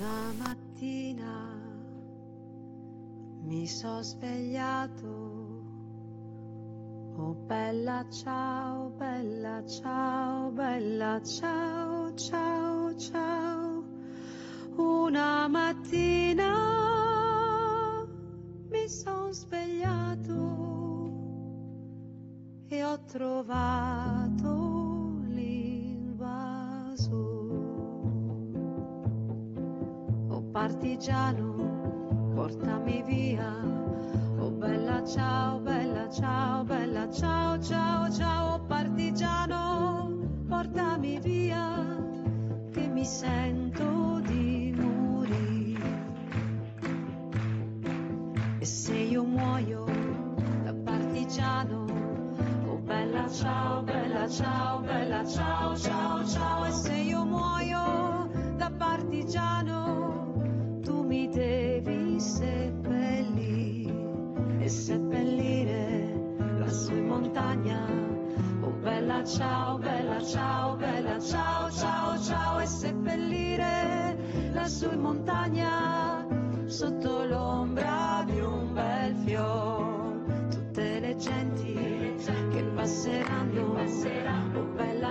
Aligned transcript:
Una 0.00 0.32
mattina 0.32 1.60
mi 3.42 3.66
sono 3.66 4.00
svegliato. 4.00 5.06
Oh 7.18 7.34
bella 7.44 8.06
ciao, 8.08 8.88
bella 8.96 9.62
ciao, 9.66 10.52
bella 10.52 11.20
ciao, 11.22 12.14
ciao, 12.14 12.96
ciao. 12.96 13.84
Una 14.76 15.46
mattina 15.48 16.48
mi 18.70 18.88
sono 18.88 19.32
svegliato 19.32 20.32
e 22.68 22.84
ho 22.84 23.04
trovato 23.04 24.79
partigiano, 30.70 32.32
portami 32.32 33.02
via. 33.02 33.50
Oh 34.38 34.50
bella 34.50 35.02
ciao, 35.04 35.58
bella 35.58 36.08
ciao, 36.08 36.62
bella 36.62 37.10
ciao, 37.10 37.60
ciao, 37.60 38.08
ciao, 38.08 38.60
partigiano, 38.68 40.16
portami 40.48 41.18
via, 41.18 41.98
che 42.70 42.86
mi 42.86 43.04
sento 43.04 44.20
di 44.20 44.72
morire. 44.76 45.90
E 48.60 48.64
se 48.64 48.94
io 48.94 49.24
muoio 49.24 49.84
da 50.62 50.72
partigiano, 50.72 51.84
oh 52.68 52.78
bella 52.78 53.28
ciao, 53.28 53.82
bella 53.82 54.28
ciao, 54.28 54.78
bella 54.78 55.26
ciao, 55.26 55.76
ciao, 55.76 56.24
ciao, 56.24 56.64
e 56.64 56.70
se 56.70 56.94
io 56.94 57.24
muoio 57.24 58.30
da 58.56 58.70
partigiano, 58.70 59.79
devi 61.30 62.18
seppellire 62.20 63.92
e 64.58 64.68
seppellire 64.68 66.12
lassù 66.58 66.92
in 66.92 67.06
montagna. 67.06 67.86
Oh 68.62 68.72
bella 68.82 69.24
ciao, 69.24 69.78
bella 69.78 70.22
ciao, 70.22 70.76
bella 70.76 71.18
ciao, 71.20 71.70
ciao, 71.70 72.18
ciao, 72.18 72.58
e 72.58 72.66
seppellire 72.66 74.16
lassù 74.52 74.90
in 74.92 75.00
montagna 75.00 76.26
sotto 76.66 77.24
l'ombra 77.24 78.24
di 78.26 78.40
un 78.40 78.72
bel 78.72 79.14
fior. 79.24 80.48
Tutte 80.50 81.00
le 81.00 81.16
genti 81.16 81.74
che 82.50 82.62
passeranno, 82.74 83.19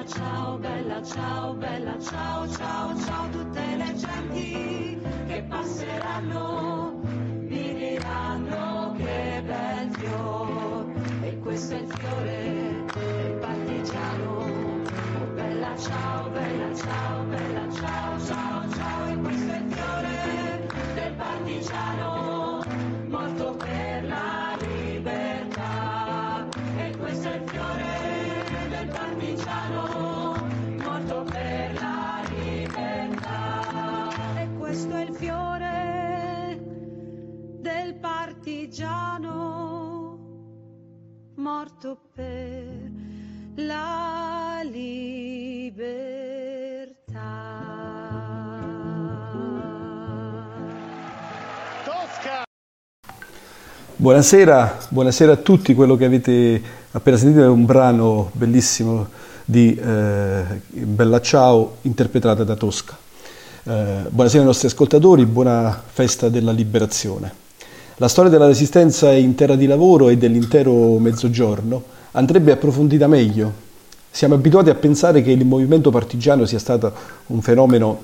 ciao, 0.09 0.57
bella 0.57 1.01
ciao, 1.03 1.53
bella 1.53 1.95
ciao, 1.99 2.47
ciao, 2.49 2.99
ciao, 3.05 3.29
tutte 3.29 3.75
le 3.75 3.93
genti 3.95 4.97
che 5.27 5.43
passeranno 5.47 6.99
mi 7.03 7.73
diranno 7.75 8.93
che 8.97 9.41
bel 9.45 9.89
fior. 9.91 10.85
E 11.21 11.39
questo 11.39 11.75
è 11.75 11.79
il 11.79 11.87
fiore 11.87 12.48
morto 41.59 41.97
per 42.15 42.63
la 43.55 44.61
libertà. 44.63 45.97
Buonasera, 53.97 54.77
buonasera 54.87 55.33
a 55.33 55.35
tutti. 55.35 55.73
Quello 55.73 55.97
che 55.97 56.05
avete 56.05 56.61
appena 56.91 57.17
sentito 57.17 57.43
è 57.43 57.47
un 57.47 57.65
brano 57.65 58.29
bellissimo 58.31 59.09
di 59.43 59.75
eh, 59.75 60.61
Bella 60.69 61.19
Ciao 61.19 61.79
interpretata 61.81 62.45
da 62.45 62.55
Tosca. 62.55 62.97
Eh, 63.63 64.05
buonasera 64.07 64.39
ai 64.39 64.47
nostri 64.47 64.67
ascoltatori, 64.67 65.25
buona 65.25 65.83
festa 65.85 66.29
della 66.29 66.53
liberazione. 66.53 67.47
La 68.01 68.07
storia 68.07 68.31
della 68.31 68.47
resistenza 68.47 69.11
in 69.11 69.35
terra 69.35 69.57
di 69.57 69.65
lavoro 69.65 70.07
e 70.07 70.15
dell'intero 70.15 70.97
mezzogiorno 70.99 71.83
andrebbe 72.11 72.53
approfondita 72.53 73.07
meglio. 73.07 73.51
Siamo 74.09 74.35
abituati 74.35 74.69
a 74.69 74.75
pensare 74.75 75.21
che 75.21 75.31
il 75.31 75.45
movimento 75.45 75.91
partigiano 75.91 76.45
sia 76.45 76.59
stato 76.59 76.93
un 77.25 77.41
fenomeno 77.41 78.03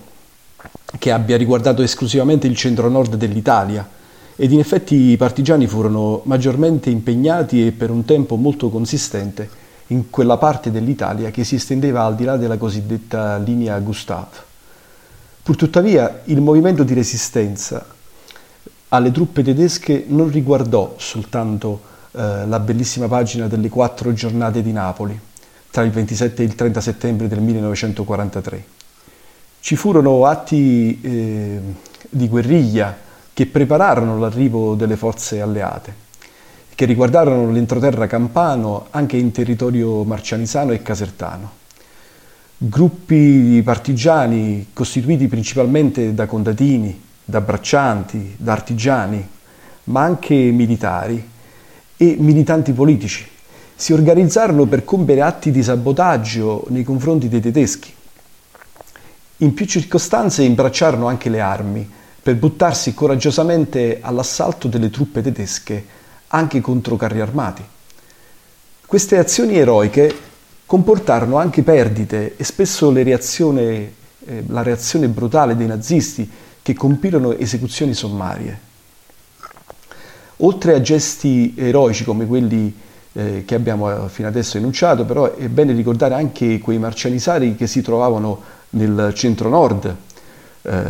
che 0.99 1.13
abbia 1.13 1.37
riguardato 1.37 1.81
esclusivamente 1.81 2.45
il 2.45 2.57
centro-nord 2.57 3.15
dell'Italia 3.15 3.87
ed 4.35 4.51
in 4.51 4.59
effetti 4.59 4.95
i 4.95 5.15
partigiani 5.15 5.65
furono 5.65 6.23
maggiormente 6.25 6.89
impegnati 6.89 7.65
e 7.65 7.71
per 7.71 7.89
un 7.89 8.03
tempo 8.03 8.35
molto 8.35 8.69
consistente 8.69 9.49
in 9.87 10.09
quella 10.09 10.35
parte 10.35 10.71
dell'Italia 10.71 11.31
che 11.31 11.45
si 11.45 11.55
estendeva 11.55 12.03
al 12.03 12.15
di 12.15 12.25
là 12.25 12.35
della 12.35 12.57
cosiddetta 12.57 13.37
linea 13.37 13.79
Gustave. 13.79 14.43
Purtuttavia 15.41 16.19
il 16.25 16.41
movimento 16.41 16.83
di 16.83 16.93
resistenza 16.93 17.93
alle 18.95 19.11
truppe 19.11 19.43
tedesche 19.43 20.05
non 20.07 20.29
riguardò 20.29 20.95
soltanto 20.97 21.81
eh, 22.11 22.45
la 22.47 22.59
bellissima 22.59 23.07
pagina 23.07 23.47
delle 23.47 23.69
quattro 23.69 24.13
giornate 24.13 24.61
di 24.61 24.71
Napoli 24.71 25.19
tra 25.69 25.83
il 25.83 25.91
27 25.91 26.41
e 26.41 26.45
il 26.45 26.55
30 26.55 26.79
settembre 26.79 27.27
del 27.27 27.41
1943. 27.41 28.65
Ci 29.59 29.75
furono 29.75 30.25
atti 30.25 31.01
eh, 31.01 31.59
di 32.09 32.29
guerriglia 32.29 32.95
che 33.33 33.45
prepararono 33.47 34.17
l'arrivo 34.17 34.75
delle 34.75 34.95
forze 34.95 35.41
alleate, 35.41 35.93
che 36.73 36.85
riguardarono 36.85 37.51
l'entroterra 37.51 38.07
campano 38.07 38.87
anche 38.91 39.17
in 39.17 39.31
territorio 39.31 40.03
marcianisano 40.03 40.71
e 40.71 40.81
casertano. 40.81 41.51
Gruppi 42.57 43.41
di 43.41 43.61
partigiani 43.61 44.67
costituiti 44.71 45.27
principalmente 45.27 46.13
da 46.13 46.25
contadini, 46.25 47.01
da 47.25 47.41
braccianti, 47.41 48.35
da 48.37 48.51
artigiani, 48.51 49.27
ma 49.85 50.03
anche 50.03 50.35
militari 50.35 51.29
e 51.97 52.15
militanti 52.19 52.71
politici. 52.71 53.27
Si 53.75 53.91
organizzarono 53.91 54.65
per 54.65 54.85
compiere 54.85 55.21
atti 55.21 55.51
di 55.51 55.63
sabotaggio 55.63 56.65
nei 56.69 56.83
confronti 56.83 57.27
dei 57.27 57.41
tedeschi. 57.41 57.93
In 59.37 59.53
più 59.53 59.65
circostanze 59.65 60.43
imbracciarono 60.43 61.07
anche 61.07 61.29
le 61.29 61.41
armi 61.41 61.91
per 62.21 62.35
buttarsi 62.35 62.93
coraggiosamente 62.93 63.99
all'assalto 64.01 64.67
delle 64.67 64.89
truppe 64.89 65.21
tedesche 65.21 65.85
anche 66.27 66.61
contro 66.61 66.95
carri 66.95 67.19
armati. 67.21 67.63
Queste 68.85 69.17
azioni 69.17 69.57
eroiche 69.57 70.15
comportarono 70.65 71.37
anche 71.37 71.63
perdite 71.63 72.35
e 72.37 72.43
spesso 72.43 72.91
reazione, 72.91 73.93
eh, 74.25 74.43
la 74.47 74.63
reazione 74.63 75.07
brutale 75.07 75.55
dei 75.55 75.67
nazisti 75.67 76.29
che 76.65 76.73
compirono 76.73 77.37
esecuzioni 77.37 77.93
sommarie. 77.93 78.59
Oltre 80.37 80.73
a 80.73 80.81
gesti 80.81 81.53
eroici 81.55 82.03
come 82.03 82.25
quelli 82.25 82.75
eh, 83.13 83.43
che 83.45 83.53
abbiamo 83.53 84.07
fino 84.07 84.27
adesso 84.27 84.57
enunciato, 84.57 85.05
però 85.05 85.35
è 85.35 85.47
bene 85.47 85.73
ricordare 85.73 86.15
anche 86.15 86.57
quei 86.57 86.79
marcianisari 86.79 87.55
che 87.55 87.67
si 87.67 87.83
trovavano 87.83 88.41
nel 88.71 89.11
centro-nord 89.13 89.95
eh, 90.63 90.83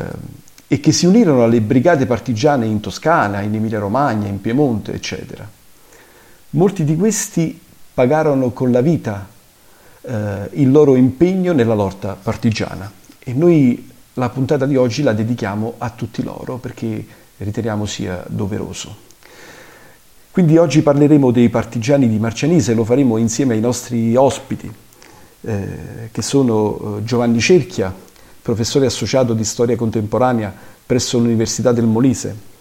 e 0.66 0.80
che 0.80 0.94
si 0.94 1.07
unirono 1.07 1.44
alle 1.44 1.60
brigate 1.60 2.06
partigiane 2.06 2.66
in 2.66 2.80
Toscana, 2.80 3.42
in 3.42 3.54
Emilia-Romagna, 3.54 4.30
in 4.30 4.39
Piemonte, 4.39 4.94
eccetera. 4.94 5.45
Molti 6.51 6.86
di 6.86 6.95
questi 6.95 7.60
pagarono 7.94 8.51
con 8.51 8.71
la 8.71 8.80
vita 8.80 9.28
eh, 10.04 10.50
il 10.54 10.71
loro 10.71 10.95
impegno 10.95 11.51
nella 11.51 11.74
lotta 11.74 12.16
partigiana 12.16 12.89
e 13.19 13.33
noi 13.33 13.92
la 14.18 14.30
puntata 14.30 14.66
di 14.66 14.76
oggi 14.76 15.04
la 15.04 15.14
dedichiamo 15.14 15.76
a 15.78 15.90
tutti 15.90 16.24
loro 16.24 16.58
perché 16.58 17.06
riteniamo 17.38 17.86
sia 17.86 18.24
doveroso. 18.28 19.04
Quindi 20.32 20.58
oggi 20.58 20.82
parleremo 20.82 21.32
dei 21.32 21.50
partigiani 21.50 22.10
di 22.10 22.20
Marcianise, 22.20 22.74
lo 22.74 22.84
faremo 22.84 23.18
insieme 23.18 23.54
ai 23.54 23.62
nostri 23.62 24.16
ospiti, 24.16 24.72
eh, 25.42 25.68
che 26.12 26.22
sono 26.22 26.98
eh, 26.98 27.04
Giovanni 27.04 27.40
Cerchia, 27.40 27.94
professore 28.42 28.86
associato 28.86 29.34
di 29.34 29.44
storia 29.44 29.76
contemporanea 29.76 30.54
presso 30.86 31.18
l'Università 31.18 31.72
del 31.72 31.86
Molise. 31.86 32.54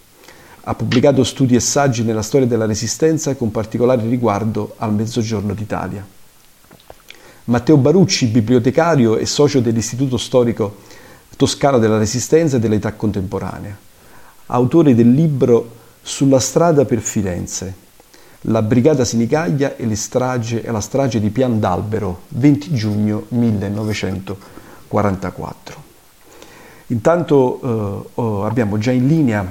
Ha 0.66 0.74
pubblicato 0.74 1.22
studi 1.24 1.56
e 1.56 1.60
saggi 1.60 2.04
nella 2.04 2.22
storia 2.22 2.46
della 2.46 2.66
Resistenza 2.66 3.34
con 3.34 3.50
particolare 3.50 4.02
riguardo 4.08 4.74
al 4.78 4.92
Mezzogiorno 4.92 5.52
d'Italia. 5.52 6.04
Matteo 7.46 7.76
Barucci, 7.76 8.26
bibliotecario 8.26 9.18
e 9.18 9.26
socio 9.26 9.60
dell'Istituto 9.60 10.16
Storico 10.16 10.76
toscana 11.36 11.78
della 11.78 11.98
Resistenza 11.98 12.56
e 12.56 12.60
dell'età 12.60 12.92
contemporanea, 12.92 13.76
autore 14.46 14.94
del 14.94 15.12
libro 15.12 15.82
Sulla 16.02 16.40
strada 16.40 16.84
per 16.84 17.00
Firenze, 17.00 17.74
la 18.42 18.60
Brigata 18.60 19.04
Sinicaglia 19.04 19.76
e, 19.76 19.96
strage, 19.96 20.62
e 20.62 20.70
la 20.70 20.80
strage 20.80 21.18
di 21.18 21.30
Pian 21.30 21.58
d'Albero, 21.58 22.24
20 22.28 22.74
giugno 22.74 23.24
1944. 23.28 25.82
Intanto 26.88 27.60
eh, 27.62 28.02
oh, 28.14 28.44
abbiamo 28.44 28.76
già 28.76 28.90
in 28.90 29.06
linea 29.06 29.50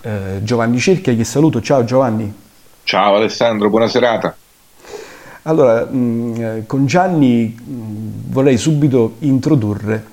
eh, 0.00 0.40
Giovanni 0.42 0.80
Cerchia, 0.80 1.14
che 1.14 1.22
saluto. 1.24 1.60
Ciao 1.60 1.84
Giovanni. 1.84 2.34
Ciao 2.82 3.14
Alessandro, 3.14 3.70
buona 3.70 3.86
serata. 3.86 4.34
Allora, 5.42 5.84
mh, 5.84 5.96
mm, 5.96 6.40
eh, 6.40 6.64
con 6.66 6.86
Gianni 6.86 7.46
mh, 7.46 8.32
vorrei 8.32 8.56
subito 8.56 9.14
introdurre, 9.20 10.04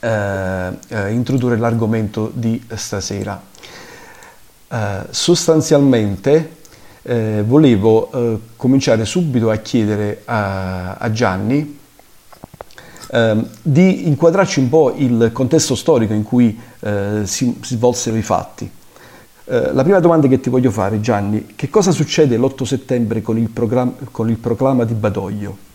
eh, 0.00 0.70
eh, 0.88 1.12
introdurre 1.12 1.56
l'argomento 1.56 2.30
di 2.34 2.62
stasera. 2.74 3.40
Eh, 4.68 5.00
sostanzialmente 5.10 6.56
eh, 7.02 7.42
volevo 7.46 8.10
eh, 8.12 8.38
cominciare 8.56 9.04
subito 9.04 9.50
a 9.50 9.56
chiedere 9.56 10.22
a, 10.24 10.94
a 10.94 11.10
Gianni 11.12 11.78
ehm, 13.12 13.48
di 13.62 14.08
inquadrarci 14.08 14.60
un 14.60 14.68
po' 14.68 14.94
il 14.96 15.30
contesto 15.32 15.74
storico 15.74 16.12
in 16.12 16.22
cui 16.22 16.58
si, 16.80 17.24
si 17.24 17.74
svolsero 17.74 18.16
i 18.16 18.22
fatti. 18.22 18.70
Eh, 19.50 19.72
la 19.72 19.82
prima 19.82 19.98
domanda 19.98 20.28
che 20.28 20.38
ti 20.38 20.48
voglio 20.48 20.70
fare, 20.70 21.00
Gianni, 21.00 21.54
che 21.56 21.68
cosa 21.68 21.90
succede 21.90 22.36
l'8 22.36 22.62
settembre 22.62 23.20
con 23.20 23.36
il, 23.36 23.50
con 24.12 24.30
il 24.30 24.36
proclama 24.36 24.84
di 24.84 24.94
Badoglio? 24.94 25.68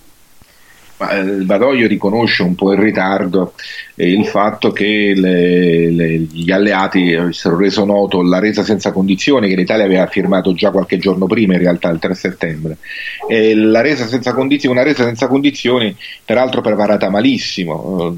Ma, 0.97 1.09
eh, 1.11 1.19
il 1.19 1.43
Badoglio 1.43 1.87
riconosce 1.87 2.43
un 2.43 2.55
po' 2.55 2.71
in 2.71 2.81
ritardo 2.81 3.53
eh, 3.95 4.09
il 4.09 4.25
fatto 4.25 4.71
che 4.71 5.13
le, 5.13 5.91
le, 5.91 6.17
gli 6.19 6.51
alleati 6.51 7.13
avessero 7.13 7.57
reso 7.57 7.83
noto 7.83 8.21
la 8.21 8.39
resa 8.39 8.63
senza 8.63 8.91
condizioni 8.93 9.49
che 9.49 9.55
l'Italia 9.55 9.83
aveva 9.83 10.07
firmato 10.07 10.53
già 10.53 10.71
qualche 10.71 10.97
giorno 10.97 11.25
prima, 11.25 11.53
in 11.53 11.59
realtà 11.59 11.89
il 11.89 11.99
3 11.99 12.13
settembre. 12.15 12.77
E 13.27 13.53
la 13.55 13.81
resa 13.81 14.07
senza 14.07 14.33
condizioni, 14.33 14.75
una 14.75 14.85
resa 14.85 15.03
senza 15.03 15.27
condizioni, 15.27 15.95
peraltro 16.23 16.61
preparata 16.61 17.09
malissimo. 17.09 18.17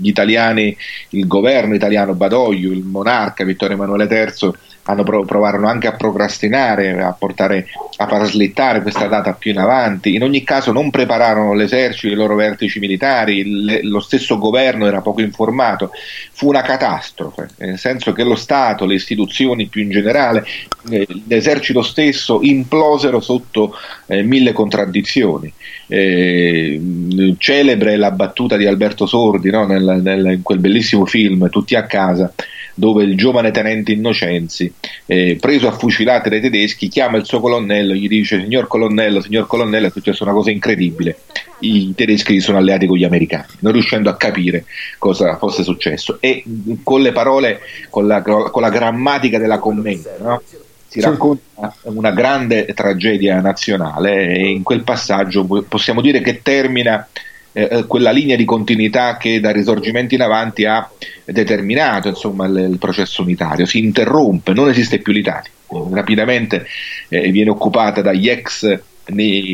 Gli 0.00 0.08
italiani, 0.08 0.76
il 1.10 1.26
governo 1.26 1.74
italiano 1.74 2.14
Badoglio, 2.14 2.70
il 2.70 2.84
monarca 2.84 3.44
Vittorio 3.44 3.76
Emanuele 3.76 4.06
III 4.06 4.52
hanno 4.88 5.02
provarono 5.02 5.68
anche 5.68 5.86
a 5.86 5.92
procrastinare, 5.92 7.02
a 7.02 7.12
portare 7.12 7.66
a 7.98 8.06
far 8.06 8.26
slittare 8.26 8.80
questa 8.80 9.06
data 9.06 9.34
più 9.34 9.50
in 9.50 9.58
avanti. 9.58 10.14
In 10.14 10.22
ogni 10.22 10.42
caso 10.44 10.72
non 10.72 10.90
prepararono 10.90 11.52
l'esercito, 11.52 12.12
i 12.12 12.16
loro 12.16 12.36
vertici 12.36 12.78
militari, 12.78 13.64
le, 13.64 13.82
lo 13.82 14.00
stesso 14.00 14.38
governo 14.38 14.86
era 14.86 15.02
poco 15.02 15.20
informato. 15.20 15.90
Fu 16.32 16.48
una 16.48 16.62
catastrofe, 16.62 17.48
nel 17.58 17.78
senso 17.78 18.12
che 18.12 18.24
lo 18.24 18.34
Stato, 18.34 18.86
le 18.86 18.94
istituzioni 18.94 19.66
più 19.66 19.82
in 19.82 19.90
generale, 19.90 20.46
eh, 20.90 21.06
l'esercito 21.26 21.82
stesso 21.82 22.40
implosero 22.40 23.20
sotto 23.20 23.74
eh, 24.06 24.22
mille 24.22 24.52
contraddizioni. 24.52 25.52
Eh, 25.86 27.34
celebre 27.36 27.96
la 27.96 28.10
battuta 28.10 28.56
di 28.56 28.66
Alberto 28.66 29.06
Sordi 29.06 29.50
no? 29.50 29.66
nel, 29.66 30.00
nel, 30.02 30.26
in 30.26 30.42
quel 30.42 30.58
bellissimo 30.58 31.06
film 31.06 31.48
Tutti 31.48 31.74
a 31.74 31.84
casa 31.84 32.32
dove 32.78 33.02
il 33.02 33.16
giovane 33.16 33.50
tenente 33.50 33.90
Innocenzi, 33.90 34.72
eh, 35.06 35.36
preso 35.40 35.66
a 35.66 35.72
fucilate 35.72 36.30
dai 36.30 36.40
tedeschi, 36.40 36.86
chiama 36.88 37.16
il 37.16 37.24
suo 37.24 37.40
colonnello, 37.40 37.92
gli 37.92 38.06
dice 38.06 38.40
signor 38.40 38.68
colonnello, 38.68 39.20
signor 39.20 39.48
colonnello, 39.48 39.88
è 39.88 39.90
successa 39.90 40.22
una 40.22 40.32
cosa 40.32 40.52
incredibile, 40.52 41.18
i 41.60 41.92
tedeschi 41.96 42.34
si 42.34 42.40
sono 42.40 42.58
alleati 42.58 42.86
con 42.86 42.96
gli 42.96 43.04
americani, 43.04 43.46
non 43.60 43.72
riuscendo 43.72 44.08
a 44.10 44.16
capire 44.16 44.64
cosa 44.98 45.36
fosse 45.36 45.64
successo. 45.64 46.18
E 46.20 46.44
con 46.84 47.02
le 47.02 47.10
parole, 47.10 47.60
con 47.90 48.06
la, 48.06 48.22
con 48.22 48.62
la 48.62 48.70
grammatica 48.70 49.38
della 49.38 49.58
commenta, 49.58 50.14
no? 50.20 50.40
si 50.86 51.00
racconta 51.00 51.74
una 51.82 52.12
grande 52.12 52.64
tragedia 52.74 53.40
nazionale 53.40 54.28
e 54.28 54.48
in 54.48 54.62
quel 54.62 54.84
passaggio 54.84 55.44
possiamo 55.68 56.00
dire 56.00 56.20
che 56.20 56.40
termina 56.42 57.06
eh, 57.52 57.68
eh, 57.70 57.86
quella 57.86 58.10
linea 58.10 58.36
di 58.36 58.44
continuità 58.44 59.16
che 59.16 59.40
dal 59.40 59.54
risorgimento 59.54 60.14
in 60.14 60.22
avanti 60.22 60.64
ha 60.64 60.88
determinato 61.24 62.08
insomma, 62.08 62.46
il, 62.46 62.68
il, 62.70 62.78
processo 62.78 63.22
unitario, 63.22 63.66
si 63.66 63.78
interrompe, 63.78 64.52
non 64.52 64.68
esiste 64.68 64.98
più 64.98 65.12
l'Italia, 65.12 65.50
rapidamente 65.90 66.66
eh, 67.08 67.30
viene 67.30 67.50
occupata 67.50 68.02
dagli 68.02 68.28
ex 68.28 68.80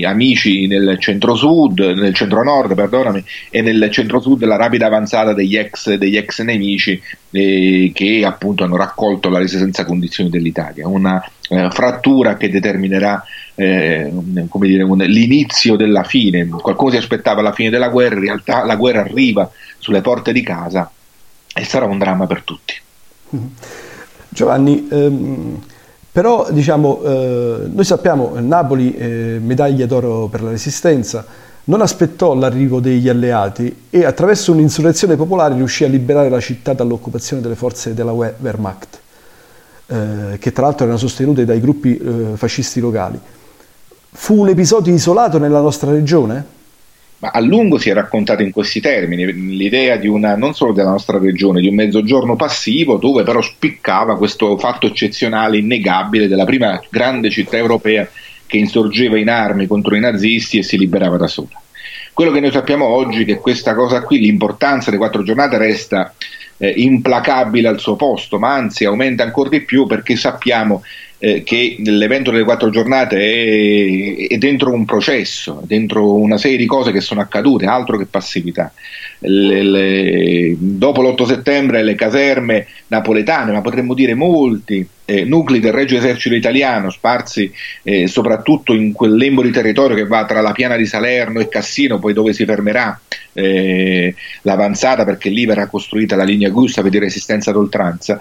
amici 0.05 0.67
nel 0.67 0.97
centro-sud, 0.99 1.79
nel 1.79 2.15
centro-nord, 2.15 2.75
perdonami, 2.75 3.25
e 3.51 3.63
nel 3.63 3.89
centro-sud 3.91 4.43
la 4.45 4.57
rapida 4.57 4.87
avanzata 4.87 5.33
degli 5.33 5.57
ex, 5.57 5.95
degli 5.95 6.17
ex 6.17 6.43
nemici 6.43 7.01
eh, 7.31 7.93
che 7.95 8.25
appunto 8.25 8.65
hanno 8.65 8.77
raccolto 8.77 9.29
la 9.29 9.39
resa 9.39 9.59
senza 9.59 9.85
condizioni 9.85 10.29
dell'Italia, 10.29 10.89
una 10.89 11.25
eh, 11.49 11.69
frattura 11.71 12.37
che 12.37 12.51
determinerà 12.51 13.23
eh, 13.55 14.13
dire, 14.13 14.83
un, 14.83 14.99
l'inizio 14.99 15.77
della 15.77 16.03
fine. 16.03 16.47
Qualcuno 16.47 16.91
si 16.91 16.97
aspettava 16.97 17.43
la 17.43 17.53
fine 17.53 17.71
della 17.71 17.89
guerra, 17.89 18.17
in 18.17 18.23
realtà 18.23 18.65
la 18.65 18.77
guerra 18.77 19.01
arriva 19.01 19.51
sulle 19.79 20.01
porte 20.01 20.33
di 20.33 20.43
casa 20.43 20.91
e 21.55 21.65
sarà 21.65 21.87
un 21.87 21.99
dramma 21.99 22.27
per 22.27 22.43
tutti. 22.43 22.75
Giovanni, 24.29 24.89
ehm, 24.91 25.63
però 26.11 26.49
diciamo, 26.51 27.03
eh, 27.03 27.69
noi 27.73 27.85
sappiamo 27.85 28.35
Napoli, 28.41 28.95
eh, 28.95 29.39
medaglia 29.41 29.87
d'oro 29.87 30.29
per 30.29 30.43
la 30.43 30.51
resistenza, 30.51 31.25
non 31.65 31.81
aspettò 31.81 32.35
l'arrivo 32.35 32.79
degli 32.79 33.09
alleati 33.09 33.85
e 33.89 34.05
attraverso 34.05 34.53
un'insurrezione 34.53 35.17
popolare 35.17 35.55
riuscì 35.55 35.85
a 35.85 35.89
liberare 35.89 36.29
la 36.29 36.41
città 36.41 36.75
dall'occupazione 36.75 37.41
delle 37.41 37.55
forze 37.55 37.95
della 37.95 38.13
Wehrmacht, 38.13 39.01
eh, 39.87 40.39
che 40.39 40.53
tra 40.53 40.65
l'altro 40.65 40.85
erano 40.85 40.99
sostenute 40.99 41.45
dai 41.45 41.61
gruppi 41.61 41.97
eh, 41.97 42.37
fascisti 42.37 42.81
locali. 42.81 43.19
Fu 44.17 44.41
un 44.41 44.49
episodio 44.49 44.95
isolato 44.95 45.39
nella 45.39 45.61
nostra 45.61 45.91
regione? 45.91 46.47
Ma 47.19 47.31
a 47.31 47.41
lungo 47.41 47.79
si 47.79 47.91
è 47.91 47.93
raccontato 47.93 48.43
in 48.43 48.53
questi 48.53 48.81
termini 48.81 49.25
l'idea 49.33 49.97
di 49.97 50.07
una, 50.07 50.37
non 50.37 50.55
solo 50.55 50.73
della 50.73 50.91
nostra 50.91 51.19
regione, 51.19 51.61
di 51.61 51.67
un 51.67 51.75
mezzogiorno 51.75 52.37
passivo 52.37 52.97
dove 52.97 53.25
però 53.25 53.43
spiccava 53.43 54.17
questo 54.17 54.57
fatto 54.57 54.87
eccezionale, 54.87 55.59
innegabile 55.59 56.29
della 56.29 56.45
prima 56.45 56.81
grande 56.89 57.29
città 57.29 57.57
europea 57.57 58.09
che 58.47 58.57
insorgeva 58.57 59.19
in 59.19 59.29
armi 59.29 59.67
contro 59.67 59.97
i 59.97 60.01
nazisti 60.01 60.59
e 60.59 60.63
si 60.63 60.79
liberava 60.79 61.17
da 61.17 61.27
sola. 61.27 61.61
Quello 62.13 62.31
che 62.31 62.41
noi 62.41 62.53
sappiamo 62.53 62.87
oggi 62.87 63.23
è 63.23 63.27
che 63.27 63.39
questa 63.39 63.75
cosa 63.75 64.01
qui, 64.03 64.21
l'importanza 64.21 64.87
delle 64.87 65.03
quattro 65.03 65.25
giornate 65.25 65.59
resta 65.59 66.15
eh, 66.59 66.73
implacabile 66.77 67.67
al 67.67 67.81
suo 67.81 67.97
posto, 67.97 68.39
ma 68.39 68.55
anzi 68.55 68.85
aumenta 68.85 69.25
ancora 69.25 69.49
di 69.49 69.61
più 69.63 69.87
perché 69.87 70.15
sappiamo 70.15 70.83
eh, 71.19 71.43
che 71.43 71.77
l'evento 71.79 72.31
delle 72.31 72.45
quattro 72.45 72.71
giornate 72.71 73.17
è, 73.17 74.35
è, 74.35 74.37
dentro 74.39 74.73
un 74.73 74.85
processo, 74.85 75.63
dentro 75.65 76.15
una 76.15 76.37
serie 76.39 76.57
di 76.57 76.67
cose 76.67 76.93
che 76.93 77.01
sono 77.01 77.21
accadute, 77.21 77.67
altro 77.67 77.97
che 77.97 78.07
passività. 78.07 78.73
Le, 79.21 79.63
le, 79.63 80.55
dopo 80.59 81.01
l'8 81.01 81.25
settembre 81.25 81.83
le 81.83 81.95
caserme 81.95 82.67
napoletane, 82.89 83.53
ma 83.53 83.63
potremmo 83.63 83.95
dire 83.95 84.15
molti 84.15 84.87
eh, 85.07 85.25
nuclei 85.25 85.61
del 85.61 85.73
Regio 85.73 85.97
Esercito 85.97 86.35
Italiano 86.35 86.91
sparsi 86.91 87.51
eh, 87.83 88.07
soprattutto 88.07 88.75
in 88.75 88.93
quel 88.93 89.15
lembo 89.15 89.43
di 89.43 89.51
territorio 89.51 89.97
che 89.97 90.07
va 90.07 90.25
tra 90.25 90.41
la 90.41 90.53
piana 90.53 90.77
di 90.77 90.85
Salerno 90.85 91.41
e 91.41 91.49
Cassino, 91.49 91.99
poi 91.99 92.13
dove 92.13 92.33
si 92.33 92.45
fermerà 92.45 93.01
eh, 93.33 94.15
l'avanzata 94.43 95.05
perché 95.05 95.31
lì 95.31 95.47
verrà 95.47 95.69
costruita 95.69 96.17
la 96.17 96.25
linea 96.25 96.51
Gustav 96.51 96.87
di 96.89 96.99
resistenza 96.99 97.51
d'oltranza. 97.51 98.19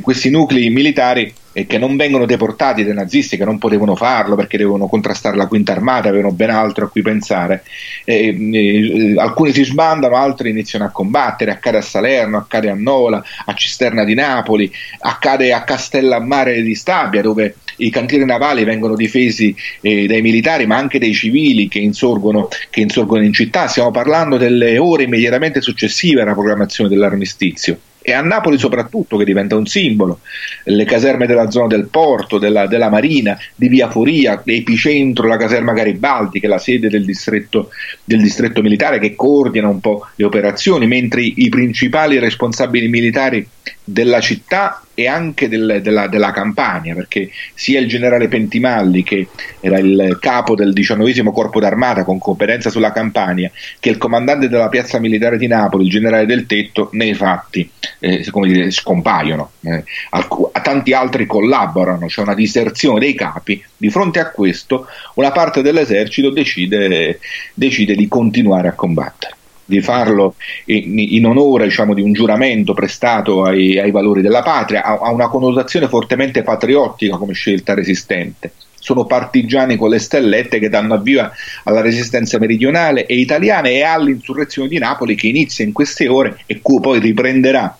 questi 0.00 0.30
nuclei 0.30 0.70
militari 0.70 1.32
e 1.52 1.66
che 1.66 1.78
non 1.78 1.96
vengono 1.96 2.26
deportati 2.26 2.84
dai 2.84 2.94
nazisti 2.94 3.36
che 3.36 3.44
non 3.44 3.58
potevano 3.58 3.96
farlo 3.96 4.36
perché 4.36 4.56
devono 4.56 4.86
contrastare 4.86 5.36
la 5.36 5.46
quinta 5.46 5.72
armata, 5.72 6.08
avevano 6.08 6.32
ben 6.32 6.50
altro 6.50 6.84
a 6.84 6.88
cui 6.88 7.02
pensare. 7.02 7.64
E, 8.04 8.36
e, 8.52 9.14
alcuni 9.18 9.52
si 9.52 9.64
sbandano, 9.64 10.16
altri 10.16 10.50
iniziano 10.50 10.84
a 10.84 10.90
combattere, 10.90 11.50
accade 11.50 11.78
a 11.78 11.82
Salerno, 11.82 12.36
accade 12.38 12.70
a 12.70 12.74
Nola, 12.74 13.22
a 13.46 13.54
Cisterna 13.54 14.04
di 14.04 14.14
Napoli, 14.14 14.70
accade 15.00 15.52
a 15.52 15.64
Castellammare 15.64 16.62
di 16.62 16.74
Stabia 16.74 17.22
dove 17.22 17.56
i 17.76 17.90
cantieri 17.90 18.24
navali 18.24 18.64
vengono 18.64 18.94
difesi 18.94 19.54
eh, 19.80 20.06
dai 20.06 20.20
militari 20.20 20.66
ma 20.66 20.76
anche 20.76 20.98
dai 20.98 21.14
civili 21.14 21.66
che 21.66 21.78
insorgono, 21.78 22.48
che 22.68 22.80
insorgono 22.80 23.24
in 23.24 23.32
città. 23.32 23.66
Stiamo 23.66 23.90
parlando 23.90 24.36
delle 24.36 24.78
ore 24.78 25.04
immediatamente 25.04 25.60
successive 25.60 26.22
alla 26.22 26.32
proclamazione 26.32 26.90
dell'armistizio 26.90 27.78
e 28.10 28.12
a 28.12 28.22
Napoli 28.22 28.58
soprattutto 28.58 29.16
che 29.16 29.24
diventa 29.24 29.56
un 29.56 29.66
simbolo, 29.66 30.20
le 30.64 30.84
caserme 30.84 31.26
della 31.26 31.48
zona 31.48 31.68
del 31.68 31.88
porto, 31.88 32.38
della, 32.38 32.66
della 32.66 32.88
Marina, 32.88 33.38
di 33.54 33.68
Via 33.68 33.88
Foria, 33.88 34.42
epicentro 34.44 35.28
la 35.28 35.36
caserma 35.36 35.72
Garibaldi 35.72 36.40
che 36.40 36.46
è 36.46 36.48
la 36.48 36.58
sede 36.58 36.88
del 36.88 37.04
distretto, 37.04 37.70
del 38.04 38.20
distretto 38.20 38.62
militare 38.62 38.98
che 38.98 39.14
coordina 39.14 39.68
un 39.68 39.80
po' 39.80 40.08
le 40.16 40.24
operazioni, 40.24 40.86
mentre 40.86 41.22
i, 41.22 41.48
principali 41.48 42.18
responsabili 42.18 42.88
militari 42.88 43.46
della 43.92 44.20
città 44.20 44.82
e 44.94 45.08
anche 45.08 45.48
del, 45.48 45.80
della, 45.82 46.06
della, 46.06 46.30
Campania, 46.30 46.94
perché 46.94 47.30
sia 47.54 47.80
il 47.80 47.88
generale 47.88 48.28
Pentimalli, 48.28 49.02
che 49.02 49.28
era 49.58 49.78
il 49.78 50.18
capo 50.20 50.54
del 50.54 50.72
diciannovesimo 50.72 51.32
corpo 51.32 51.58
d'armata 51.58 52.04
con 52.04 52.18
competenza 52.18 52.70
sulla 52.70 52.92
Campania, 52.92 53.50
che 53.80 53.88
il 53.88 53.98
comandante 53.98 54.48
della 54.48 54.68
piazza 54.68 54.98
militare 55.00 55.38
di 55.38 55.46
Napoli, 55.46 55.84
il 55.84 55.90
generale 55.90 56.26
del 56.26 56.46
Tetto, 56.46 56.90
nei 56.92 57.14
fatti 57.14 57.68
eh, 57.98 58.24
dire, 58.42 58.70
scompaiono. 58.70 59.52
Eh, 59.62 59.82
alc- 60.10 60.60
tanti 60.62 60.92
altri 60.92 61.26
collaborano, 61.26 62.06
c'è 62.06 62.22
una 62.22 62.34
diserzione 62.34 63.00
dei 63.00 63.14
capi. 63.14 63.62
Di 63.76 63.90
fronte 63.90 64.20
a 64.20 64.30
questo, 64.30 64.86
una 65.14 65.32
parte 65.32 65.62
dell'esercito 65.62 66.30
decide, 66.30 67.18
decide 67.54 67.94
di 67.94 68.06
continuare 68.06 68.68
a 68.68 68.72
combattere 68.72 69.38
di 69.70 69.80
farlo 69.80 70.34
in, 70.66 70.98
in 70.98 71.24
onore 71.24 71.64
diciamo, 71.64 71.94
di 71.94 72.02
un 72.02 72.12
giuramento 72.12 72.74
prestato 72.74 73.44
ai, 73.44 73.78
ai 73.78 73.92
valori 73.92 74.20
della 74.20 74.42
patria, 74.42 74.82
ha, 74.82 74.98
ha, 75.00 75.12
una 75.12 75.28
connotazione 75.28 75.88
fortemente 75.88 76.42
patriottica 76.42 77.16
come 77.16 77.32
scelta 77.32 77.72
resistente. 77.72 78.52
Sono 78.80 79.04
partigiani 79.04 79.76
con 79.76 79.90
le 79.90 79.98
stellette 79.98 80.58
che 80.58 80.68
danno 80.68 80.94
avvio 80.94 81.30
alla 81.64 81.82
resistenza 81.82 82.38
meridionale 82.38 83.06
e 83.06 83.14
italiana 83.14 83.68
e 83.68 83.82
all'insurrezione 83.82 84.68
di 84.68 84.78
Napoli 84.78 85.14
che 85.14 85.28
inizia 85.28 85.64
in 85.64 85.72
queste 85.72 86.08
ore 86.08 86.38
e 86.46 86.60
cui 86.60 86.80
poi 86.80 86.98
riprenderà 86.98 87.78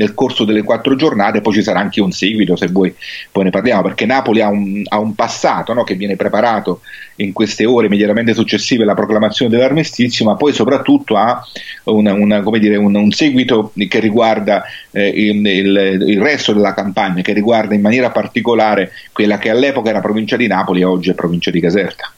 nel 0.00 0.14
corso 0.14 0.44
delle 0.44 0.62
quattro 0.62 0.96
giornate, 0.96 1.42
poi 1.42 1.52
ci 1.52 1.62
sarà 1.62 1.78
anche 1.78 2.00
un 2.00 2.10
seguito 2.10 2.56
se 2.56 2.68
vuoi, 2.68 2.94
poi 3.30 3.44
ne 3.44 3.50
parliamo, 3.50 3.82
perché 3.82 4.06
Napoli 4.06 4.40
ha 4.40 4.48
un, 4.48 4.82
ha 4.88 4.98
un 4.98 5.14
passato 5.14 5.74
no, 5.74 5.84
che 5.84 5.94
viene 5.94 6.16
preparato 6.16 6.80
in 7.16 7.34
queste 7.34 7.66
ore 7.66 7.86
immediatamente 7.86 8.32
successive 8.32 8.84
alla 8.84 8.94
proclamazione 8.94 9.50
dell'armistizio, 9.50 10.24
ma 10.24 10.36
poi 10.36 10.54
soprattutto 10.54 11.16
ha 11.16 11.44
una, 11.84 12.14
una, 12.14 12.42
dire, 12.58 12.76
un, 12.76 12.94
un, 12.94 13.10
seguito 13.10 13.72
che 13.76 14.00
riguarda 14.00 14.62
eh, 14.90 15.06
il, 15.06 15.46
il, 15.46 16.04
il, 16.08 16.20
resto 16.20 16.54
della 16.54 16.72
campagna, 16.72 17.20
che 17.20 17.34
riguarda 17.34 17.74
in 17.74 17.82
maniera 17.82 18.08
particolare 18.10 18.92
quella 19.12 19.36
che 19.36 19.50
all'epoca 19.50 19.90
era 19.90 20.00
provincia 20.00 20.36
di 20.36 20.46
Napoli 20.46 20.80
e 20.80 20.84
oggi 20.84 21.10
è 21.10 21.14
provincia 21.14 21.50
di 21.50 21.60
Caserta. 21.60 22.10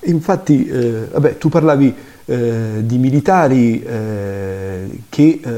Infatti, 0.00 0.66
eh, 0.66 1.06
vabbè, 1.12 1.38
tu 1.38 1.48
parlavi 1.48 1.94
eh, 2.26 2.82
di 2.84 2.96
militari 2.98 3.82
eh, 3.82 5.00
che 5.08 5.40
eh, 5.44 5.50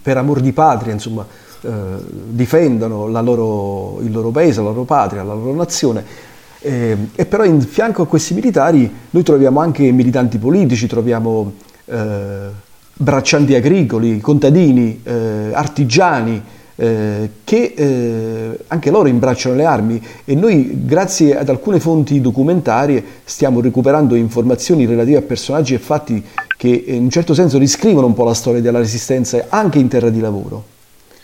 per 0.00 0.16
amor 0.16 0.40
di 0.40 0.52
patria 0.52 0.92
insomma, 0.92 1.26
eh, 1.60 1.68
difendono 2.28 3.06
loro, 3.06 4.00
il 4.02 4.10
loro 4.10 4.30
paese, 4.30 4.62
la 4.62 4.68
loro 4.68 4.84
patria, 4.84 5.22
la 5.22 5.34
loro 5.34 5.54
nazione. 5.54 6.28
Eh, 6.62 6.96
e 7.14 7.26
però 7.26 7.44
in 7.44 7.60
fianco 7.60 8.02
a 8.02 8.06
questi 8.06 8.34
militari 8.34 8.90
noi 9.10 9.22
troviamo 9.22 9.60
anche 9.60 9.90
militanti 9.92 10.38
politici, 10.38 10.86
troviamo 10.86 11.52
braccianti 12.92 13.56
agricoli, 13.56 14.20
contadini, 14.20 15.02
artigiani, 15.52 16.40
eh, 16.80 17.30
che 17.44 17.74
eh, 17.76 18.58
anche 18.68 18.90
loro 18.90 19.06
imbracciano 19.06 19.54
le 19.54 19.66
armi 19.66 20.02
e 20.24 20.34
noi 20.34 20.86
grazie 20.86 21.36
ad 21.36 21.50
alcune 21.50 21.78
fonti 21.78 22.22
documentarie 22.22 23.04
stiamo 23.24 23.60
recuperando 23.60 24.14
informazioni 24.14 24.86
relative 24.86 25.18
a 25.18 25.22
personaggi 25.22 25.74
e 25.74 25.78
fatti 25.78 26.24
che 26.56 26.68
in 26.68 27.02
un 27.02 27.10
certo 27.10 27.34
senso 27.34 27.58
riscrivono 27.58 28.06
un 28.06 28.14
po' 28.14 28.24
la 28.24 28.32
storia 28.32 28.62
della 28.62 28.78
resistenza 28.78 29.44
anche 29.50 29.78
in 29.78 29.88
terra 29.88 30.08
di 30.08 30.20
lavoro. 30.20 30.64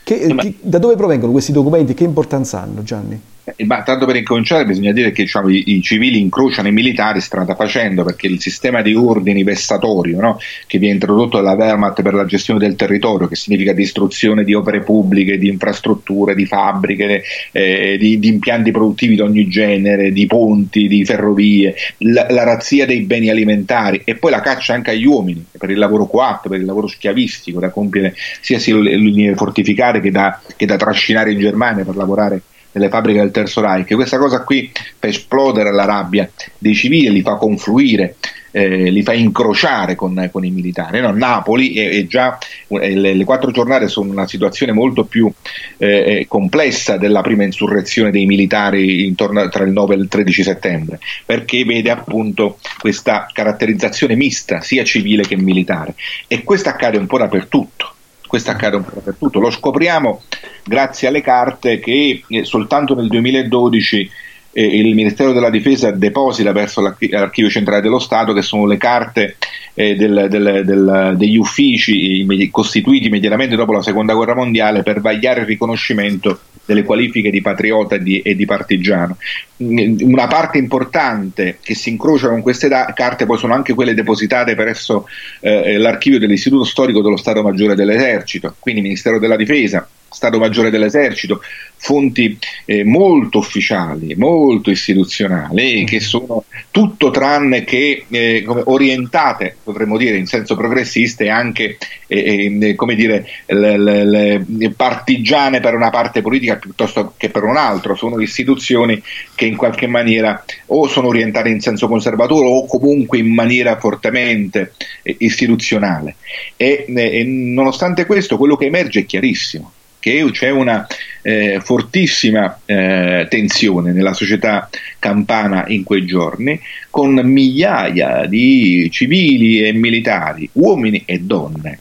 Che, 0.05 0.35
che, 0.37 0.55
da 0.61 0.79
dove 0.79 0.95
provengono 0.95 1.33
questi 1.33 1.53
documenti? 1.53 1.95
Che 1.95 2.05
importanza 2.05 2.61
hanno 2.61 2.83
Gianni? 2.83 3.19
Eh, 3.55 3.65
ma 3.65 3.83
tanto 3.85 4.07
per 4.07 4.17
incominciare 4.17 4.65
bisogna 4.65 4.91
dire 4.91 5.13
che 5.13 5.23
diciamo, 5.23 5.49
i, 5.49 5.77
i, 5.77 5.81
civili 5.81 6.19
incrociano 6.19 6.67
i 6.67 6.73
militari 6.73 7.21
strada 7.21 7.55
facendo 7.55 8.03
perché 8.03 8.27
il 8.27 8.41
sistema 8.41 8.83
di 8.83 8.93
ordini 8.93 9.45
vessatorio 9.45 10.21
no, 10.21 10.41
che 10.67 10.79
viene 10.79 10.95
introdotto 10.95 11.37
dalla 11.37 11.53
Wehrmacht 11.53 12.03
per 12.03 12.15
la 12.15 12.25
gestione 12.25 12.59
del 12.59 12.75
territorio, 12.75 13.29
che 13.29 13.37
significa 13.37 13.73
distruzione 13.73 14.43
di 14.43 14.53
opere 14.53 14.81
pubbliche, 14.81 15.39
di 15.39 15.47
infrastrutture, 15.47 16.35
di 16.35 16.45
fabbriche, 16.45 17.23
eh, 17.53 17.97
di, 18.01 18.19
di, 18.19 18.29
impianti 18.29 18.73
produttivi 18.73 19.15
di 19.15 19.21
ogni 19.21 19.47
genere, 19.47 20.11
di 20.11 20.27
ponti, 20.27 20.89
di 20.89 21.05
ferrovie, 21.05 21.73
la, 21.99 22.27
la, 22.29 22.43
razzia 22.43 22.85
dei 22.85 23.03
beni 23.03 23.31
alimentari 23.31 24.03
e 24.05 24.17
poi 24.17 24.33
la 24.33 24.41
caccia 24.41 24.75
anche 24.75 24.91
agli 24.91 25.07
uomini 25.07 25.45
per 25.57 25.71
il 25.71 25.79
lavoro 25.79 26.07
coatto, 26.07 26.49
per 26.49 26.59
il 26.59 26.67
lavoro 26.67 26.89
schiavistico 26.89 27.61
da 27.61 27.71
compiere 27.71 28.13
sia 28.41 28.59
sulle 28.59 28.97
linee 28.97 29.37
fortificate 29.37 30.01
che 30.01 30.11
da, 30.11 30.41
che 30.57 30.67
da 30.67 30.77
trascinare 30.77 31.31
in 31.31 31.39
Germania 31.39 31.85
per 31.85 31.95
lavorare 31.95 32.41
nelle 32.77 32.91
fabbriche 32.91 33.21
del 33.21 33.31
Terzo 33.31 33.61
Reich. 33.61 33.95
Questa 33.95 34.19
cosa 34.19 34.45
qui 34.45 34.71
fa 34.99 35.09
esplodere 35.09 35.73
la 35.73 35.85
rabbia 35.85 36.31
dei 36.59 36.75
civili, 36.75 37.11
li 37.11 37.23
fa 37.23 37.37
confluire, 37.37 38.17
eh, 38.51 38.91
li 38.91 39.03
fa 39.03 39.15
incrociare 39.15 39.95
con, 39.95 40.29
con 40.31 40.45
i 40.45 40.51
militari. 40.51 41.01
No, 41.01 41.11
Napoli 41.11 41.73
è, 41.73 41.91
è 41.91 42.07
già, 42.07 42.39
eh, 42.69 42.95
le, 42.95 43.15
le, 43.15 43.25
quattro 43.25 43.51
giornate 43.51 43.89
sono 43.89 44.11
una 44.11 44.29
situazione 44.29 44.73
molto 44.73 45.05
più 45.05 45.31
eh, 45.79 46.21
eh 46.21 46.27
complessa 46.29 46.97
della 46.99 47.23
prima 47.23 47.45
insurrezione 47.45 48.11
dei 48.11 48.27
militari 48.27 49.07
intorno 49.07 49.49
tra 49.49 49.65
il 49.65 49.73
9 49.73 49.95
e 49.95 49.99
il 49.99 50.09
13 50.09 50.43
settembre, 50.43 50.99
perché 51.25 51.65
vede 51.65 51.91
appunto 51.91 52.59
questa 52.79 53.27
caratterizzazione 53.33 54.15
mista, 54.15 54.61
sia 54.61 54.85
civile 54.85 55.23
che 55.23 55.37
militare. 55.37 55.95
E 56.29 56.45
questo 56.45 56.69
accade 56.69 56.99
un 56.99 57.07
po' 57.07 57.19
dappertutto 57.19 57.95
questo 58.27 58.51
accade 58.51 58.77
un 58.77 58.85
po' 58.85 58.93
dappertutto. 58.95 59.41
Lo 59.41 59.51
scopriamo 59.51 60.23
grazie 60.65 61.09
alle 61.09 61.21
carte 61.21 61.79
che 61.79 62.23
eh, 62.27 62.45
soltanto 62.45 62.95
nel 62.95 63.09
2012 63.09 64.11
eh, 64.53 64.65
il 64.65 64.95
Ministero 64.95 65.33
della 65.33 65.51
Difesa 65.51 65.91
deposita 65.91 66.53
verso 66.53 66.81
l'Archivio 66.81 67.51
Centrale 67.51 67.83
dello 67.83 67.99
Stato, 67.99 68.33
che 68.33 68.43
sono 68.43 68.67
le 68.67 68.79
carte 68.79 69.37
eh, 69.75 69.95
del, 69.95 70.29
del, 70.31 70.63
del, 70.65 71.15
degli 71.17 71.37
uffici 71.37 72.27
costituiti 72.51 73.07
immediatamente 73.07 73.55
dopo 73.55 73.73
la 73.73 73.83
Seconda 73.83 74.15
Guerra 74.15 74.35
Mondiale 74.35 74.83
per 74.83 75.01
vagliare 75.01 75.41
il 75.41 75.47
riconoscimento 75.47 76.41
delle 76.67 76.83
qualifiche 76.83 77.31
di 77.31 77.41
patriota 77.41 77.95
e 77.95 78.03
di, 78.03 78.21
e 78.21 78.35
di, 78.35 78.45
partigiano. 78.45 79.17
Mm, 79.63 79.97
una 80.01 80.27
parte 80.27 80.59
importante 80.59 81.59
che 81.63 81.75
si 81.75 81.89
incrocia 81.89 82.29
con 82.29 82.43
queste 82.43 82.69
da- 82.69 82.93
carte 82.95 83.25
poi 83.25 83.39
sono 83.39 83.55
anche 83.55 83.73
quelle 83.73 83.95
depositate 83.95 84.55
presso 84.55 85.09
eh, 85.41 85.79
l'archivio 85.79 86.19
dell'Istituto 86.19 86.65
Storico 86.65 87.01
dello 87.01 87.17
Stato 87.17 87.43
Maggiore 87.43 87.75
dell'Esercito, 87.75 88.55
quindi 88.59 88.83
Ministero 88.83 89.19
della 89.19 89.37
Difesa, 89.37 89.89
Stato 90.17 90.39
Maggiore 90.39 90.71
dell'Esercito, 90.71 91.43
fonti 91.77 92.39
eh, 92.65 92.85
molto 92.85 93.37
ufficiali, 93.37 94.15
molto 94.17 94.71
istituzionali, 94.71 95.85
che 95.85 96.01
sono 96.01 96.45
tutto 96.71 97.11
tranne 97.11 97.65
che 97.65 98.07
eh, 98.09 98.45
orientate, 98.47 99.57
potremmo 99.63 99.99
dire, 99.99 100.17
in 100.17 100.25
senso 100.25 100.57
progressista 100.57 101.23
e 101.23 101.29
anche 101.29 101.77
eh, 102.07 102.59
eh, 102.59 102.75
come 102.75 102.95
dire, 102.95 103.29
le, 103.45 103.77
le, 103.77 104.45
le 104.49 104.71
partigiane 104.71 105.61
per 105.61 105.75
una 105.75 105.91
parte 105.91 106.23
politica 106.23 106.57
piuttosto 106.57 107.13
che 107.19 107.29
per 107.29 107.45
un 107.45 107.59
altro. 107.59 107.95
Sono 107.95 108.19
istituzioni 108.19 109.01
che 109.35 109.45
in 109.45 109.57
qualche 109.57 109.87
maniera 109.87 110.43
o 110.69 110.89
sono 110.89 111.09
orientate 111.09 111.51
in 111.51 111.61
senso 111.61 111.89
conservatore 111.89 112.47
o 112.49 112.67
comunque 112.67 113.19
in 113.19 113.35
maniera 113.35 113.79
fortemente 113.79 114.73
eh, 115.03 115.15
istituzionale. 115.19 116.17
E, 116.57 116.87
e 116.89 117.23
nonostante 117.25 118.07
questo, 118.07 118.39
quello 118.39 118.57
che 118.57 118.65
emerge 118.65 119.01
è 119.01 119.05
chiarissimo 119.05 119.73
che 120.07 120.25
c'è 120.31 120.51
una 120.51 120.87
eh, 121.21 121.59
fortissima 121.61 122.61
eh, 122.65 123.27
tensione 123.29 123.91
nella 123.91 124.13
società 124.13 124.71
campana 125.01 125.65
in 125.67 125.83
quei 125.83 126.07
giorni, 126.07 126.61
con 126.91 127.15
migliaia 127.25 128.25
di 128.27 128.89
civili 128.93 129.67
e 129.67 129.73
militari, 129.73 130.49
uomini 130.53 131.03
e 131.07 131.19
donne, 131.19 131.81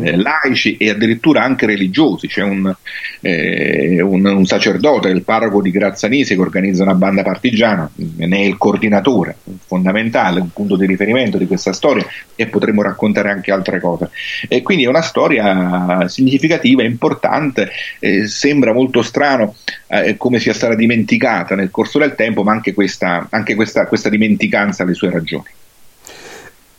eh, 0.00 0.16
laici 0.16 0.76
e 0.76 0.90
addirittura 0.90 1.42
anche 1.42 1.66
religiosi. 1.66 2.26
C'è 2.26 2.42
un, 2.42 2.72
eh, 3.20 4.00
un, 4.00 4.24
un, 4.24 4.46
sacerdote, 4.46 5.08
il 5.08 5.22
parroco 5.22 5.60
di 5.60 5.70
Grazzanisi, 5.70 6.34
che 6.34 6.40
organizza 6.40 6.82
una 6.82 6.94
banda 6.94 7.22
partigiana, 7.22 7.90
ne 7.94 8.36
è 8.36 8.40
il 8.40 8.56
coordinatore 8.56 9.36
fondamentale, 9.66 10.40
un 10.40 10.52
punto 10.52 10.76
di 10.76 10.86
riferimento 10.86 11.38
di 11.38 11.46
questa 11.46 11.72
storia 11.72 12.06
e 12.34 12.46
potremmo 12.46 12.82
raccontare 12.82 13.30
anche 13.30 13.52
altre 13.52 13.80
cose. 13.80 14.10
E 14.48 14.62
quindi 14.62 14.84
è 14.84 14.88
una 14.88 15.02
storia 15.02 16.08
significativa, 16.08 16.82
importante, 16.82 17.70
eh, 17.98 18.26
sembra 18.26 18.72
molto 18.72 19.02
strano 19.02 19.54
eh, 19.88 20.16
come 20.16 20.38
sia 20.38 20.54
stata 20.54 20.74
dimenticata 20.74 21.54
nel 21.54 21.70
corso 21.70 21.98
del 21.98 22.14
tempo, 22.14 22.42
ma 22.42 22.52
anche 22.52 22.72
questa, 22.74 23.26
anche 23.30 23.54
questa, 23.54 23.86
questa 23.86 24.08
dimenticanza 24.08 24.82
ha 24.82 24.86
le 24.86 24.94
sue 24.94 25.10
ragioni. 25.10 25.44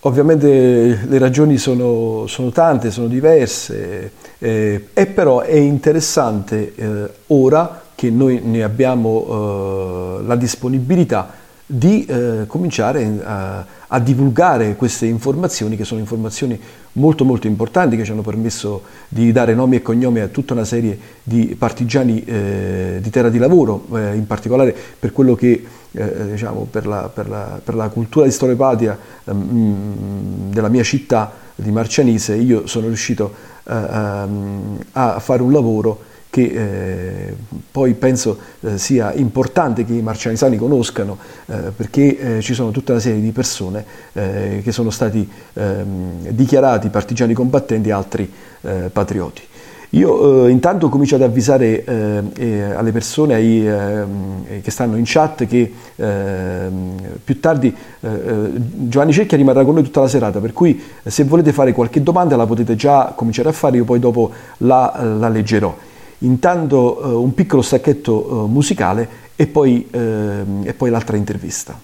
Ovviamente 0.05 0.99
le 1.07 1.17
ragioni 1.17 1.57
sono, 1.57 2.27
sono 2.27 2.49
tante, 2.49 2.91
sono 2.91 3.07
diverse, 3.07 4.11
eh, 4.37 4.87
e 4.91 5.05
però 5.05 5.39
è 5.39 5.55
interessante 5.55 6.73
eh, 6.75 7.09
ora 7.27 7.81
che 7.95 8.09
noi 8.09 8.41
ne 8.43 8.63
abbiamo 8.63 10.19
eh, 10.19 10.23
la 10.25 10.35
disponibilità 10.35 11.41
di 11.65 12.05
eh, 12.05 12.43
cominciare 12.45 13.21
a, 13.23 13.65
a, 13.87 13.99
divulgare 13.99 14.75
queste 14.75 15.05
informazioni 15.05 15.77
che 15.77 15.85
sono 15.85 16.01
informazioni 16.01 16.59
molto 16.93 17.23
molto 17.23 17.47
importanti 17.47 17.95
che 17.95 18.03
ci 18.03 18.11
hanno 18.11 18.21
permesso 18.21 18.83
di 19.07 19.31
dare 19.31 19.55
nomi 19.55 19.77
e 19.77 19.81
cognomi 19.81 20.19
a 20.19 20.27
tutta 20.27 20.53
una 20.53 20.65
serie 20.65 20.97
di 21.23 21.55
partigiani 21.57 22.21
eh, 22.25 22.99
di 23.01 23.09
terra 23.09 23.29
di 23.29 23.37
lavoro, 23.37 23.85
eh, 23.93 24.15
in 24.15 24.27
particolare 24.27 24.75
per 24.99 25.13
quello 25.13 25.35
che 25.35 25.63
eh, 25.93 26.31
diciamo, 26.31 26.67
per, 26.69 26.85
la, 26.85 27.09
per, 27.13 27.29
la, 27.29 27.61
per, 27.63 27.75
la, 27.75 27.87
cultura 27.87 28.25
di 28.25 28.31
storia 28.31 28.55
patria 28.55 28.97
ehm, 29.23 30.49
della 30.51 30.69
mia 30.69 30.83
città 30.83 31.31
di 31.55 31.71
Marcianise 31.71 32.35
io 32.35 32.67
sono 32.67 32.87
riuscito 32.87 33.33
eh, 33.63 33.73
ehm, 33.73 34.79
a 34.93 35.19
fare 35.19 35.41
un 35.41 35.51
lavoro 35.51 36.11
che 36.33 36.41
eh, 36.41 37.35
poi 37.69 37.93
penso 37.93 38.39
eh, 38.61 38.79
sia 38.79 39.13
importante 39.13 39.85
che 39.85 39.93
i 39.93 40.01
marcianisani 40.01 40.57
conoscano 40.57 41.19
eh, 41.45 41.71
perché 41.75 42.37
eh, 42.37 42.41
ci 42.41 42.55
sono 42.55 42.71
tutta 42.71 42.93
una 42.93 43.01
serie 43.01 43.21
di 43.21 43.29
persone 43.29 43.85
eh, 44.13 44.61
che 44.63 44.71
sono 44.71 44.89
stati 44.89 45.29
ehm, 45.53 46.29
dichiarati 46.29 46.89
partigiani 46.89 47.35
combattenti 47.35 47.89
e 47.89 47.91
altri 47.91 48.33
eh, 48.61 48.89
patrioti. 48.91 49.43
Io 49.91 50.47
intanto 50.47 50.89
comincio 50.89 51.13
ad 51.13 51.21
avvisare 51.21 51.83
alle 51.85 52.91
persone 52.91 53.35
ai, 53.35 53.67
ehm, 53.67 54.59
che 54.63 54.71
stanno 54.71 54.97
in 54.97 55.03
chat 55.05 55.45
che 55.45 55.71
ehm, 55.97 56.95
più 57.23 57.39
tardi 57.39 57.71
Giovanni 57.99 59.13
Cecchia 59.13 59.37
rimarrà 59.37 59.63
con 59.63 59.75
noi 59.75 59.83
tutta 59.83 59.99
la 60.01 60.07
serata, 60.07 60.39
per 60.39 60.51
cui 60.51 60.81
se 61.03 61.25
volete 61.25 61.53
fare 61.53 61.73
qualche 61.73 62.01
domanda 62.01 62.35
la 62.35 62.47
potete 62.47 62.75
già 62.75 63.13
cominciare 63.15 63.49
a 63.49 63.51
fare, 63.51 63.77
io 63.77 63.83
poi 63.83 63.99
dopo 63.99 64.31
la, 64.57 65.15
la 65.19 65.29
leggerò. 65.29 65.91
Intanto 66.23 67.01
eh, 67.01 67.07
un 67.15 67.33
piccolo 67.33 67.61
stacchetto 67.61 68.45
eh, 68.45 68.49
musicale 68.49 69.07
e 69.35 69.47
poi, 69.47 69.87
eh, 69.89 70.43
e 70.63 70.73
poi 70.73 70.89
l'altra 70.89 71.17
intervista. 71.17 71.77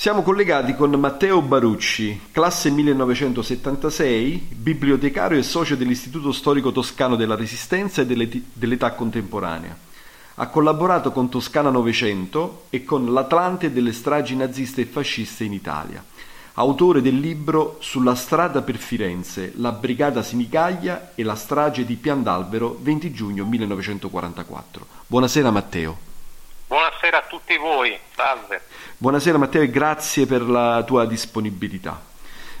Siamo 0.00 0.22
collegati 0.22 0.76
con 0.76 0.92
Matteo 0.92 1.42
Barucci, 1.42 2.28
classe 2.30 2.70
1976, 2.70 4.46
bibliotecario 4.54 5.36
e 5.36 5.42
socio 5.42 5.74
dell'Istituto 5.74 6.30
Storico 6.30 6.70
Toscano 6.70 7.16
della 7.16 7.34
Resistenza 7.34 8.02
e 8.02 8.06
dell'età 8.06 8.92
contemporanea. 8.92 9.76
Ha 10.36 10.46
collaborato 10.46 11.10
con 11.10 11.28
Toscana 11.28 11.70
Novecento 11.70 12.66
e 12.70 12.84
con 12.84 13.12
l'Atlante 13.12 13.72
delle 13.72 13.92
stragi 13.92 14.36
naziste 14.36 14.82
e 14.82 14.86
fasciste 14.86 15.42
in 15.42 15.52
Italia. 15.52 16.04
Autore 16.54 17.02
del 17.02 17.18
libro 17.18 17.78
Sulla 17.80 18.14
strada 18.14 18.62
per 18.62 18.76
Firenze, 18.76 19.52
la 19.56 19.72
brigata 19.72 20.22
Sinigaglia 20.22 21.10
e 21.16 21.24
la 21.24 21.34
strage 21.34 21.84
di 21.84 21.96
Piandalbero 21.96 22.78
20 22.80 23.10
giugno 23.10 23.44
1944. 23.44 24.86
Buonasera 25.08 25.50
Matteo. 25.50 26.07
Buonasera 26.68 27.16
a 27.16 27.22
tutti 27.26 27.56
voi, 27.56 27.98
salve. 28.14 28.60
Buonasera 28.98 29.38
Matteo 29.38 29.62
e 29.62 29.70
grazie 29.70 30.26
per 30.26 30.42
la 30.42 30.82
tua 30.86 31.06
disponibilità. 31.06 31.98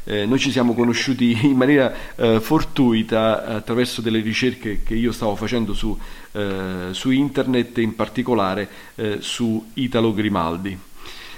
Eh, 0.04 0.24
noi 0.24 0.38
ci 0.38 0.50
siamo 0.50 0.72
conosciuti 0.72 1.38
in 1.42 1.58
maniera 1.58 1.92
eh, 2.16 2.40
fortuita 2.40 3.44
attraverso 3.44 4.00
delle 4.00 4.20
ricerche 4.20 4.82
che 4.82 4.94
io 4.94 5.12
stavo 5.12 5.36
facendo 5.36 5.74
su, 5.74 5.94
eh, 6.32 6.88
su 6.92 7.10
internet 7.10 7.76
e 7.76 7.82
in 7.82 7.94
particolare 7.94 8.68
eh, 8.94 9.18
su 9.20 9.72
Italo 9.74 10.14
Grimaldi. 10.14 10.78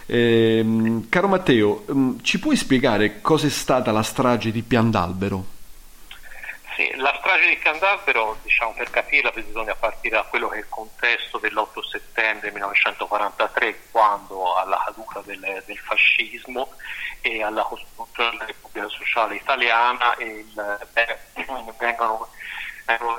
Ehm, 0.06 1.08
caro 1.08 1.26
Matteo, 1.26 1.84
mm, 1.92 2.18
ci 2.22 2.38
puoi 2.38 2.54
spiegare 2.54 3.20
cos'è 3.20 3.48
stata 3.48 3.90
la 3.90 4.04
strage 4.04 4.52
di 4.52 4.62
Piandalbero? 4.62 5.58
Sì, 6.80 6.96
la 6.96 7.14
strage 7.18 7.46
di 7.46 7.58
Candalbero, 7.58 8.38
diciamo, 8.42 8.72
per 8.72 8.88
capirla 8.88 9.30
bisogna 9.32 9.74
partire 9.74 10.16
da 10.16 10.22
quello 10.22 10.48
che 10.48 10.56
è 10.56 10.60
il 10.60 10.68
contesto 10.70 11.36
dell'8 11.36 11.86
settembre 11.86 12.50
1943, 12.52 13.90
quando 13.90 14.56
alla 14.56 14.82
caduta 14.86 15.20
del, 15.26 15.62
del 15.66 15.76
fascismo 15.76 16.72
e 17.20 17.42
alla 17.42 17.60
costruzione 17.64 18.30
della 18.30 18.46
Repubblica 18.46 18.88
Sociale 18.88 19.34
Italiana 19.34 20.14
il, 20.20 20.88
beh, 20.90 21.18
vengono, 21.76 22.28
vengono, 22.86 23.18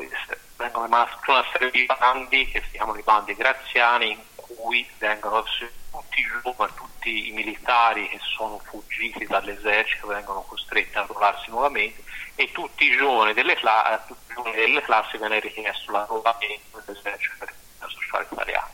vengono 0.58 0.86
una 0.86 1.46
serie 1.52 1.70
di 1.70 1.86
bandi 1.86 2.48
che 2.48 2.64
si 2.64 2.72
chiamano 2.72 2.98
i 2.98 3.04
bandi 3.04 3.36
graziani 3.36 4.10
in 4.10 4.20
cui 4.38 4.90
vengono 4.98 5.44
tutti 5.44 6.20
i 6.20 6.28
giovani, 6.42 6.74
tutti 6.74 7.28
i 7.28 7.32
militari 7.32 8.10
che 8.10 8.18
sono 8.22 8.58
fuggiti 8.58 9.28
dall'esercito 9.28 10.08
vengono 10.08 10.42
costretti 10.42 10.98
a 10.98 11.02
arruolarsi 11.02 11.52
nuovamente 11.52 12.10
e 12.42 12.52
tutti 12.52 12.86
i 12.86 12.98
giovani 12.98 13.34
delle, 13.34 13.56
cla- 13.56 14.04
delle 14.56 14.82
classi 14.82 15.18
viene 15.18 15.40
richiesto 15.40 15.92
l'arruolamento 15.92 16.82
dell'esercito 16.86 17.46
sociale 17.88 18.28
italiano. 18.32 18.70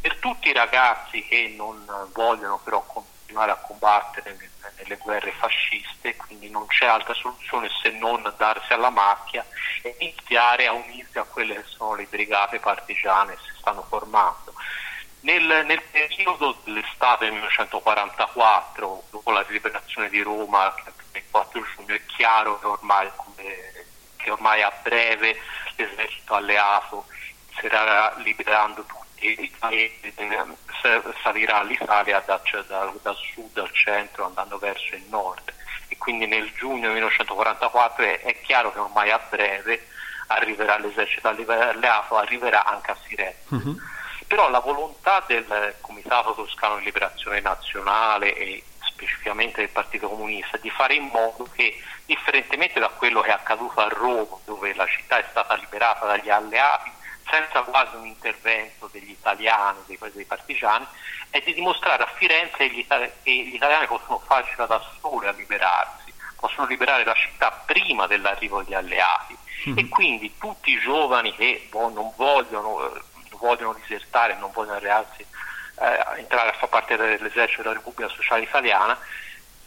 Per 0.00 0.16
tutti 0.16 0.48
i 0.48 0.54
ragazzi 0.54 1.22
che 1.26 1.52
non 1.54 1.84
vogliono 2.14 2.58
però 2.64 2.82
continuare 2.86 3.50
a 3.50 3.56
combattere 3.56 4.36
nelle 4.76 4.96
guerre 4.96 5.32
fasciste, 5.32 6.16
quindi 6.16 6.48
non 6.48 6.66
c'è 6.66 6.86
altra 6.86 7.12
soluzione 7.12 7.68
se 7.82 7.90
non 7.90 8.32
darsi 8.38 8.72
alla 8.72 8.90
macchia 8.90 9.44
e 9.82 9.94
iniziare 9.98 10.66
a 10.66 10.72
unirsi 10.72 11.18
a 11.18 11.24
quelle 11.24 11.56
che 11.56 11.64
sono 11.64 11.94
le 11.94 12.06
brigate 12.08 12.58
partigiane 12.58 13.34
che 13.34 13.42
si 13.42 13.58
stanno 13.58 13.84
formando. 13.86 14.54
Nel, 15.20 15.64
nel, 15.66 15.82
periodo 15.90 16.56
dell'estate 16.62 17.28
1944, 17.28 19.02
dopo 19.10 19.30
la 19.32 19.44
liberazione 19.48 20.08
di 20.08 20.22
Roma, 20.22 20.72
il 20.86 20.92
4 21.30 21.64
giugno, 21.74 21.94
è 21.94 22.04
chiaro 22.06 22.58
che 22.58 22.66
ormai, 22.66 23.10
come, 23.16 23.86
che 24.16 24.30
ormai 24.30 24.62
a 24.62 24.72
breve 24.82 25.38
l'esercito 25.76 26.34
alleato 26.34 27.06
inizierà 27.50 28.14
liberando 28.18 28.84
tutti 28.84 29.52
paesi, 29.58 30.14
salirà 31.22 31.62
l'Italia 31.62 32.22
da, 32.24 32.40
cioè, 32.44 32.62
da, 32.62 32.92
dal 33.02 33.16
sud 33.16 33.56
al 33.58 33.72
centro 33.72 34.26
andando 34.26 34.58
verso 34.58 34.94
il 34.94 35.04
nord. 35.08 35.52
E 35.88 35.96
quindi 35.96 36.26
nel 36.26 36.52
giugno 36.52 36.92
1944 36.92 38.04
è, 38.04 38.20
è 38.20 38.40
chiaro 38.40 38.72
che 38.72 38.78
ormai 38.78 39.10
a 39.10 39.20
breve 39.28 39.88
arriverà 40.28 40.78
l'esercito 40.78 41.28
alleato, 41.28 42.16
arriverà 42.16 42.64
anche 42.64 42.90
a 42.90 42.94
Firenze. 42.94 43.44
Uh-huh 43.48 43.80
però 44.28 44.50
la 44.50 44.60
volontà 44.60 45.24
del 45.26 45.74
Comitato 45.80 46.34
Toscano 46.34 46.76
di 46.76 46.84
Liberazione 46.84 47.40
Nazionale 47.40 48.36
e 48.36 48.62
specificamente 48.98 49.60
del 49.60 49.70
Partito 49.70 50.08
Comunista 50.08 50.56
di 50.56 50.70
fare 50.70 50.94
in 50.94 51.08
modo 51.12 51.48
che, 51.54 51.80
differentemente 52.04 52.80
da 52.80 52.88
quello 52.88 53.20
che 53.20 53.28
è 53.28 53.32
accaduto 53.32 53.80
a 53.80 53.88
Roma, 53.88 54.36
dove 54.44 54.74
la 54.74 54.86
città 54.88 55.18
è 55.18 55.26
stata 55.30 55.54
liberata 55.54 56.06
dagli 56.06 56.28
alleati, 56.28 56.90
senza 57.30 57.62
quasi 57.62 57.94
un 57.94 58.06
intervento 58.06 58.88
degli 58.90 59.10
italiani, 59.10 59.78
dei, 59.86 59.98
dei 60.12 60.24
partigiani, 60.24 60.86
è 61.30 61.40
di 61.44 61.54
dimostrare 61.54 62.02
a 62.02 62.12
Firenze 62.16 62.56
che 62.56 62.70
gli, 62.70 62.86
che 62.86 63.30
gli 63.30 63.54
italiani 63.54 63.86
possono 63.86 64.18
farcela 64.18 64.66
da 64.66 64.82
soli 65.00 65.28
a 65.28 65.32
liberarsi, 65.32 66.12
possono 66.36 66.66
liberare 66.66 67.04
la 67.04 67.14
città 67.14 67.50
prima 67.66 68.06
dell'arrivo 68.06 68.62
degli 68.62 68.74
alleati. 68.74 69.36
Mm-hmm. 69.68 69.78
E 69.78 69.88
quindi 69.88 70.34
tutti 70.38 70.70
i 70.70 70.80
giovani 70.80 71.34
che 71.34 71.68
non 71.72 72.12
vogliono 72.16 72.94
eh, 72.94 73.00
vogliono 73.38 73.74
disertare, 73.74 74.36
non 74.36 74.50
vogliono 74.52 74.78
allearsi, 74.78 75.24
eh, 75.80 76.18
entrare 76.18 76.50
a 76.50 76.54
far 76.54 76.68
parte 76.68 76.96
dell'esercito 76.96 77.62
della 77.62 77.74
Repubblica 77.74 78.08
Sociale 78.08 78.42
Italiana, 78.42 78.98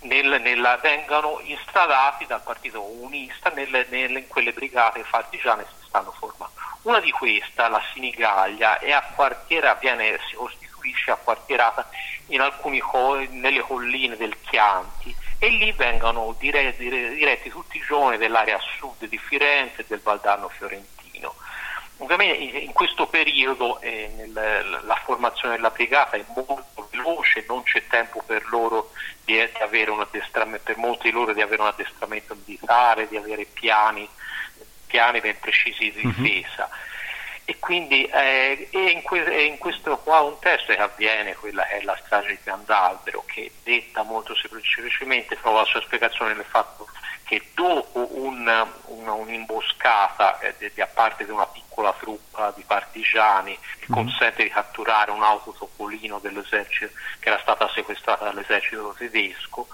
nel, 0.02 0.42
nella, 0.42 0.78
vengano 0.78 1.40
instradati 1.44 2.26
dal 2.26 2.42
Partito 2.42 2.82
Comunista 2.82 3.52
nelle, 3.54 3.86
nelle, 3.90 4.20
in 4.20 4.28
quelle 4.28 4.54
brigate 4.54 5.06
partigiane 5.10 5.64
che 5.64 5.70
si 5.80 5.88
stanno 5.88 6.12
formando. 6.12 6.54
Una 6.84 7.00
di 7.00 7.12
queste, 7.12 7.68
la 7.70 7.82
Sinigaglia, 7.94 8.80
è 8.80 8.98
viene, 9.80 10.20
si 10.28 10.36
costituisce 10.36 11.12
acquartierata 11.12 11.88
in 12.28 12.42
alcuni 12.42 12.80
co- 12.80 13.24
nelle 13.30 13.62
colline 13.62 14.18
del 14.18 14.36
Chianti 14.42 15.16
e 15.38 15.50
lì 15.50 15.72
vengono 15.74 16.36
diretti, 16.40 16.90
diretti 16.90 17.50
tutti 17.50 17.78
i 17.78 17.84
giovani 17.86 18.18
dell'area 18.18 18.60
sud 18.78 19.06
di 19.08 19.18
Firenze 19.18 19.82
e 19.82 19.86
del 19.88 20.02
Valdarno 20.02 20.50
Fiorentino 20.50 21.01
Ovviamente 22.02 22.58
in 22.58 22.74
questo 22.74 23.06
periodo 23.06 23.80
eh, 23.80 24.12
nel, 24.16 24.82
la 24.84 24.96
formazione 25.04 25.56
della 25.56 25.70
brigata 25.70 26.18
è 26.18 26.26
molto 26.34 26.88
veloce, 26.90 27.46
non 27.48 27.62
c'è 27.62 27.86
tempo 27.86 28.24
per 28.26 28.44
loro 28.50 28.92
di, 29.24 29.34
di 29.36 29.62
avere 29.62 29.92
un 29.92 30.00
addestramento, 30.00 30.64
per 30.64 30.78
molti 30.78 31.10
di 31.10 31.14
loro 31.14 31.32
di 31.32 31.42
avere 31.42 31.62
un 31.62 31.68
addestramento 31.68 32.36
militare, 32.44 33.08
di 33.08 33.18
avere 33.18 33.46
piani, 33.46 34.10
piani 34.88 35.22
ben 35.22 35.38
precisi 35.40 35.92
di 35.92 36.02
mhm. 36.04 36.24
difesa. 36.24 36.68
Uh-huh. 36.72 36.90
E 37.46 37.60
quindi 37.60 38.06
eh, 38.06 38.68
è 38.72 38.78
in, 38.78 39.04
que- 39.04 39.24
è 39.24 39.42
in, 39.42 39.60
questo 39.60 39.98
qua 39.98 40.22
contesto 40.22 40.74
che 40.74 40.82
avviene 40.82 41.36
quella 41.36 41.64
che 41.66 41.78
è 41.78 41.84
la 41.84 42.00
strage 42.04 42.30
di 42.30 42.40
Piandalbero, 42.42 43.24
che 43.28 43.52
detta 43.64 44.02
molto 44.02 44.34
semplicemente 44.36 45.38
trova 45.40 45.60
la 45.60 45.66
sua 45.66 45.82
spiegazione 45.82 46.34
nel 46.34 46.46
fatto 46.46 46.86
che 46.86 46.98
dopo 47.54 48.10
un, 48.12 48.68
un, 48.86 49.08
un'imboscata 49.08 50.40
eh, 50.40 50.72
da 50.74 50.88
parte 50.88 51.24
di 51.24 51.32
una 51.32 51.46
piccola 51.46 51.94
truppa 51.98 52.52
di 52.56 52.64
partigiani 52.64 53.58
che 53.80 53.86
mm. 53.90 53.94
consente 53.94 54.44
di 54.44 54.50
catturare 54.50 55.12
un 55.12 55.24
autotopolino 55.24 56.20
dell'esercito 56.20 56.92
che 57.20 57.30
era 57.30 57.40
stata 57.40 57.70
sequestrata 57.74 58.26
dall'esercito 58.26 58.94
tedesco, 58.98 59.68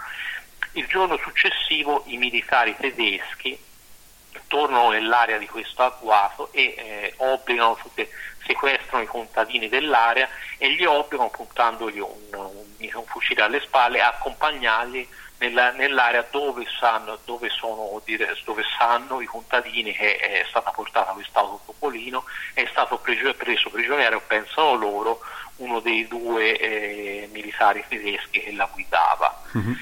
il 0.73 0.85
giorno 0.87 1.17
successivo 1.17 2.03
i 2.05 2.17
militari 2.17 2.75
tedeschi 2.75 3.65
tornano 4.47 4.89
nell'area 4.89 5.37
di 5.37 5.47
questo 5.47 5.83
agguato 5.83 6.51
e 6.51 6.75
eh, 6.77 7.13
obbligano 7.17 7.75
tutte, 7.75 8.09
sequestrano 8.45 9.03
i 9.03 9.07
contadini 9.07 9.67
dell'area 9.67 10.29
e 10.57 10.69
li 10.69 10.85
obbligano 10.85 11.29
puntandogli 11.29 11.99
un, 11.99 12.11
un, 12.31 12.89
un 12.93 13.05
fucile 13.05 13.41
alle 13.41 13.59
spalle 13.61 14.01
a 14.01 14.09
accompagnarli 14.09 15.07
nella, 15.39 15.71
nell'area 15.71 16.25
dove 16.29 16.65
sanno, 16.79 17.17
dove, 17.25 17.49
sono, 17.49 18.01
dove 18.43 18.63
sanno, 18.77 19.21
i 19.21 19.25
contadini 19.25 19.93
che 19.93 20.17
è 20.17 20.45
stata 20.49 20.71
portata 20.71 21.11
quest'auto 21.11 21.61
Topolino, 21.65 22.23
è 22.53 22.65
stato 22.69 22.97
preso, 22.97 23.33
preso 23.33 23.69
prigioniero, 23.69 24.21
pensano 24.25 24.73
loro, 24.75 25.19
uno 25.57 25.79
dei 25.79 26.07
due 26.07 26.57
eh, 26.57 27.29
militari 27.31 27.83
tedeschi 27.87 28.39
che 28.39 28.53
la 28.53 28.69
guidava. 28.71 29.41
Uh-huh. 29.53 29.75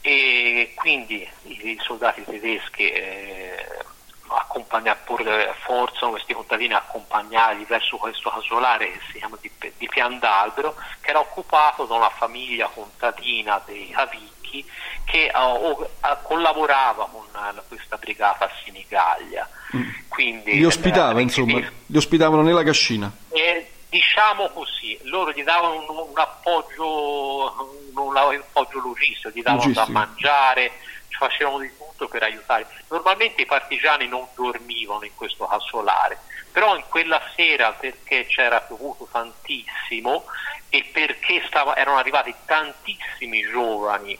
E 0.00 0.72
quindi 0.74 1.28
i 1.42 1.78
soldati 1.82 2.24
tedeschi 2.24 2.88
eh, 2.90 3.84
forzano 5.66 6.12
questi 6.12 6.32
contadini 6.32 6.74
a 6.74 6.78
accompagnarli 6.78 7.64
verso 7.64 7.96
questo 7.96 8.30
casolare 8.30 8.92
che 8.92 9.00
si 9.10 9.18
chiama 9.18 9.36
di, 9.40 9.50
di 9.76 9.88
Pian 9.88 10.18
d'Albero, 10.18 10.76
che 11.00 11.10
era 11.10 11.18
occupato 11.18 11.84
da 11.84 11.94
una 11.94 12.10
famiglia 12.10 12.68
contadina 12.68 13.60
dei 13.64 13.92
Cavicchi 14.46 14.64
che 15.04 15.30
uh, 15.34 15.86
collaborava 16.22 17.08
con 17.10 17.24
uh, 17.32 17.60
questa 17.68 17.96
brigata 17.96 18.46
a 18.46 18.50
Sinigaglia. 18.64 19.48
Mm. 19.76 19.88
Quindi, 20.08 20.54
li 20.54 20.64
ospitava, 20.64 21.20
insomma, 21.20 21.58
li 21.86 21.96
ospitavano 21.96 22.42
nella 22.42 22.62
cascina. 22.62 23.10
Eh, 23.30 23.70
diciamo 23.88 24.48
così, 24.50 24.98
loro 25.02 25.32
gli 25.32 25.42
davano 25.42 25.74
un, 25.74 26.08
un, 26.10 26.18
appoggio, 26.18 27.54
un, 27.94 28.06
un 28.06 28.16
appoggio 28.16 28.80
logistico, 28.80 29.30
gli 29.30 29.42
davano 29.42 29.62
Logistico. 29.62 29.92
da 29.92 29.98
mangiare, 29.98 30.72
facevano 31.08 31.58
di 31.58 31.70
tutto 31.76 32.08
per 32.08 32.22
aiutare. 32.22 32.66
Normalmente 32.88 33.42
i 33.42 33.46
partigiani 33.46 34.08
non 34.08 34.26
dormivano 34.34 35.04
in 35.04 35.14
questo 35.14 35.46
casolare, 35.46 36.18
però 36.50 36.76
in 36.76 36.84
quella 36.88 37.20
sera 37.34 37.72
perché 37.72 38.26
c'era 38.26 38.60
piovuto 38.60 39.08
tantissimo 39.10 40.24
e 40.68 40.84
perché 40.92 41.42
stava, 41.46 41.76
erano 41.76 41.98
arrivati 41.98 42.34
tantissimi 42.44 43.42
giovani 43.42 44.18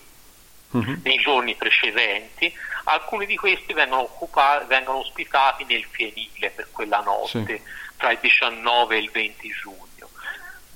uh-huh. 0.70 1.00
nei 1.02 1.18
giorni 1.18 1.54
precedenti, 1.54 2.52
alcuni 2.84 3.26
di 3.26 3.36
questi 3.36 3.72
vengono, 3.72 4.02
occupati, 4.02 4.66
vengono 4.66 4.98
ospitati 4.98 5.64
nel 5.64 5.84
fienile 5.84 6.50
per 6.50 6.68
quella 6.70 7.00
notte, 7.00 7.28
sì. 7.56 7.62
tra 7.96 8.10
il 8.10 8.18
19 8.20 8.96
e 8.96 8.98
il 8.98 9.10
20 9.10 9.48
giugno. 9.50 9.84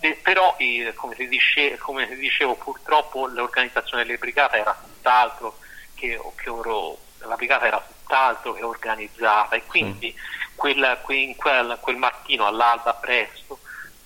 Eh, 0.00 0.18
però, 0.22 0.54
eh, 0.58 0.92
come, 0.94 1.14
ti 1.14 1.28
dice, 1.28 1.76
come 1.78 2.08
ti 2.08 2.16
dicevo, 2.16 2.54
purtroppo 2.54 3.26
l'organizzazione 3.26 4.04
delle 4.04 4.18
brigate 4.18 4.56
era 4.56 4.78
tutt'altro 4.82 5.58
che, 5.94 6.18
che 6.36 6.50
oro, 6.50 6.98
la 7.18 7.36
brigata 7.36 7.66
era 7.66 7.84
tutt'altro 7.86 8.54
che 8.54 8.62
organizzata 8.62 9.56
e 9.56 9.64
quindi 9.66 10.10
sì. 10.10 10.52
quel, 10.54 10.98
quel, 11.02 11.78
quel, 11.80 11.96
mattino 11.96 12.46
all'alba 12.46 12.94
presto 12.94 13.58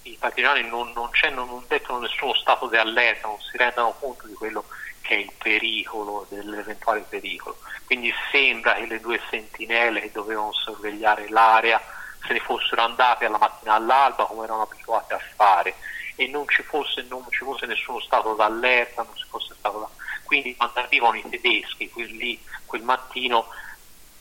i 0.04 0.16
partigiani 0.18 0.68
non, 0.68 0.92
non, 0.94 1.10
non, 1.34 1.48
non 1.48 1.64
dettono 1.66 2.00
nessuno 2.00 2.34
stato 2.34 2.68
di 2.68 2.76
allerta, 2.76 3.28
non 3.28 3.40
si 3.40 3.56
rendono 3.56 3.94
conto 3.98 4.26
di 4.26 4.34
quello 4.34 4.62
che 4.62 4.74
è 5.08 5.18
il 5.18 5.32
pericolo, 5.36 6.26
dell'eventuale 6.28 7.04
pericolo. 7.08 7.58
Quindi 7.84 8.12
sembra 8.30 8.74
che 8.74 8.86
le 8.86 9.00
due 9.00 9.20
sentinelle 9.28 10.00
che 10.00 10.10
dovevano 10.12 10.52
sorvegliare 10.52 11.28
l'area 11.28 11.80
se 12.26 12.32
ne 12.32 12.40
fossero 12.40 12.82
andate 12.82 13.26
alla 13.26 13.38
mattina 13.38 13.74
all'alba 13.74 14.24
come 14.24 14.44
erano 14.44 14.62
abituate 14.62 15.14
a 15.14 15.20
fare 15.36 15.74
e 16.16 16.26
non 16.28 16.48
ci 16.48 16.62
fosse, 16.62 17.04
non 17.08 17.24
ci 17.30 17.44
fosse 17.44 17.66
nessuno 17.66 18.00
stato 18.00 18.34
d'allerta, 18.34 19.02
non 19.02 19.14
ci 19.16 19.26
fosse 19.28 19.54
stato 19.58 19.80
da... 19.80 19.88
quindi 20.24 20.54
quando 20.56 20.78
arrivano 20.80 21.16
i 21.16 21.28
tedeschi 21.28 21.90
quelli, 21.90 22.40
quel 22.64 22.82
mattino 22.82 23.48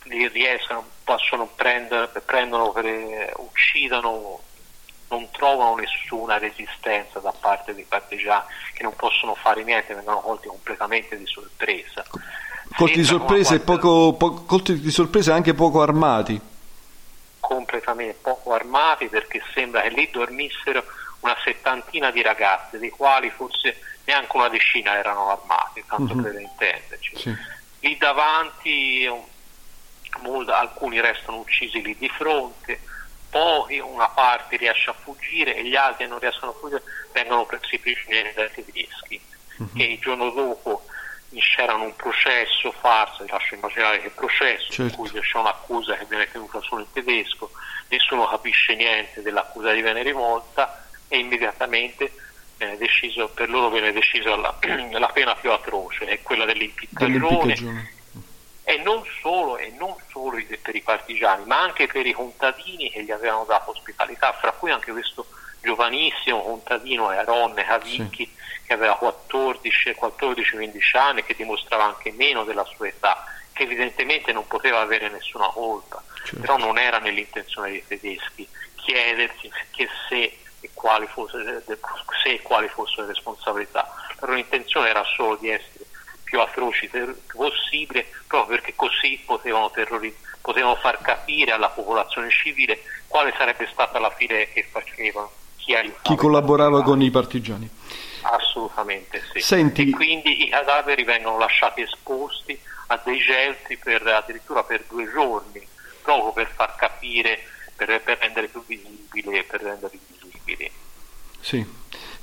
li 0.04 0.28
riescono, 0.28 0.86
possono 1.04 1.48
prendere, 1.48 2.10
prendono 2.26 2.72
per, 2.72 3.34
uccidono 3.38 4.41
non 5.13 5.30
trovano 5.30 5.76
nessuna 5.76 6.39
resistenza 6.39 7.19
da 7.19 7.32
parte 7.32 7.76
dei 7.76 7.86
partigiani 7.88 8.45
che 8.73 8.82
non 8.82 8.95
possono 8.95 9.36
fare 9.36 9.63
niente, 9.63 9.93
vengono 9.93 10.21
colti 10.21 10.47
completamente 10.47 11.15
di 11.17 11.28
sorpresa. 11.28 12.04
Colti 12.76 12.95
di 12.95 13.04
sorpresa, 13.04 13.60
quattro... 13.60 14.13
poco, 14.13 14.13
po- 14.17 14.43
colti 14.45 14.80
di 14.80 14.89
sorpresa 14.89 15.36
anche 15.36 15.54
poco 15.54 15.84
armati. 15.84 16.41
Completamente 17.39 18.17
poco 18.19 18.54
armati 18.54 19.08
perché 19.08 19.43
sembra 19.54 19.82
che 19.82 19.89
lì 19.89 20.10
dormissero 20.12 20.84
una 21.19 21.38
settantina 21.43 22.10
di 22.10 22.23
ragazze, 22.23 22.80
dei 22.80 22.89
quali 22.89 23.30
forse 23.30 23.78
neanche 24.06 24.36
una 24.36 24.49
decina 24.49 24.97
erano 24.97 25.30
armati, 25.30 25.84
tanto 25.88 26.15
mm-hmm. 26.15 26.23
per 26.23 26.41
intenderci. 26.41 27.15
Sì. 27.15 27.36
Lì 27.82 27.97
davanti 27.97 29.08
molti, 30.21 30.52
alcuni 30.52 30.99
restano 30.99 31.38
uccisi 31.38 31.82
lì 31.82 31.95
di 31.97 32.10
fronte, 32.10 32.80
pochi, 33.34 33.80
una 33.80 34.08
parte 34.10 34.58
riesce 34.58 34.91
a 34.91 34.93
fuggire 34.93 35.56
e 35.56 35.65
gli 35.65 35.76
altri 35.76 36.08
non 36.08 36.19
riescono 36.19 36.52
a 36.52 36.54
fuggire, 36.54 36.84
vengono 37.12 37.46
presi 37.46 37.80
prigionieri 37.80 38.32
dai 38.36 38.52
tedeschi 38.54 39.19
uh-huh. 39.58 39.74
che 39.74 39.84
il 39.84 40.00
giorno 40.00 40.30
dopo 40.30 40.86
c'erano 41.36 41.86
un 41.86 41.96
processo 41.96 42.72
farsa, 42.72 43.24
vi 43.24 43.32
lascio 43.32 43.56
immaginare 43.56 44.00
che 44.02 44.12
processo, 44.12 44.72
certo. 44.72 44.84
in 44.84 45.10
cui 45.10 45.19
c'è 45.19 45.38
un'accusa 45.39 45.96
che 45.96 46.06
viene 46.06 46.30
tenuta 46.32 46.62
solo 46.62 46.82
in 46.82 46.91
tedesco, 46.93 47.50
nessuno 47.88 48.28
capisce 48.28 48.76
niente 48.76 49.24
dell'accusa 49.24 49.74
che 49.74 49.82
viene 49.82 50.04
rivolta 50.04 50.86
e 51.08 51.17
immediatamente 51.17 52.13
viene 52.58 52.78
deciso, 52.78 53.30
per 53.30 53.50
loro 53.50 53.72
viene 53.72 53.91
decisa 53.91 54.36
la, 54.36 54.56
la 54.91 55.08
pena 55.08 55.34
più 55.34 55.52
atroce, 55.52 56.06
è 56.06 56.22
quella 56.22 56.46
dell'impiccagione 56.46 58.02
e 58.63 58.78
non 58.78 59.04
solo, 59.21 59.58
e 59.58 59.73
non 59.78 59.95
solo 60.10 60.38
per 60.62 60.76
i 60.76 60.82
partigiani, 60.82 61.45
ma 61.45 61.62
anche 61.62 61.88
per 61.88 62.06
i 62.06 62.13
contadini 62.13 62.89
che 62.89 63.04
gli 63.04 63.12
avevano 63.12 63.43
dato 63.45 63.71
ospitalità, 63.71 64.32
fra 64.34 64.52
cui 64.52 64.71
anche 64.71 64.91
questo 64.91 65.26
giovanissimo 65.62 66.43
contadino 66.43 67.08
Aronne 67.08 67.63
Cavicchi 67.63 68.26
sì. 68.26 68.65
che 68.65 68.73
aveva 68.73 68.97
14-15 69.02 70.97
anni, 70.97 71.23
che 71.23 71.36
dimostrava 71.36 71.86
anche 71.86 72.12
meno 72.12 72.43
della 72.43 72.65
sua 72.65 72.88
età, 72.88 73.23
che 73.52 73.63
evidentemente 73.63 74.32
non 74.32 74.47
poteva 74.47 74.80
avere 74.80 75.10
nessuna 75.10 75.47
colpa, 75.47 76.02
certo. 76.23 76.39
però 76.39 76.58
non 76.58 76.78
era 76.78 76.99
nell'intenzione 76.99 77.69
dei 77.69 77.84
tedeschi 77.86 78.47
chiedersi 78.76 79.52
che 79.71 79.88
se 80.10 80.38
e 80.63 80.69
quali, 80.73 81.06
fosse, 81.08 81.63
se 81.65 82.30
e 82.30 82.41
quali 82.41 82.69
fossero 82.69 83.02
le 83.02 83.10
responsabilità. 83.10 83.86
La 84.19 84.28
loro 84.28 84.38
intenzione 84.38 84.89
era 84.89 85.04
solo 85.04 85.36
di 85.36 85.49
essere 85.49 85.83
più 86.34 86.41
atroci 86.41 86.89
possibile, 87.32 88.08
proprio 88.26 88.58
perché 88.58 88.74
così 88.76 89.22
potevano, 89.24 89.69
terrori- 89.69 90.15
potevano 90.41 90.76
far 90.78 91.00
capire 91.00 91.52
alla 91.52 91.69
popolazione 91.69 92.32
civile 92.32 92.82
quale 93.06 93.32
sarebbe 93.38 93.69
stata 93.72 94.00
la 94.00 94.10
fine 94.10 94.52
che 94.52 94.67
facevano 94.67 95.32
chi, 95.58 95.76
chi 96.02 96.15
collaborava 96.15 96.82
con 96.82 97.04
i 97.04 97.12
partigiani. 97.12 97.69
Assolutamente 98.22 99.22
sì. 99.32 99.41
Senti... 99.41 99.89
E 99.89 99.91
quindi 99.91 100.43
i 100.43 100.50
cadaveri 100.50 101.04
vengono 101.04 101.38
lasciati 101.38 101.82
esposti 101.82 102.60
a 102.88 103.00
dei 103.06 103.19
gelti 103.19 103.78
per, 103.78 104.02
addirittura 104.08 104.63
per 104.63 104.86
due 104.89 105.08
giorni, 105.12 105.62
proprio 106.02 106.32
per 106.32 106.52
far 106.56 106.76
capire, 106.76 107.43
per, 107.76 108.02
per 108.02 108.17
rendere 108.17 108.48
più 108.48 108.63
visibili, 108.65 109.43
per 109.43 109.62
renderli 109.62 110.00
visibili. 110.08 110.72
Sì. 111.41 111.63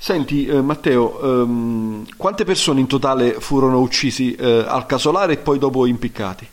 Senti 0.01 0.47
eh, 0.47 0.61
Matteo, 0.61 1.21
ehm, 1.21 2.17
quante 2.17 2.43
persone 2.43 2.79
in 2.79 2.87
totale 2.87 3.39
furono 3.39 3.81
uccisi 3.81 4.33
eh, 4.33 4.65
al 4.67 4.87
casolare 4.87 5.33
e 5.33 5.37
poi 5.37 5.59
dopo 5.59 5.85
impiccati? 5.85 6.49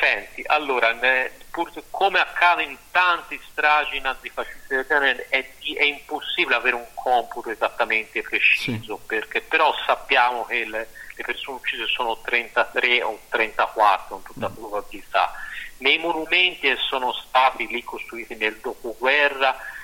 Senti, 0.00 0.42
allora, 0.46 0.92
ne, 0.92 1.32
pur, 1.50 1.70
come 1.90 2.18
accade 2.18 2.62
in 2.62 2.74
tanti 2.90 3.38
stragi 3.50 4.00
nazifascisti 4.00 4.76
è, 4.76 5.26
è 5.28 5.84
impossibile 5.84 6.54
avere 6.54 6.76
un 6.76 6.86
computo 6.94 7.50
esattamente 7.50 8.22
preciso, 8.22 8.96
sì. 8.98 9.06
perché 9.06 9.42
però 9.42 9.74
sappiamo 9.84 10.46
che 10.46 10.64
le, 10.64 10.88
le, 11.14 11.22
persone 11.22 11.58
uccise 11.58 11.84
sono 11.84 12.18
33 12.24 13.02
o 13.02 13.18
34 13.28 14.16
in 14.16 14.22
tutta 14.22 14.48
mm. 14.48 14.54
probabilità. 14.54 15.32
Nei 15.80 15.98
monumenti 15.98 16.60
che 16.60 16.76
sono 16.76 17.12
stati 17.12 17.66
lì 17.66 17.84
costruiti 17.84 18.36
nel 18.36 18.56
dopoguerra 18.62 19.74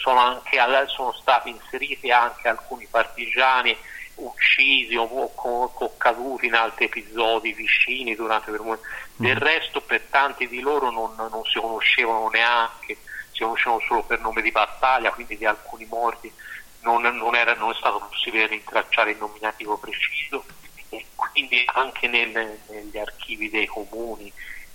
sono 0.00 0.18
anche 0.18 0.58
sono 0.88 1.12
stati 1.12 1.50
inseriti 1.50 2.10
anche 2.10 2.48
alcuni 2.48 2.86
partigiani 2.90 3.76
uccisi 4.16 4.94
o, 4.94 5.04
o, 5.04 5.72
o 5.74 5.96
caduti 5.96 6.46
in 6.46 6.54
altri 6.54 6.84
episodi 6.84 7.52
vicini 7.52 8.14
durante 8.14 8.50
il 8.50 8.60
mm. 8.60 8.78
del 9.16 9.36
resto 9.36 9.80
per 9.80 10.02
tanti 10.10 10.46
di 10.46 10.60
loro 10.60 10.90
non, 10.90 11.14
non, 11.16 11.44
si 11.44 11.58
conoscevano 11.58 12.28
neanche 12.28 12.96
si 13.34 13.42
conoscevano 13.42 13.82
solo 13.86 14.02
per 14.04 14.20
nome 14.20 14.40
di 14.40 14.52
battaglia 14.52 15.10
quindi 15.10 15.36
di 15.36 15.44
alcuni 15.44 15.84
morti. 15.86 16.32
Non, 16.80 17.02
non, 17.02 17.34
era, 17.34 17.54
non 17.54 17.70
è 17.70 17.74
stato 17.74 17.98
possibile 17.98 18.46
rintracciare 18.46 19.12
il 19.12 19.18
nominativo 19.18 19.76
preciso. 19.76 20.44
E 20.90 21.06
quindi 21.14 21.64
anche 21.66 22.06
nel, 22.06 22.58
negli 22.68 22.98
archivi 22.98 23.50
dei 23.50 23.66
comuni 23.66 24.32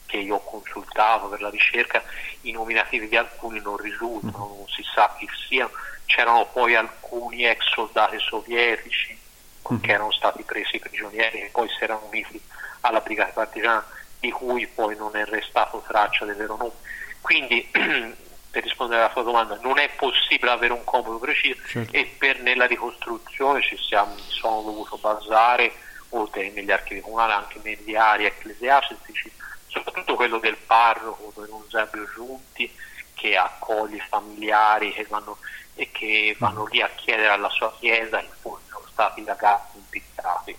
che 0.09 0.17
io 0.17 0.35
ho 0.35 0.43
consultato 0.43 1.27
per 1.27 1.39
la 1.39 1.49
ricerca, 1.49 2.03
i 2.41 2.51
nominativi 2.51 3.07
di 3.07 3.15
alcuni 3.15 3.61
non 3.61 3.77
risultano, 3.77 4.47
mm. 4.47 4.57
non 4.57 4.67
si 4.67 4.83
sa 4.83 5.15
chi 5.17 5.29
siano, 5.47 5.69
c'erano 6.05 6.47
poi 6.51 6.75
alcuni 6.75 7.45
ex 7.45 7.69
soldati 7.71 8.17
sovietici 8.19 9.15
mm. 9.71 9.77
che 9.79 9.91
erano 9.91 10.11
stati 10.11 10.41
presi 10.41 10.79
prigionieri 10.79 11.41
e 11.41 11.49
poi 11.51 11.69
si 11.69 11.83
erano 11.83 12.07
uniti 12.09 12.41
alla 12.81 13.01
brigata 13.01 13.33
partigiana 13.33 13.85
di 14.19 14.31
cui 14.31 14.65
poi 14.65 14.95
non 14.95 15.15
è 15.15 15.23
restato 15.25 15.83
traccia 15.87 16.25
del 16.25 16.35
vero 16.35 16.55
nome. 16.57 16.71
Quindi, 17.21 17.69
per 17.71 18.63
rispondere 18.63 19.01
alla 19.01 19.13
tua 19.13 19.21
domanda, 19.21 19.59
non 19.61 19.77
è 19.77 19.89
possibile 19.95 20.49
avere 20.49 20.73
un 20.73 20.83
computo 20.83 21.19
preciso 21.19 21.61
certo. 21.67 21.95
e 21.95 22.11
per 22.17 22.41
nella 22.41 22.65
ricostruzione 22.65 23.61
ci 23.61 23.77
siamo, 23.77 24.17
sono 24.17 24.63
dovuto 24.63 24.97
basare, 24.97 25.71
oltre 26.09 26.49
negli 26.49 26.71
archivi 26.71 27.01
comunali, 27.01 27.33
anche 27.33 27.59
nei 27.61 27.77
diari 27.83 28.25
ecclesiastici, 28.25 29.31
soprattutto 29.69 30.15
quello 30.15 30.39
del 30.39 30.57
parroco, 30.65 31.31
don 31.33 31.47
Eusebio 31.63 32.05
Giunti, 32.13 32.69
che 33.13 33.35
accoglie 33.35 33.97
i 33.97 34.03
familiari 34.07 34.91
che 34.91 35.05
vanno, 35.09 35.37
e 35.75 35.89
che 35.91 36.35
vanno 36.37 36.65
lì 36.65 36.81
a 36.81 36.89
chiedere 36.95 37.29
alla 37.29 37.49
sua 37.49 37.73
chiesa 37.79 38.19
che 38.19 38.29
fossero 38.41 38.83
stati 38.91 39.23
ragazzi 39.25 39.77
impiccati. 39.77 40.55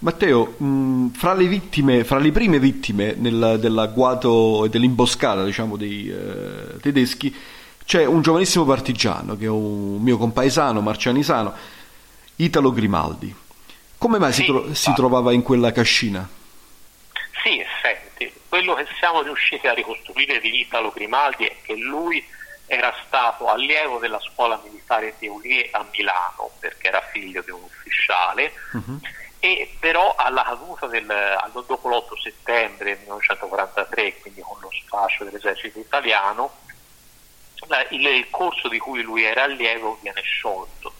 Matteo, 0.00 0.54
mh, 0.58 1.08
fra 1.10 1.34
le 1.34 1.46
vittime, 1.46 2.04
fra 2.04 2.18
le 2.18 2.30
prime 2.30 2.58
vittime 2.60 3.14
nel, 3.16 3.56
dell'agguato 3.58 4.64
e 4.64 4.68
dell'imboscata 4.68 5.44
diciamo, 5.44 5.76
dei 5.76 6.08
eh, 6.08 6.78
tedeschi 6.80 7.34
c'è 7.88 8.04
un 8.04 8.20
giovanissimo 8.20 8.66
partigiano 8.66 9.34
che 9.34 9.46
è 9.46 9.48
un 9.48 10.02
mio 10.02 10.18
compaesano 10.18 10.82
marcianisano, 10.82 11.54
Italo 12.36 12.70
Grimaldi. 12.70 13.34
Come 13.96 14.18
mai 14.18 14.32
sì, 14.34 14.42
si, 14.42 14.46
tro- 14.46 14.74
si, 14.74 14.92
trovava 14.92 15.32
in 15.32 15.40
quella 15.42 15.72
cascina? 15.72 16.28
Quello 18.48 18.74
che 18.74 18.86
siamo 18.98 19.22
riusciti 19.22 19.66
a 19.66 19.74
ricostruire 19.74 20.40
di 20.40 20.60
Italo 20.60 20.90
Grimaldi 20.90 21.46
è 21.46 21.56
che 21.62 21.74
lui 21.74 22.24
era 22.66 22.94
stato 23.06 23.46
allievo 23.48 23.98
della 23.98 24.20
scuola 24.20 24.60
militare 24.64 25.14
di 25.18 25.26
Eulie 25.26 25.68
a 25.70 25.86
Milano 25.90 26.50
perché 26.58 26.88
era 26.88 27.00
figlio 27.12 27.42
di 27.42 27.50
un 27.50 27.62
ufficiale. 27.62 28.52
Uh-huh 28.72 29.00
e 29.40 29.76
però 29.78 30.14
alla 30.16 30.42
caduta 30.42 30.86
del, 30.88 31.06
dopo 31.66 31.88
l'8 31.88 32.20
settembre 32.20 32.96
1943, 33.00 34.18
quindi 34.20 34.40
con 34.40 34.58
lo 34.60 34.68
sfascio 34.72 35.24
dell'esercito 35.24 35.78
italiano, 35.78 36.50
il, 37.90 38.06
il 38.06 38.30
corso 38.30 38.68
di 38.68 38.78
cui 38.78 39.02
lui 39.02 39.22
era 39.22 39.44
allievo 39.44 39.98
viene 40.02 40.22
sciolto. 40.22 40.92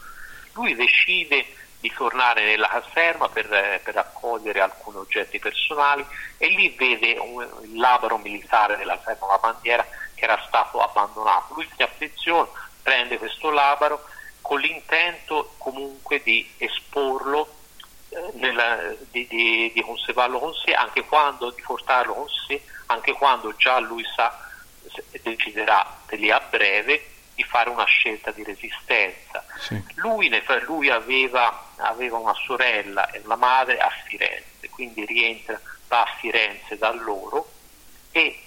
Lui 0.53 0.73
decide 0.73 1.45
di 1.79 1.91
tornare 1.95 2.43
nella 2.43 2.67
caserma 2.67 3.29
per, 3.29 3.47
per, 3.47 3.93
raccogliere 3.93 4.59
alcuni 4.59 4.97
oggetti 4.97 5.39
personali 5.39 6.05
e 6.37 6.49
lì 6.49 6.69
vede 6.69 7.17
un, 7.17 7.47
il 7.63 7.77
labro 7.77 8.17
militare 8.17 8.75
della 8.75 8.97
caserma, 8.97 9.27
la 9.27 9.37
bandiera 9.37 9.87
che 10.13 10.25
era 10.25 10.41
stato 10.47 10.81
abbandonato. 10.81 11.53
Lui 11.53 11.69
si 11.75 11.81
affeziona, 11.81 12.49
prende 12.81 13.17
questo 13.17 13.49
labro 13.49 14.03
con 14.41 14.59
l'intento 14.59 15.53
comunque 15.57 16.21
di 16.21 16.49
esporlo 16.57 17.55
nella, 18.33 18.93
di, 19.11 19.27
di, 19.27 19.71
di, 19.73 19.81
conservarlo 19.81 20.39
con 20.39 20.53
sé, 20.53 20.73
anche 20.73 21.03
quando, 21.05 21.51
di 21.51 21.61
portarlo 21.61 22.13
con 22.13 22.27
sé, 22.47 22.61
anche 22.87 23.13
quando 23.13 23.55
già 23.55 23.79
lui 23.79 24.03
sa, 24.15 24.35
deciderà 25.21 25.97
lì 26.09 26.31
a 26.31 26.39
breve 26.39 27.18
di 27.39 27.43
fare 27.45 27.69
una 27.69 27.85
scelta 27.85 28.31
di 28.31 28.43
resistenza. 28.43 29.45
Sì. 29.59 29.81
Lui, 29.95 30.29
lui 30.65 30.89
aveva, 30.89 31.67
aveva, 31.77 32.17
una 32.17 32.33
sorella 32.33 33.09
e 33.11 33.21
una 33.23 33.37
madre 33.37 33.77
a 33.77 33.89
Firenze, 34.05 34.69
quindi 34.69 35.05
rientra, 35.05 35.57
va 35.87 36.01
a 36.01 36.15
Firenze 36.19 36.77
da 36.77 36.91
loro 36.91 37.49
e 38.11 38.37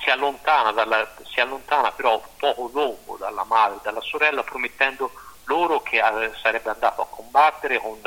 si 0.00 0.10
allontana, 0.10 0.72
dalla, 0.72 1.08
si 1.32 1.38
allontana 1.38 1.92
però 1.92 2.20
poco 2.38 2.68
dopo 2.72 3.16
dalla 3.16 3.44
madre 3.44 3.76
e 3.76 3.80
dalla 3.84 4.00
sorella 4.00 4.42
promettendo 4.42 5.12
loro 5.44 5.80
che 5.82 5.98
eh, 5.98 6.32
sarebbe 6.42 6.70
andato 6.70 7.02
a 7.02 7.06
combattere 7.06 7.78
con 7.78 8.00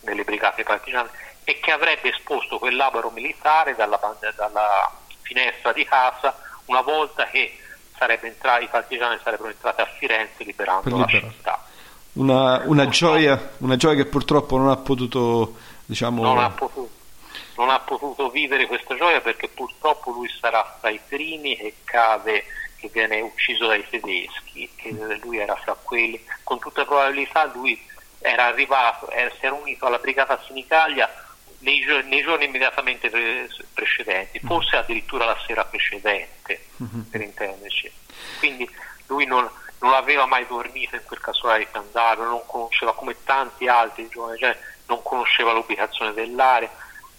nelle 0.00 0.24
brigate 0.24 0.64
partigiane 0.64 1.08
e 1.44 1.60
che 1.60 1.72
avrebbe 1.72 2.10
esposto 2.10 2.58
quel 2.58 2.76
labaro 2.76 3.08
militare 3.08 3.74
dalla, 3.74 3.98
dalla 4.36 4.92
finestra 5.22 5.72
di 5.72 5.84
casa 5.84 6.36
una 6.66 6.82
volta 6.82 7.24
che 7.24 7.56
entrati, 8.22 8.64
i 8.64 8.68
partigiani 8.68 9.18
sarebbero 9.22 9.48
entrati 9.50 9.80
a 9.80 9.86
Firenze 9.86 10.44
liberando 10.44 10.96
la 10.96 11.06
città. 11.06 11.64
Una, 12.12 12.62
una, 12.64 12.88
gioia, 12.88 13.52
una, 13.58 13.76
gioia, 13.76 14.02
che 14.02 14.06
purtroppo 14.06 14.56
non 14.56 14.70
ha 14.70 14.76
potuto, 14.76 15.54
diciamo... 15.84 16.22
non, 16.22 16.38
ha 16.38 16.50
potuto, 16.50 16.90
non 17.56 17.70
ha 17.70 17.78
potuto 17.80 18.30
vivere 18.30 18.66
questa 18.66 18.96
gioia 18.96 19.20
perché 19.20 19.48
purtroppo 19.48 20.10
lui 20.10 20.28
sarà 20.40 20.76
tra 20.80 20.90
i 20.90 21.00
primi 21.06 21.56
che 21.56 21.74
cade 21.84 22.44
che 22.76 22.88
viene 22.92 23.20
ucciso 23.20 23.66
dai 23.66 23.84
tedeschi, 23.88 24.70
che 24.76 24.90
lui 25.22 25.38
era 25.38 25.54
fra 25.56 25.76
quelli, 25.80 26.22
con 26.44 26.58
tutta 26.58 26.84
probabilità 26.84 27.44
lui 27.52 27.80
era 28.20 28.46
arrivato, 28.46 29.10
era, 29.10 29.30
si 29.38 29.46
era 29.46 29.54
unito 29.54 29.86
alla 29.86 29.98
brigata 29.98 30.40
Sinicalia 30.46 31.08
nei, 31.60 31.84
nei 32.04 32.22
giorni 32.22 32.44
immediatamente 32.44 33.10
pre- 33.10 33.48
precedenti, 33.72 34.40
mm. 34.42 34.46
forse 34.46 34.76
addirittura 34.76 35.24
la 35.24 35.38
sera 35.46 35.64
precedente, 35.64 36.66
mm-hmm. 36.82 37.00
per 37.02 37.20
intenderci. 37.20 37.92
Quindi 38.38 38.68
lui 39.06 39.24
non, 39.26 39.48
non, 39.80 39.92
aveva 39.94 40.26
mai 40.26 40.46
dormito 40.46 40.96
in 40.96 41.02
quel 41.04 41.20
casolare 41.20 41.60
di 41.60 41.70
Candaro, 41.70 42.24
non 42.24 42.42
conosceva 42.46 42.94
come 42.94 43.16
tanti 43.24 43.66
altri 43.66 44.08
giovani, 44.08 44.38
cioè 44.38 44.56
non 44.86 45.02
conosceva 45.02 45.52
l'ubicazione 45.52 46.12
dell'area, 46.12 46.70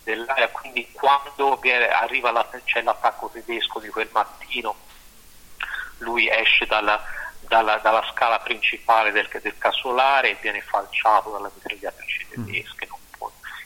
dell'area 0.04 0.50
quindi 0.50 0.88
quando 0.92 1.60
arriva 1.92 2.32
la, 2.32 2.48
c'è 2.64 2.82
l'attacco 2.82 3.30
tedesco 3.32 3.80
di 3.80 3.90
quel 3.90 4.10
mattino, 4.12 4.76
lui 6.00 6.30
esce 6.30 6.66
dalla, 6.66 7.02
dalla, 7.42 7.78
dalla 7.78 8.06
scala 8.12 8.40
principale 8.40 9.12
del, 9.12 9.28
del, 9.42 9.58
casolare 9.58 10.32
e 10.32 10.38
viene 10.42 10.62
falciato 10.62 11.32
dalla 11.32 11.52
mitragliatrice 11.54 12.26
mm. 12.26 12.46
tedesche, 12.46 12.88
mm. 12.88 12.99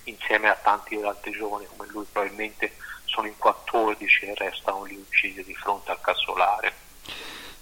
Insieme 0.05 0.49
a 0.49 0.57
tanti 0.61 0.95
altri 1.01 1.31
giovani 1.31 1.65
come 1.75 1.89
lui 1.91 2.05
probabilmente 2.11 2.75
sono 3.05 3.27
in 3.27 3.37
14 3.37 4.25
e 4.25 4.33
restano 4.35 4.83
lì 4.83 4.95
uccisi 4.95 5.43
di 5.43 5.53
fronte 5.53 5.91
al 5.91 6.01
casolare. 6.01 6.73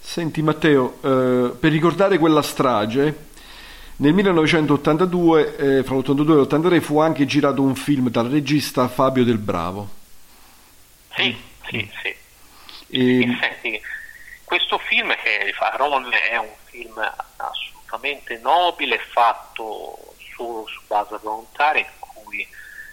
Senti 0.00 0.42
Matteo, 0.42 0.98
eh, 1.02 1.50
per 1.50 1.70
ricordare 1.70 2.18
quella 2.18 2.42
strage, 2.42 3.30
nel 3.96 4.14
1982, 4.14 5.56
eh, 5.56 5.84
fra 5.84 5.94
l'82 5.94 6.30
e 6.30 6.34
l'83, 6.34 6.80
fu 6.80 6.98
anche 6.98 7.24
girato 7.24 7.62
un 7.62 7.76
film 7.76 8.08
dal 8.08 8.28
regista 8.28 8.88
Fabio 8.88 9.22
Del 9.22 9.38
Bravo. 9.38 9.88
Sì, 11.14 11.36
sì, 11.68 11.90
sì. 12.02 12.16
E... 12.88 13.38
Senti, 13.40 13.80
questo 14.44 14.78
film 14.78 15.14
che 15.22 15.54
Ron 15.76 16.10
è 16.12 16.36
un 16.36 16.50
film 16.64 16.98
assolutamente 17.36 18.38
nobile, 18.42 18.98
fatto 18.98 20.14
solo 20.34 20.66
su 20.66 20.80
base 20.86 21.18
volontaria, 21.22 21.90
cui 22.32 22.48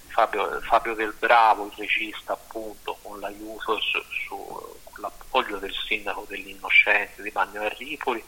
Fabio, 0.07 0.59
Fabio, 0.61 0.93
Del 0.95 1.15
Bravo, 1.17 1.67
il 1.67 1.73
regista 1.77 2.33
appunto, 2.33 2.97
con 3.01 3.19
l'aiuto, 3.19 3.79
su, 3.79 4.01
su, 4.25 4.35
con 4.83 5.01
l'appoggio 5.01 5.57
del 5.57 5.73
sindaco 5.73 6.25
dell'Innocente 6.27 7.21
di 7.21 7.31
Bagno 7.31 7.67
Ripoli, 7.77 8.23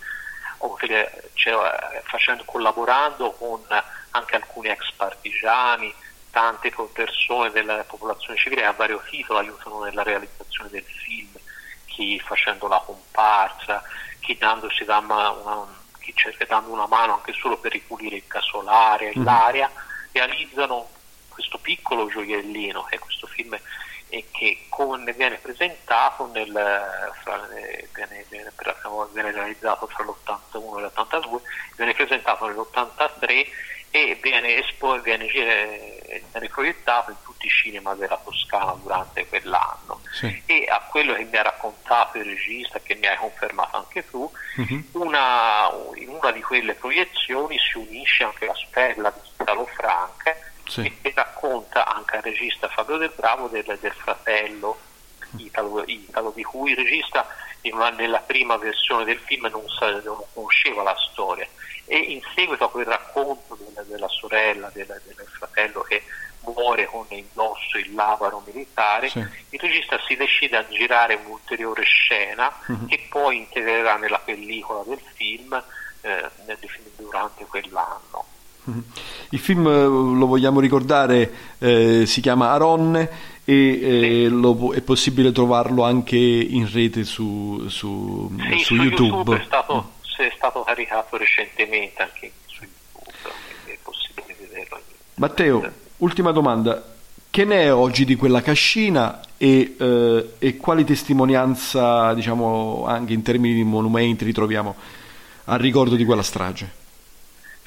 cioè, 1.34 2.02
facendo, 2.06 2.44
collaborando 2.46 3.32
con 3.32 3.62
anche 4.12 4.36
alcuni 4.36 4.70
ex 4.70 4.92
partigiani, 4.94 5.94
tante 6.30 6.72
persone 6.94 7.52
della 7.52 7.84
popolazione 7.84 8.38
civile 8.38 8.64
a 8.64 8.72
vario 8.72 9.02
titolo 9.10 9.40
aiutano 9.40 9.84
nella 9.84 10.04
realizzazione 10.04 10.70
del 10.70 10.86
film 10.86 11.30
chi 11.88 12.18
facendo 12.20 12.68
la 12.70 12.82
comparsa, 12.86 13.84
chi 14.22 14.38
dandosi 14.38 14.86
da 14.86 15.00
una, 15.00 15.66
chi 16.00 16.14
cerca 16.16 16.46
dando 16.46 16.72
una 16.72 16.88
mano 16.88 17.16
anche 17.16 17.34
solo 17.34 17.58
per 17.58 17.74
ripulire 17.74 18.16
il 18.16 18.28
casolare, 18.28 19.12
mm. 19.18 19.24
l'area, 19.26 19.70
realizzano 20.14 20.88
questo 21.32 21.58
piccolo 21.58 22.08
gioiellino 22.08 22.84
che 22.84 22.96
è 22.96 23.00
questo 23.00 23.28
film 23.28 23.58
e 24.10 24.26
che 24.30 24.66
come 24.68 25.14
viene 25.14 25.38
presentato 25.38 26.30
nel, 26.34 26.52
fra, 27.24 27.48
viene, 27.94 28.26
viene, 28.28 28.52
viene, 29.14 29.32
realizzato 29.32 29.88
tra 29.88 30.04
l'81 30.04 30.80
e 30.80 30.82
l'82 30.82 31.42
viene 31.78 31.94
presentato 31.94 32.46
nell'83 32.46 33.48
e 33.90 34.18
viene, 34.22 34.58
espo, 34.58 35.00
viene, 35.02 35.28
viene 35.28 36.02
proiettato 36.50 37.12
in 37.12 37.18
tutti 37.24 37.46
i 37.46 37.50
cinema 37.50 37.94
della 37.96 38.20
Toscana 38.22 38.74
durante 38.82 39.28
quell'anno 39.28 40.02
sì. 40.12 40.44
e 40.46 40.66
a 40.70 40.82
quello 40.90 41.14
che 41.14 41.24
mi 41.24 41.38
ha 41.38 41.44
raccontato 41.44 42.18
il 42.18 42.26
regista 42.26 42.80
che 42.80 42.96
mi 42.96 43.08
hai 43.08 43.18
confermato 43.18 43.78
anche 43.78 44.10
tu 44.10 44.30
uh-huh. 44.58 44.86
una, 44.92 45.70
in 45.96 46.10
una 46.10 46.32
di 46.32 46.42
quelle 46.42 46.74
proiezioni 46.74 47.58
si 47.60 47.78
unisce 47.78 48.24
anche 48.24 48.46
la 48.46 48.56
stella 48.68 49.10
di 49.10 49.20
Italo 49.42 49.66
Franca 49.66 50.36
sì. 50.72 50.98
e, 51.02 51.12
racconta 51.14 51.86
anche 51.86 52.16
al 52.16 52.24
regista 52.24 52.70
Fabio 52.70 52.98
Del 52.98 53.12
Bravo 53.14 53.48
del, 53.48 53.78
del 53.80 53.94
fratello 53.94 54.80
Italo, 55.38 55.84
Italo, 55.86 56.32
di 56.32 56.44
cui 56.44 56.72
il 56.72 56.78
regista 56.78 57.28
una, 57.64 57.90
nella 57.90 58.20
prima 58.20 58.58
versione 58.58 59.04
del 59.04 59.20
film 59.20 59.48
non, 59.52 59.68
sa, 59.70 59.92
non 60.02 60.24
conosceva 60.34 60.84
la 60.84 60.96
storia 61.12 61.48
e 61.86 61.98
in 61.98 62.22
seguito 62.34 62.64
a 62.64 62.70
quel 62.70 62.86
racconto 62.86 63.56
della, 63.56 63.84
della 63.84 64.08
sorella, 64.08 64.70
della, 64.74 64.98
del 65.04 65.28
fratello 65.30 65.82
che 65.82 66.04
muore 66.44 66.86
con 66.86 67.06
indosso 67.10 67.78
il 67.78 67.94
labaro 67.94 68.42
militare, 68.46 69.10
sì. 69.10 69.20
il 69.20 69.60
regista 69.60 70.00
si 70.08 70.16
decide 70.16 70.58
a 70.58 70.68
girare 70.68 71.16
un'ulteriore 71.16 71.84
scena 71.84 72.52
uh-huh. 72.66 72.88
che 72.88 73.06
poi 73.10 73.38
integrerà 73.38 73.98
nella 73.98 74.20
pellicola 74.20 74.84
del 74.84 75.02
film 75.14 75.62
eh, 76.02 76.30
durante 76.96 77.46
quell'anno. 77.46 78.31
Il 79.30 79.40
film, 79.40 79.68
eh, 79.68 79.84
lo 79.84 80.26
vogliamo 80.26 80.60
ricordare, 80.60 81.32
eh, 81.60 82.06
si 82.06 82.22
chiama 82.22 82.52
Aronne 82.52 83.10
e 83.44 84.24
eh, 84.24 84.28
lo, 84.30 84.74
è 84.74 84.82
possibile 84.82 85.32
trovarlo 85.32 85.84
anche 85.84 86.18
in 86.18 86.72
rete 86.72 87.04
su, 87.04 87.68
su, 87.68 88.32
sì, 88.38 88.58
su, 88.60 88.64
su 88.64 88.76
YouTube. 88.76 88.96
YouTube 88.96 89.38
è, 89.38 89.44
stato, 89.46 89.92
è 90.18 90.32
stato, 90.36 90.64
caricato 90.64 91.18
recentemente 91.18 92.02
anche 92.02 92.32
su 92.46 92.64
YouTube, 92.64 93.36
è 93.66 93.78
possibile 93.82 94.36
vederlo. 94.40 94.80
Matteo, 95.16 95.72
ultima 95.98 96.32
domanda. 96.32 96.86
Che 97.32 97.46
ne 97.46 97.62
è 97.62 97.74
oggi 97.74 98.04
di 98.04 98.18
quella 98.18 98.42
cascina 98.42 99.22
e, 99.38 99.76
eh, 99.80 100.34
e 100.38 100.58
quali 100.58 100.84
testimonianza, 100.84 102.14
diciamo, 102.14 102.84
anche 102.86 103.14
in 103.14 103.22
termini 103.22 103.54
di 103.54 103.64
monumenti 103.64 104.26
ritroviamo 104.26 104.76
a 105.46 105.56
ricordo 105.56 105.96
di 105.96 106.04
quella 106.04 106.24
strage? 106.24 106.81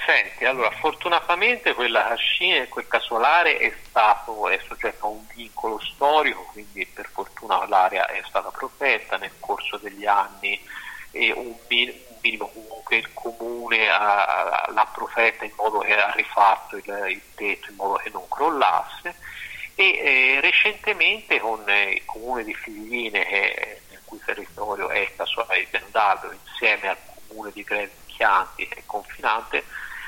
Senti, 0.06 0.44
allora, 0.44 0.70
fortunatamente 0.70 1.72
quella 1.72 2.08
cascina 2.08 2.56
e 2.56 2.68
quel 2.68 2.86
casolare 2.86 3.56
è 3.56 3.72
stato 3.88 4.48
è 4.48 4.60
soggetto 4.66 5.06
a 5.06 5.08
un 5.08 5.24
vincolo 5.34 5.80
storico, 5.80 6.42
quindi 6.52 6.84
per 6.86 7.08
fortuna 7.10 7.66
l'area 7.66 8.06
è 8.06 8.20
stata 8.26 8.50
protetta 8.50 9.16
nel 9.16 9.32
corso 9.40 9.78
degli 9.78 10.04
anni 10.04 10.60
e 11.10 11.32
un 11.32 11.54
minimo 12.20 12.48
comunque 12.48 12.96
il 12.96 13.12
comune 13.14 13.86
l'ha 13.86 14.88
protetta 14.92 15.44
in 15.44 15.52
modo 15.56 15.78
che 15.78 15.94
ha 15.94 16.10
rifatto 16.12 16.76
il, 16.76 17.04
il 17.08 17.22
tetto 17.34 17.70
in 17.70 17.76
modo 17.76 17.94
che 17.94 18.10
non 18.10 18.26
crollasse 18.28 19.14
e 19.74 19.98
eh, 19.98 20.40
recentemente 20.40 21.40
con 21.40 21.68
eh, 21.68 21.92
il 21.92 22.04
comune 22.04 22.44
di 22.44 22.54
Figline, 22.54 23.24
che, 23.24 23.80
nel 23.90 24.00
cui 24.04 24.20
territorio 24.24 24.88
è 24.88 24.98
il 24.98 25.16
casolare 25.16 25.60
di 25.60 25.66
Bendaldo, 25.70 26.30
insieme 26.30 26.88
al 26.88 26.98
comune 27.26 27.50
di 27.52 27.62
Greve 27.64 27.90
Chianti 28.06 28.68
e 28.68 28.82
confinante, 28.86 29.64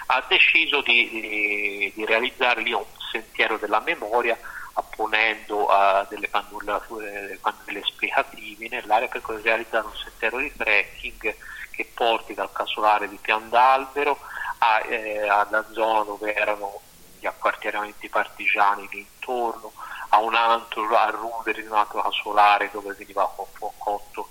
ha 0.06 0.24
deciso 0.28 0.82
di, 0.82 1.08
di, 1.08 1.92
di 1.94 2.04
realizzare 2.04 2.62
lì 2.62 2.72
un 2.72 2.84
sentiero 3.10 3.56
della 3.58 3.80
memoria 3.80 4.38
apponendo 4.74 5.66
uh, 5.70 6.06
delle 6.08 6.28
cannulature, 6.28 7.38
cannule 7.42 7.80
esplicative 7.80 8.68
nell'area 8.68 9.08
per 9.08 9.22
realizzare 9.42 9.86
un 9.86 9.96
sentiero 9.96 10.38
di 10.38 10.52
trekking 10.54 11.34
che 11.70 11.90
porti 11.94 12.34
dal 12.34 12.52
casolare 12.52 13.08
di 13.08 13.18
Pian 13.20 13.48
d'Albero 13.48 14.18
a, 14.58 14.82
eh, 14.86 15.28
alla 15.28 15.64
zona 15.72 16.04
dove 16.04 16.34
erano 16.34 16.80
gli 17.18 17.26
acquartieramenti 17.26 18.08
partigiani 18.08 18.88
lì 18.90 18.98
intorno, 18.98 19.72
a 20.10 20.20
un 20.20 20.34
altro 20.34 20.94
a 20.96 21.10
Ruderi, 21.10 21.66
un 21.66 21.72
altro 21.72 22.02
casolare 22.02 22.68
dove 22.70 22.94
veniva 22.94 23.30
cotto 23.78 24.28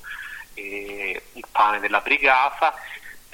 eh, 0.54 1.22
il 1.34 1.46
pane 1.52 1.80
della 1.80 2.00
brigata 2.00 2.74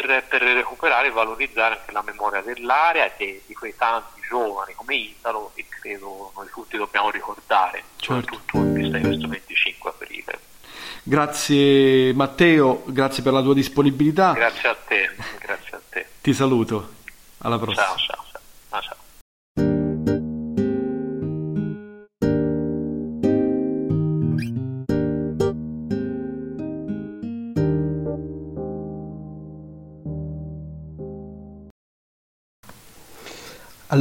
per, 0.02 0.24
per, 0.28 0.42
recuperare 0.42 1.08
e 1.08 1.12
valorizzare 1.12 1.80
anche 1.80 1.92
la 1.92 2.02
memoria 2.02 2.42
dell'area 2.42 3.16
e 3.16 3.44
di 3.46 3.54
quei 3.54 3.76
tanti 3.76 4.22
giovani 4.28 4.74
come 4.74 4.96
Italo 4.96 5.52
che 5.54 5.66
credo 5.68 6.32
noi 6.36 6.48
tutti 6.52 6.78
dobbiamo 6.78 7.10
ricordare, 7.10 7.84
certo. 7.98 8.34
soprattutto 8.34 8.58
in 8.58 8.74
vista 8.74 8.98
di 8.98 9.04
questo 9.04 9.28
25 9.28 9.90
aprile. 9.90 10.40
Grazie 11.04 12.14
Matteo, 12.14 12.84
grazie 12.86 13.24
per 13.24 13.34
la 13.34 13.42
tua 13.42 13.54
disponibilità. 13.54 14.34
Grazie 14.34 14.70
a 14.70 14.76
te, 14.76 15.16
grazie 15.40 15.78
a 15.78 15.82
te. 15.90 16.06
Ti 16.22 16.34
saluto, 16.34 16.94
alla 17.40 17.58
prossima. 17.58 17.86
Ciao, 17.86 17.96
ciao. 17.98 18.06
ciao. 18.08 18.21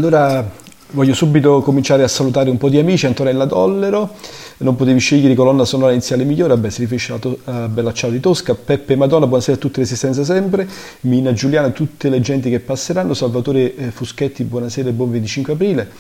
Allora 0.01 0.51
voglio 0.93 1.13
subito 1.13 1.61
cominciare 1.61 2.03
a 2.03 2.09
salutare 2.09 2.49
un 2.49 2.57
po' 2.57 2.71
di 2.71 2.79
amici, 2.79 3.05
Antonella 3.05 3.45
Dollero, 3.45 4.15
non 4.61 4.75
potevi 4.75 4.99
scegliere 4.99 5.35
colonna 5.35 5.67
sonora 5.67 5.93
iniziale 5.93 6.25
migliore, 6.25 6.55
vabbè 6.55 6.71
si 6.71 6.81
riferisce 6.81 7.19
a 7.45 7.69
Bella 7.69 7.93
Ciao 7.93 8.09
di 8.09 8.19
Tosca, 8.19 8.55
Peppe 8.55 8.97
Madonna, 8.97 9.27
buonasera 9.27 9.59
a 9.59 9.61
tutte 9.61 9.81
le 9.81 9.85
esistenze 9.85 10.25
sempre, 10.25 10.67
Mina 11.01 11.35
Giuliana, 11.35 11.69
tutte 11.69 12.09
le 12.09 12.23
genti 12.23 12.49
che 12.49 12.61
passeranno, 12.61 13.13
Salvatore 13.13 13.77
eh, 13.77 13.91
Fuschetti, 13.91 14.43
buonasera 14.45 14.89
e 14.89 14.93
buon 14.93 15.11
25 15.11 15.53
aprile. 15.53 15.91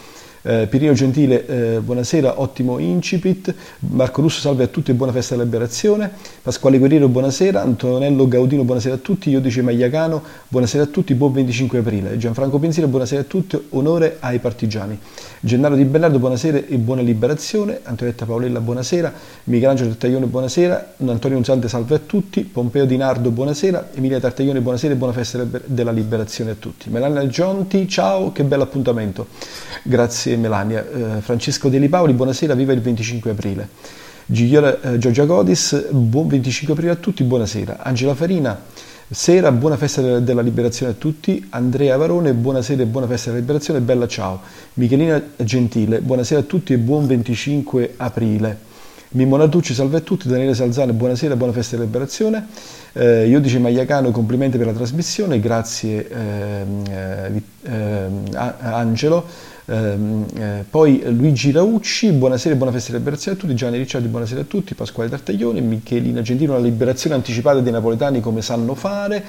Eh, 0.43 0.67
Pirino 0.71 0.95
Gentile, 0.95 1.47
eh, 1.47 1.81
buonasera, 1.81 2.41
ottimo 2.41 2.79
incipit. 2.79 3.55
Marco 3.81 4.23
Russo, 4.23 4.41
salve 4.41 4.65
a 4.65 4.67
tutti 4.69 4.91
e 4.91 4.95
buona 4.95 5.13
festa 5.13 5.35
della 5.35 5.45
liberazione. 5.45 6.11
Pasquale 6.41 6.79
Guerriero, 6.79 7.09
buonasera. 7.09 7.61
Antonello 7.61 8.27
Gaudino, 8.27 8.65
buonasera 8.65 8.95
a 8.95 8.99
tutti. 8.99 9.29
Iodice 9.29 9.61
Magliacano, 9.61 10.23
buonasera 10.49 10.85
a 10.85 10.87
tutti, 10.87 11.13
buon 11.13 11.33
25 11.33 11.79
aprile. 11.81 12.17
Gianfranco 12.17 12.59
Pensiero, 12.59 12.89
buonasera 12.89 13.21
a 13.21 13.25
tutti, 13.25 13.63
onore 13.71 14.17
ai 14.21 14.39
partigiani. 14.39 14.99
Gennaro 15.41 15.75
Di 15.75 15.85
Bernardo, 15.85 16.19
buonasera 16.19 16.63
e 16.67 16.79
buona 16.79 17.03
liberazione. 17.03 17.81
Antonietta 17.83 18.25
Paolella, 18.25 18.61
buonasera. 18.61 19.13
Michelangelo 19.45 19.91
Tartaglione, 19.91 20.25
buonasera. 20.25 20.95
Antonio 21.05 21.37
Unzante, 21.37 21.69
salve 21.69 21.97
a 21.97 21.99
tutti. 21.99 22.45
Pompeo 22.45 22.87
Di 22.87 22.97
Nardo, 22.97 23.31
buonasera. 23.31 23.91
Emilia 23.93 24.19
Tartaglione, 24.19 24.63
buonasera 24.63 24.95
e 24.95 24.97
buona 24.97 25.13
festa 25.13 25.47
della 25.67 25.93
liberazione 25.93 26.53
a 26.53 26.57
tutti. 26.59 26.89
Melania 26.89 27.27
Gionti, 27.27 27.87
ciao, 27.87 28.33
che 28.33 28.43
bello 28.45 28.63
appuntamento. 28.63 29.27
Grazie 30.31 30.37
Melania. 30.37 30.87
Eh, 30.89 31.21
Francesco 31.23 31.69
Deli 31.69 31.89
Paoli, 31.89 32.13
buonasera, 32.13 32.55
viva 32.55 32.73
il 32.73 32.81
25 32.81 33.31
aprile. 33.33 33.69
Gigliola, 34.27 34.81
eh, 34.81 34.99
Giorgia 34.99 35.25
Godis, 35.25 35.89
buon 35.91 36.29
25 36.29 36.73
aprile 36.73 36.93
a 36.93 36.97
tutti, 36.97 37.25
buonasera. 37.25 37.79
Angela 37.83 38.15
Farina, 38.15 38.57
sera, 39.09 39.51
buona 39.51 39.77
festa 39.77 40.21
della, 40.21 40.41
liberazione 40.41 40.93
a 40.93 40.95
tutti. 40.95 41.45
Andrea 41.51 41.97
Varone, 41.97 42.33
buonasera 42.33 42.83
e 42.83 42.87
buona 42.87 43.09
festa 43.09 43.31
della 43.31 43.41
liberazione, 43.41 43.81
bella 43.81 44.07
ciao. 44.07 44.41
Michelina 44.75 45.21
Gentile, 45.37 46.01
buonasera 46.01 46.41
a 46.41 46.45
tutti 46.45 46.75
e 46.75 46.79
buon 46.79 47.09
25 47.09 47.95
aprile. 47.97 48.69
Mimmo 49.13 49.37
Natucci, 49.37 49.75
salve 49.75 49.97
a 49.97 50.01
tutti. 50.01 50.29
Daniele 50.29 50.55
Salzano, 50.55 50.93
buonasera, 50.93 51.35
buona 51.35 51.53
festa 51.53 51.75
della 51.75 51.87
liberazione. 51.87 52.47
Eh, 52.93 53.27
io 53.27 53.41
dice 53.41 53.59
Magliacano, 53.59 54.13
complimenti 54.13 54.57
per 54.57 54.67
la 54.67 54.73
trasmissione, 54.73 55.41
grazie 55.41 56.09
eh, 56.09 57.43
eh, 57.63 58.09
Angelo. 58.61 59.27
Ehm, 59.71 60.27
eh, 60.35 60.65
poi 60.69 61.01
Luigi 61.15 61.53
Raucci, 61.53 62.11
buonasera 62.11 62.57
e 62.57 62.59
buona 62.59 62.73
festa 62.73 62.91
di 62.91 62.99
liberazione 62.99 63.37
a 63.37 63.41
tutti, 63.41 63.55
Gianni 63.55 63.79
Ricciardi, 63.79 64.09
buonasera 64.09 64.41
a 64.41 64.45
tutti, 64.45 64.75
Pasquale 64.75 65.09
Tartaglione, 65.09 65.61
Michelina 65.61 66.23
Gentino, 66.23 66.55
la 66.55 66.59
liberazione 66.59 67.15
anticipata 67.15 67.61
dei 67.61 67.71
napoletani 67.71 68.21
come 68.21 68.43
sanno 68.43 68.75
fare, 68.75 69.25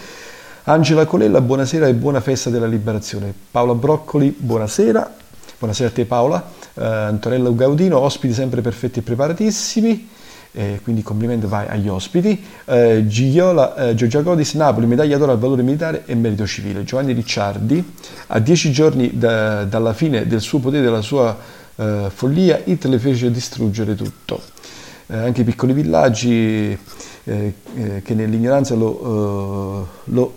Angela 0.63 1.05
Colella, 1.05 1.41
buonasera 1.41 1.85
e 1.85 1.93
buona 1.93 2.21
festa 2.21 2.49
della 2.49 2.65
liberazione, 2.65 3.31
Paola 3.51 3.75
Broccoli, 3.75 4.35
buonasera, 4.35 5.13
buonasera 5.59 5.89
a 5.89 5.91
te 5.91 6.05
Paola, 6.05 6.51
eh, 6.73 6.83
Antonella 6.83 7.51
Gaudino, 7.51 7.99
ospiti 7.99 8.33
sempre 8.33 8.61
perfetti 8.61 8.97
e 8.97 9.01
preparatissimi, 9.03 10.09
eh, 10.53 10.79
quindi 10.83 11.01
complimenti 11.01 11.45
vai 11.45 11.67
agli 11.67 11.87
ospiti. 11.87 12.43
Eh, 12.65 13.05
Gigiola, 13.07 13.75
eh, 13.75 13.95
Giorgia 13.95 14.21
Godis, 14.21 14.53
Napoli, 14.53 14.85
medaglia 14.85 15.17
d'oro 15.17 15.31
al 15.31 15.39
valore 15.39 15.63
militare 15.63 16.03
e 16.05 16.15
merito 16.15 16.45
civile. 16.45 16.83
Giovanni 16.83 17.13
Ricciardi, 17.13 17.93
a 18.27 18.39
dieci 18.39 18.71
giorni 18.71 19.17
da, 19.17 19.63
dalla 19.65 19.93
fine 19.93 20.27
del 20.27 20.41
suo 20.41 20.59
potere, 20.59 20.83
della 20.83 21.01
sua 21.01 21.37
eh, 21.75 22.07
follia, 22.13 22.61
Hitler 22.63 22.99
fece 22.99 23.31
distruggere 23.31 23.95
tutto. 23.95 24.41
Eh, 25.11 25.17
anche 25.17 25.41
i 25.41 25.43
piccoli 25.43 25.73
villaggi 25.73 26.77
eh, 27.25 27.53
che 28.01 28.13
nell'ignoranza 28.13 28.75
lo, 28.75 29.87
lo 30.05 30.33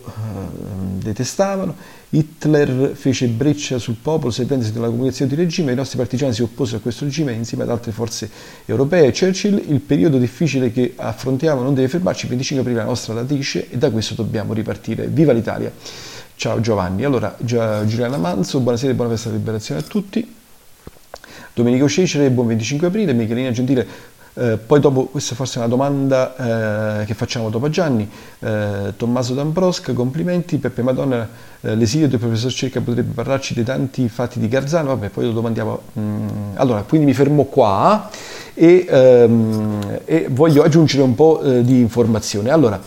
detestavano 0.99 1.77
Hitler 2.15 2.95
fece 2.95 3.27
breccia 3.27 3.79
sul 3.79 3.97
popolo 4.01 4.31
servendosi 4.31 4.73
della 4.73 4.87
comunicazione 4.87 5.35
di 5.35 5.41
regime, 5.41 5.73
i 5.73 5.75
nostri 5.75 5.99
partigiani 5.99 6.33
si 6.33 6.43
opposero 6.43 6.79
a 6.79 6.81
questo 6.81 7.05
regime 7.05 7.33
insieme 7.33 7.65
ad 7.65 7.71
altre 7.71 7.91
forze 7.91 8.31
europee. 8.67 9.13
Churchill, 9.13 9.61
il 9.69 9.81
periodo 9.81 10.19
difficile 10.19 10.71
che 10.71 10.95
affrontiamo 10.97 11.63
non 11.63 11.75
deve 11.75 11.89
fermarci, 11.89 12.25
il 12.25 12.31
25 12.31 12.65
aprile 12.65 12.83
la 12.83 12.89
nostra 12.89 13.15
radice 13.15 13.69
e 13.69 13.79
da 13.79 13.91
questo 13.91 14.15
dobbiamo 14.15 14.53
ripartire. 14.53 15.07
Viva 15.07 15.33
l'Italia! 15.33 15.73
Ciao 16.37 16.61
Giovanni. 16.61 17.05
Allora, 17.05 17.37
Giuliana 17.39 18.17
Manzo, 18.17 18.61
buonasera 18.61 18.93
e 18.93 18.95
buona 18.95 19.11
festa 19.13 19.29
della 19.29 19.41
liberazione 19.41 19.81
a 19.81 19.85
tutti. 19.85 20.35
Domenico 21.55 21.89
Cecere, 21.89 22.31
buon 22.31 22.49
25 22.49 22.89
aprile. 22.89 23.13
Michelina 23.13 23.53
Gentile, 23.53 23.87
eh, 24.37 24.57
poi 24.57 24.81
dopo, 24.81 25.05
questa 25.05 25.37
forse 25.37 25.57
è 25.57 25.59
una 25.59 25.69
domanda 25.69 27.01
eh, 27.01 27.05
che 27.05 27.15
facciamo 27.15 27.51
dopo 27.51 27.67
a 27.67 27.71
Gianni, 27.71 28.09
eh, 28.41 28.93
Tommaso 28.97 29.33
D'Ambrosca, 29.33 29.93
complimenti, 29.93 30.59
Peppe 30.59 30.83
Madonna, 30.83 31.29
eh, 31.61 31.77
l'esilio 31.77 32.09
del 32.09 32.19
professor 32.19 32.51
Cerca 32.51 32.81
potrebbe 32.81 33.13
parlarci 33.15 33.55
dei 33.55 33.63
tanti 33.63 34.09
fatti 34.09 34.41
di 34.41 34.49
Garzano, 34.49 34.89
vabbè 34.89 35.11
poi 35.11 35.27
lo 35.27 35.31
domandiamo. 35.31 35.81
Mm, 36.01 36.29
allora, 36.55 36.83
quindi 36.83 37.07
mi 37.07 37.15
fermo 37.15 37.45
qua 37.45 38.11
e, 38.55 38.85
ehm, 38.89 40.01
e 40.05 40.27
voglio 40.31 40.65
aggiungere 40.65 41.05
un 41.05 41.15
po' 41.15 41.41
eh, 41.41 41.63
di 41.63 41.79
informazione. 41.79 42.51
Allora, 42.51 42.81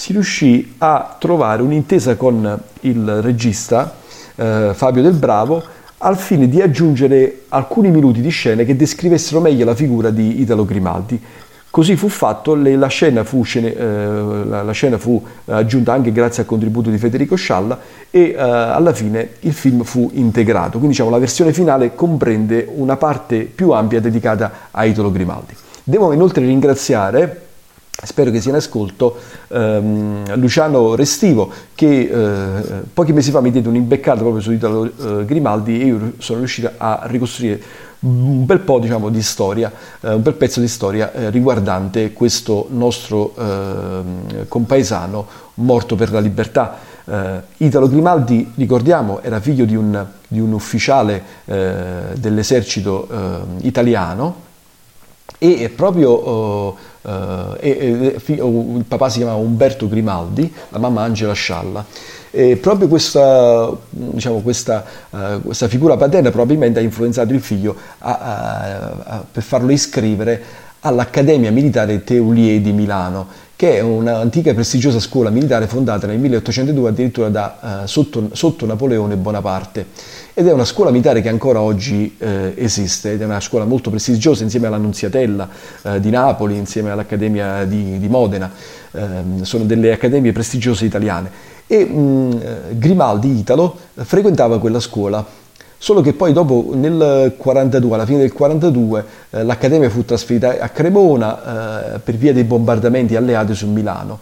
si 0.00 0.12
riuscì 0.12 0.76
a 0.78 1.14
trovare 1.18 1.60
un'intesa 1.60 2.16
con 2.16 2.58
il 2.80 3.20
regista 3.20 3.96
eh, 4.34 4.70
Fabio 4.72 5.02
Del 5.02 5.12
Bravo 5.12 5.62
al 5.98 6.16
fine 6.16 6.48
di 6.48 6.62
aggiungere 6.62 7.42
alcuni 7.50 7.90
minuti 7.90 8.22
di 8.22 8.30
scene 8.30 8.64
che 8.64 8.76
descrivessero 8.76 9.40
meglio 9.40 9.66
la 9.66 9.74
figura 9.74 10.08
di 10.08 10.40
Italo 10.40 10.64
Grimaldi. 10.64 11.22
Così 11.68 11.96
fu 11.96 12.08
fatto, 12.08 12.54
le, 12.54 12.76
la, 12.76 12.86
scena 12.86 13.24
fu, 13.24 13.44
eh, 13.44 14.42
la, 14.46 14.62
la, 14.62 14.72
scena 14.72 14.96
fu, 14.96 15.22
aggiunta 15.44 15.92
anche 15.92 16.12
grazie 16.12 16.44
al 16.44 16.48
contributo 16.48 16.88
di 16.88 16.96
Federico 16.96 17.36
Scialla 17.36 17.78
e 18.10 18.34
eh, 18.34 18.40
alla 18.40 18.94
fine 18.94 19.32
il 19.40 19.52
film 19.52 19.82
fu 19.82 20.10
integrato. 20.14 20.78
Quindi 20.78 20.92
diciamo, 20.92 21.10
la 21.10 21.18
versione 21.18 21.52
finale 21.52 21.94
comprende 21.94 22.66
una 22.74 22.96
parte 22.96 23.40
più 23.40 23.72
ampia 23.72 24.00
dedicata 24.00 24.50
a 24.70 24.82
Italo 24.86 25.12
Grimaldi. 25.12 25.54
Devo 25.84 26.10
inoltre 26.14 26.46
ringraziare 26.46 27.48
spero 28.02 28.30
che 28.30 28.40
sia 28.40 28.50
in 28.50 28.56
ascolto, 28.56 29.16
ehm, 29.48 30.36
Luciano 30.36 30.94
Restivo 30.94 31.52
che 31.74 32.00
eh, 32.00 32.82
pochi 32.92 33.12
mesi 33.12 33.30
fa 33.30 33.40
mi 33.40 33.50
diede 33.50 33.68
un'imbeccata 33.68 34.20
proprio 34.20 34.40
su 34.40 34.52
Italo 34.52 34.84
eh, 34.84 35.24
Grimaldi 35.24 35.80
e 35.80 35.84
io 35.84 36.12
sono 36.18 36.38
riuscito 36.38 36.70
a 36.76 37.02
ricostruire 37.04 37.88
un 38.00 38.46
bel 38.46 38.60
po' 38.60 38.78
diciamo, 38.78 39.10
di 39.10 39.22
storia, 39.22 39.70
eh, 40.00 40.14
un 40.14 40.22
bel 40.22 40.34
pezzo 40.34 40.60
di 40.60 40.68
storia 40.68 41.12
eh, 41.12 41.30
riguardante 41.30 42.12
questo 42.12 42.66
nostro 42.70 43.34
ehm, 43.36 44.48
compaesano 44.48 45.26
morto 45.54 45.96
per 45.96 46.10
la 46.10 46.20
libertà. 46.20 46.78
Eh, 47.04 47.40
Italo 47.58 47.88
Grimaldi, 47.88 48.52
ricordiamo, 48.54 49.20
era 49.20 49.40
figlio 49.40 49.66
di 49.66 49.74
un, 49.74 50.06
di 50.26 50.40
un 50.40 50.52
ufficiale 50.52 51.22
eh, 51.44 51.92
dell'esercito 52.14 53.08
italiano 53.60 54.48
e 55.38 55.70
proprio 55.74 56.76
uh, 57.02 57.08
uh, 57.10 57.56
e, 57.58 57.70
e, 57.70 58.32
il 58.34 58.84
papà 58.86 59.08
si 59.08 59.18
chiamava 59.18 59.38
Umberto 59.38 59.88
Grimaldi, 59.88 60.52
la 60.68 60.78
mamma 60.78 61.02
Angela 61.02 61.32
Scialla. 61.32 61.84
E 62.30 62.56
proprio 62.56 62.86
questa, 62.86 63.70
diciamo, 63.90 64.40
questa, 64.40 64.84
uh, 65.10 65.42
questa, 65.42 65.66
figura 65.68 65.96
paterna 65.96 66.30
probabilmente 66.30 66.78
ha 66.78 66.82
influenzato 66.82 67.32
il 67.32 67.40
figlio 67.40 67.74
a, 67.98 68.18
a, 68.18 68.94
a, 69.04 69.24
per 69.30 69.42
farlo 69.42 69.72
iscrivere 69.72 70.42
all'Accademia 70.80 71.50
Militare 71.50 72.04
Teulier 72.04 72.60
di 72.60 72.72
Milano, 72.72 73.26
che 73.56 73.76
è 73.76 73.80
un'antica 73.80 74.50
e 74.50 74.54
prestigiosa 74.54 75.00
scuola 75.00 75.28
militare 75.28 75.66
fondata 75.66 76.06
nel 76.06 76.18
1802 76.18 76.88
addirittura 76.88 77.28
da, 77.28 77.82
sotto, 77.84 78.30
sotto 78.32 78.64
Napoleone 78.64 79.16
Bonaparte 79.16 79.86
ed 80.40 80.46
è 80.46 80.52
una 80.52 80.64
scuola 80.64 80.90
militare 80.90 81.20
che 81.20 81.28
ancora 81.28 81.60
oggi 81.60 82.16
eh, 82.16 82.54
esiste 82.56 83.12
ed 83.12 83.20
è 83.20 83.26
una 83.26 83.40
scuola 83.40 83.66
molto 83.66 83.90
prestigiosa 83.90 84.42
insieme 84.42 84.68
all'Annunziatella 84.68 85.46
eh, 85.82 86.00
di 86.00 86.08
Napoli, 86.08 86.56
insieme 86.56 86.90
all'Accademia 86.90 87.66
di, 87.66 87.98
di 87.98 88.08
Modena, 88.08 88.50
eh, 88.90 89.04
sono 89.42 89.64
delle 89.64 89.92
accademie 89.92 90.32
prestigiose 90.32 90.86
italiane. 90.86 91.30
E 91.66 91.84
mh, 91.84 91.92
mm, 91.92 92.38
Grimaldi 92.70 93.38
Italo 93.38 93.76
frequentava 93.96 94.58
quella 94.58 94.80
scuola. 94.80 95.22
Solo 95.76 96.00
che 96.00 96.14
poi 96.14 96.32
dopo 96.32 96.70
nel 96.72 97.34
42, 97.36 97.94
alla 97.94 98.06
fine 98.06 98.20
del 98.20 98.32
42, 98.32 99.04
eh, 99.28 99.44
l'Accademia 99.44 99.90
fu 99.90 100.06
trasferita 100.06 100.56
a 100.58 100.70
Cremona 100.70 101.96
eh, 101.96 101.98
per 101.98 102.14
via 102.14 102.32
dei 102.32 102.44
bombardamenti 102.44 103.14
alleati 103.14 103.54
su 103.54 103.68
Milano. 103.68 104.20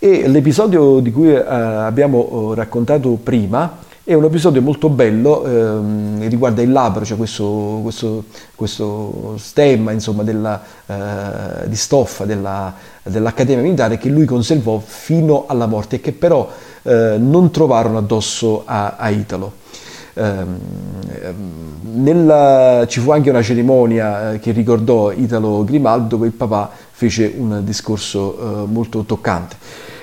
E 0.00 0.26
l'episodio 0.26 0.98
di 0.98 1.12
cui 1.12 1.32
eh, 1.32 1.40
abbiamo 1.40 2.18
oh, 2.18 2.54
raccontato 2.54 3.16
prima 3.22 3.90
è 4.04 4.14
un 4.14 4.24
episodio 4.24 4.60
molto 4.62 4.88
bello, 4.88 5.44
ehm, 5.44 6.28
riguarda 6.28 6.60
il 6.60 6.72
labbro, 6.72 7.04
cioè 7.04 7.16
questo, 7.16 7.78
questo, 7.82 8.24
questo 8.56 9.34
stemma 9.38 9.92
insomma, 9.92 10.24
della, 10.24 10.60
eh, 10.86 11.68
di 11.68 11.76
stoffa 11.76 12.24
della, 12.24 12.74
dell'Accademia 13.04 13.62
Militare 13.62 13.98
che 13.98 14.08
lui 14.08 14.24
conservò 14.24 14.82
fino 14.84 15.44
alla 15.46 15.66
morte 15.66 15.96
e 15.96 16.00
che 16.00 16.10
però 16.10 16.50
eh, 16.82 17.16
non 17.16 17.52
trovarono 17.52 17.98
addosso 17.98 18.62
a, 18.64 18.96
a 18.96 19.08
Italo. 19.10 19.60
Ehm, 20.14 20.58
nella, 21.94 22.84
ci 22.88 22.98
fu 22.98 23.12
anche 23.12 23.30
una 23.30 23.40
cerimonia 23.40 24.32
eh, 24.32 24.40
che 24.40 24.50
ricordò 24.50 25.12
Italo 25.12 25.62
Grimaldo 25.64 26.16
dove 26.16 26.26
il 26.26 26.32
papà 26.32 26.70
fece 26.90 27.32
un 27.36 27.60
discorso 27.64 28.64
eh, 28.64 28.66
molto 28.66 29.04
toccante. 29.04 29.56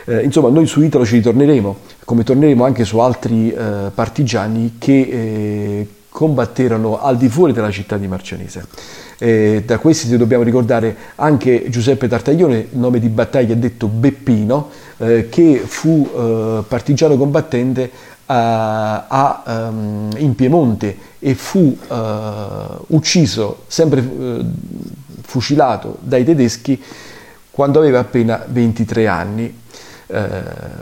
Eh, 0.10 0.24
insomma, 0.24 0.50
noi 0.50 0.66
su 0.66 0.82
Italo 0.82 1.06
ci 1.06 1.18
ritorneremo, 1.18 1.78
come 2.04 2.24
torneremo 2.24 2.66
anche 2.66 2.84
su 2.84 2.98
altri 2.98 3.52
eh, 3.52 3.92
partigiani 3.94 4.78
che 4.80 5.02
eh, 5.02 5.88
combatterono 6.10 7.00
al 7.00 7.16
di 7.16 7.30
fuori 7.30 7.54
della 7.54 7.70
città 7.70 7.96
di 7.96 8.08
Marcianese. 8.08 8.66
Eh, 9.20 9.62
da 9.64 9.78
questi 9.78 10.18
dobbiamo 10.18 10.42
ricordare 10.44 10.96
anche 11.14 11.70
Giuseppe 11.70 12.08
Tartaglione, 12.08 12.70
nome 12.72 13.00
di 13.00 13.08
battaglia 13.10 13.54
detto 13.54 13.86
Beppino, 13.86 14.72
eh, 14.98 15.30
che 15.30 15.62
fu 15.64 16.10
eh, 16.12 16.64
partigiano 16.68 17.16
combattente 17.16 17.92
a, 18.26 19.06
a, 19.06 19.44
um, 19.70 20.10
in 20.18 20.34
Piemonte 20.34 20.98
e 21.20 21.36
fu 21.36 21.76
ucciso, 22.88 23.64
sempre 23.68 24.04
fucilato 25.22 25.98
dai 26.02 26.24
tedeschi, 26.24 26.82
quando 27.52 27.78
aveva 27.78 28.00
appena 28.00 28.44
23 28.48 29.08
anni. 29.08 29.54
Eh, 30.12 30.28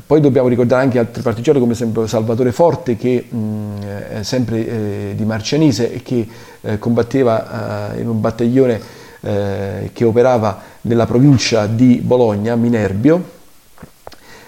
poi 0.05 0.21
dobbiamo 0.21 0.47
ricordare 0.47 0.83
anche 0.83 0.99
altri 0.99 1.21
partigiani 1.21 1.59
come 1.59 1.73
sempre 1.73 2.07
Salvatore 2.07 2.53
Forte 2.53 2.95
che 2.95 3.25
mh, 3.29 4.21
sempre 4.21 4.65
eh, 4.65 5.13
di 5.17 5.25
Marcianise 5.25 5.91
e 5.91 6.01
che 6.01 6.25
eh, 6.61 6.79
combatteva 6.79 7.91
eh, 7.93 7.99
in 7.99 8.07
un 8.07 8.21
battaglione 8.21 8.79
eh, 9.19 9.89
che 9.91 10.05
operava 10.05 10.61
nella 10.81 11.05
provincia 11.05 11.67
di 11.67 11.99
Bologna, 12.01 12.55
Minerbio. 12.55 13.35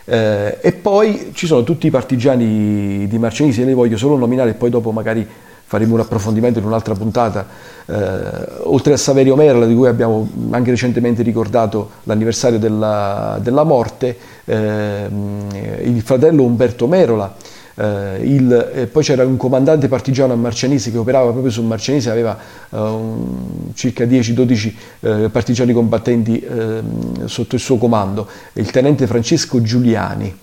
e 0.06 0.80
poi 0.82 1.32
ci 1.34 1.46
sono 1.46 1.64
tutti 1.64 1.88
i 1.88 1.92
partigiani 1.92 3.06
di 3.06 3.18
Marcianise, 3.20 3.66
li 3.66 3.74
voglio 3.74 3.98
solo 3.98 4.16
nominare 4.16 4.52
e 4.52 4.54
poi 4.54 4.70
dopo 4.70 4.92
magari 4.92 5.28
faremo 5.70 5.94
un 5.94 6.00
approfondimento 6.00 6.58
in 6.58 6.66
un'altra 6.66 6.96
puntata. 6.96 7.46
Eh, 7.86 7.94
oltre 8.64 8.94
a 8.94 8.98
Saverio 8.98 9.36
Merla, 9.36 9.68
di 9.68 9.76
cui 9.76 9.88
abbiamo 9.88 10.28
anche 10.50 10.72
recentemente 10.72 11.22
ricordato 11.22 11.92
l'anniversario 12.06 12.58
della, 12.58 13.38
della 13.40 13.62
morte, 13.62 14.18
eh, 14.46 15.08
il 15.84 16.02
fratello 16.02 16.42
Umberto 16.42 16.88
Merola, 16.88 17.36
eh, 17.76 18.18
il, 18.24 18.90
poi 18.92 19.04
c'era 19.04 19.24
un 19.24 19.38
comandante 19.38 19.88
partigiano 19.88 20.34
a 20.34 20.38
Marcianese 20.38 20.90
che 20.90 20.98
operava 20.98 21.30
proprio 21.30 21.52
su 21.52 21.62
Marcianese, 21.62 22.10
aveva 22.10 22.36
um, 22.70 23.72
circa 23.76 24.06
10-12 24.06 24.74
eh, 25.02 25.30
partigiani 25.30 25.72
combattenti 25.72 26.40
ehm, 26.40 27.28
sotto 27.28 27.54
il 27.54 27.62
suo 27.62 27.78
comando, 27.78 28.28
il 28.54 28.72
tenente 28.72 29.06
Francesco 29.06 29.62
Giuliani. 29.62 30.36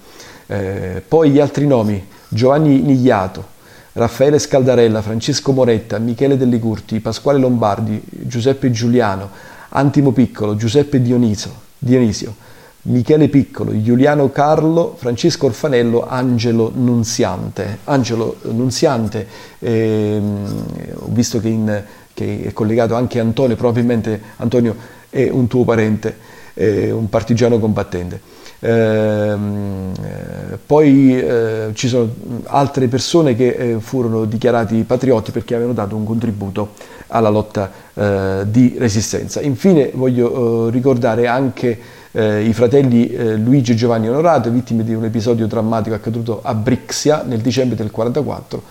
Eh, 0.47 1.03
poi 1.07 1.31
gli 1.31 1.41
altri 1.41 1.67
nomi, 1.67 2.01
Giovanni 2.29 2.81
Nigliato, 2.81 3.55
Raffaele 3.97 4.39
Scaldarella, 4.39 5.01
Francesco 5.01 5.53
Moretta, 5.53 5.99
Michele 5.99 6.37
Delli 6.37 6.59
Curti, 6.59 7.01
Pasquale 7.01 7.39
Lombardi, 7.39 7.99
Giuseppe 8.05 8.71
Giuliano, 8.71 9.31
Antimo 9.71 10.13
Piccolo, 10.13 10.55
Giuseppe 10.55 11.01
Dionisio, 11.01 11.51
Dionisio, 11.79 12.35
Michele 12.83 13.29
Piccolo, 13.29 13.73
Giuliano 13.81 14.31
Carlo, 14.31 14.97
Francesco 14.99 15.47
Orfanello, 15.47 16.07
Angelo 16.07 16.71
Nunziante. 16.75 17.79
Angelo 17.85 18.37
Nunziante, 18.43 19.27
ehm, 19.61 20.65
ho 20.97 21.09
visto 21.09 21.41
che, 21.41 21.49
in, 21.49 21.83
che, 22.13 22.43
è 22.45 22.53
collegato 22.53 22.95
anche 22.97 23.19
Antonio, 23.19 23.57
probabilmente 23.57 24.21
Antonio 24.37 24.77
è 25.09 25.31
un 25.31 25.47
tuo 25.47 25.65
parente, 25.65 26.19
è 26.53 26.91
un 26.91 27.09
partigiano 27.09 27.59
combattente. 27.59 28.21
Ehm, 28.61 29.93
eh, 30.03 30.59
poi 30.65 31.19
eh, 31.19 31.71
ci 31.75 31.89
sono 31.89 32.11
altre 32.45 32.89
persone 32.89 33.35
che 33.35 33.49
eh, 33.49 33.77
furono 33.81 34.25
dichiarati 34.25 34.85
patrioti 34.85 35.31
perché 35.31 35.55
avevano 35.55 35.75
dato 35.75 35.95
un 35.95 36.05
contributo 36.05 36.73
alla 37.09 37.29
lotta 37.29 37.71
eh, 37.95 38.45
di 38.47 38.77
resistenza. 38.79 39.41
Infine 39.41 39.91
voglio 39.95 40.69
ricordare 40.71 41.27
anche 41.27 41.79
i 42.17 42.55
fratelli 42.55 43.15
Luigi 43.37 43.73
e 43.73 43.75
Giovanni 43.75 44.09
Onorato, 44.09 44.51
vittime 44.51 44.83
di 44.85 44.95
un 44.95 45.05
episodio 45.05 45.47
drammatico 45.47 45.95
accaduto 45.95 46.41
a 46.43 46.55
Brixia 46.55 47.23
nel 47.23 47.41
dicembre 47.41 47.77
del 47.77 47.91
1944. 47.93 48.63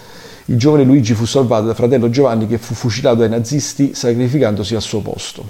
Il 0.45 0.57
giovane 0.57 0.83
Luigi 0.83 1.13
fu 1.13 1.25
salvato 1.25 1.67
da 1.67 1.75
fratello 1.75 2.09
Giovanni 2.09 2.47
che 2.47 2.57
fu 2.57 2.73
fucilato 2.73 3.17
dai 3.17 3.29
nazisti 3.29 3.93
sacrificandosi 3.93 4.73
al 4.73 4.81
suo 4.81 5.01
posto. 5.01 5.47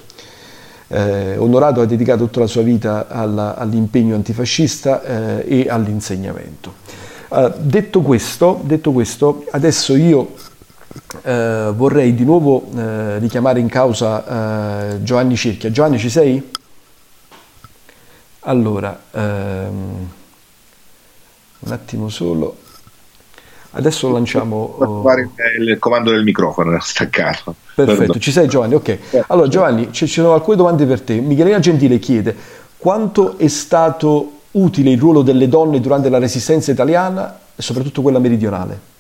Eh, 0.88 1.38
Onorato 1.38 1.82
ha 1.82 1.86
dedicato 1.86 2.26
tutta 2.26 2.42
la 2.42 2.48
sua 2.48 2.62
vita 2.62 3.08
alla, 3.08 3.56
all'impegno 3.56 4.16
antifascista 4.16 5.04
eh, 5.04 5.64
e 5.64 5.70
all'insegnamento. 5.70 6.84
Uh, 7.28 7.52
detto, 7.58 8.02
questo, 8.02 8.62
detto, 8.64 8.92
questo, 8.92 9.46
adesso 9.50 9.96
io 9.96 10.34
eh, 11.24 11.72
vorrei 11.76 12.14
di 12.14 12.24
nuovo 12.24 12.68
eh, 12.76 13.20
richiamare 13.20 13.60
in 13.60 13.68
causa 13.68 14.94
eh, 14.94 15.04
Giovanni 15.04 15.36
Cerchia. 15.36 15.72
Giovanni, 15.72 15.98
ci 15.98 16.10
sei? 16.10 16.52
Allora, 18.42 19.02
ehm, 19.12 20.10
un 21.60 21.72
attimo 21.72 22.10
solo. 22.10 22.58
Adesso 23.78 24.12
lanciamo... 24.12 25.02
Fare 25.04 25.30
il 25.60 25.78
comando 25.80 26.12
del 26.12 26.24
microfono, 26.24 26.72
era 26.72 26.80
staccato. 26.80 27.56
Perfetto, 27.76 27.98
Perdone. 27.98 28.20
ci 28.20 28.32
sei 28.32 28.48
Giovanni? 28.48 28.76
Ok. 28.76 28.98
Allora 29.28 29.48
Giovanni, 29.48 29.90
ci 29.92 30.08
sono 30.08 30.34
alcune 30.34 30.56
domande 30.56 30.86
per 30.86 31.02
te. 31.02 31.16
Michelina 31.16 31.60
Gentile 31.60 32.00
chiede 32.00 32.36
quanto 32.78 33.38
è 33.38 33.48
stato 33.48 34.32
utile 34.52 34.92
il 34.92 35.00
ruolo 35.00 35.22
delle 35.22 35.50
donne 35.50 35.80
durante 35.80 36.10
la 36.10 36.20
resistenza 36.20 36.72
italiana 36.72 37.40
e 37.56 37.62
soprattutto 37.62 38.02
quella 38.02 38.20
meridionale? 38.20 38.94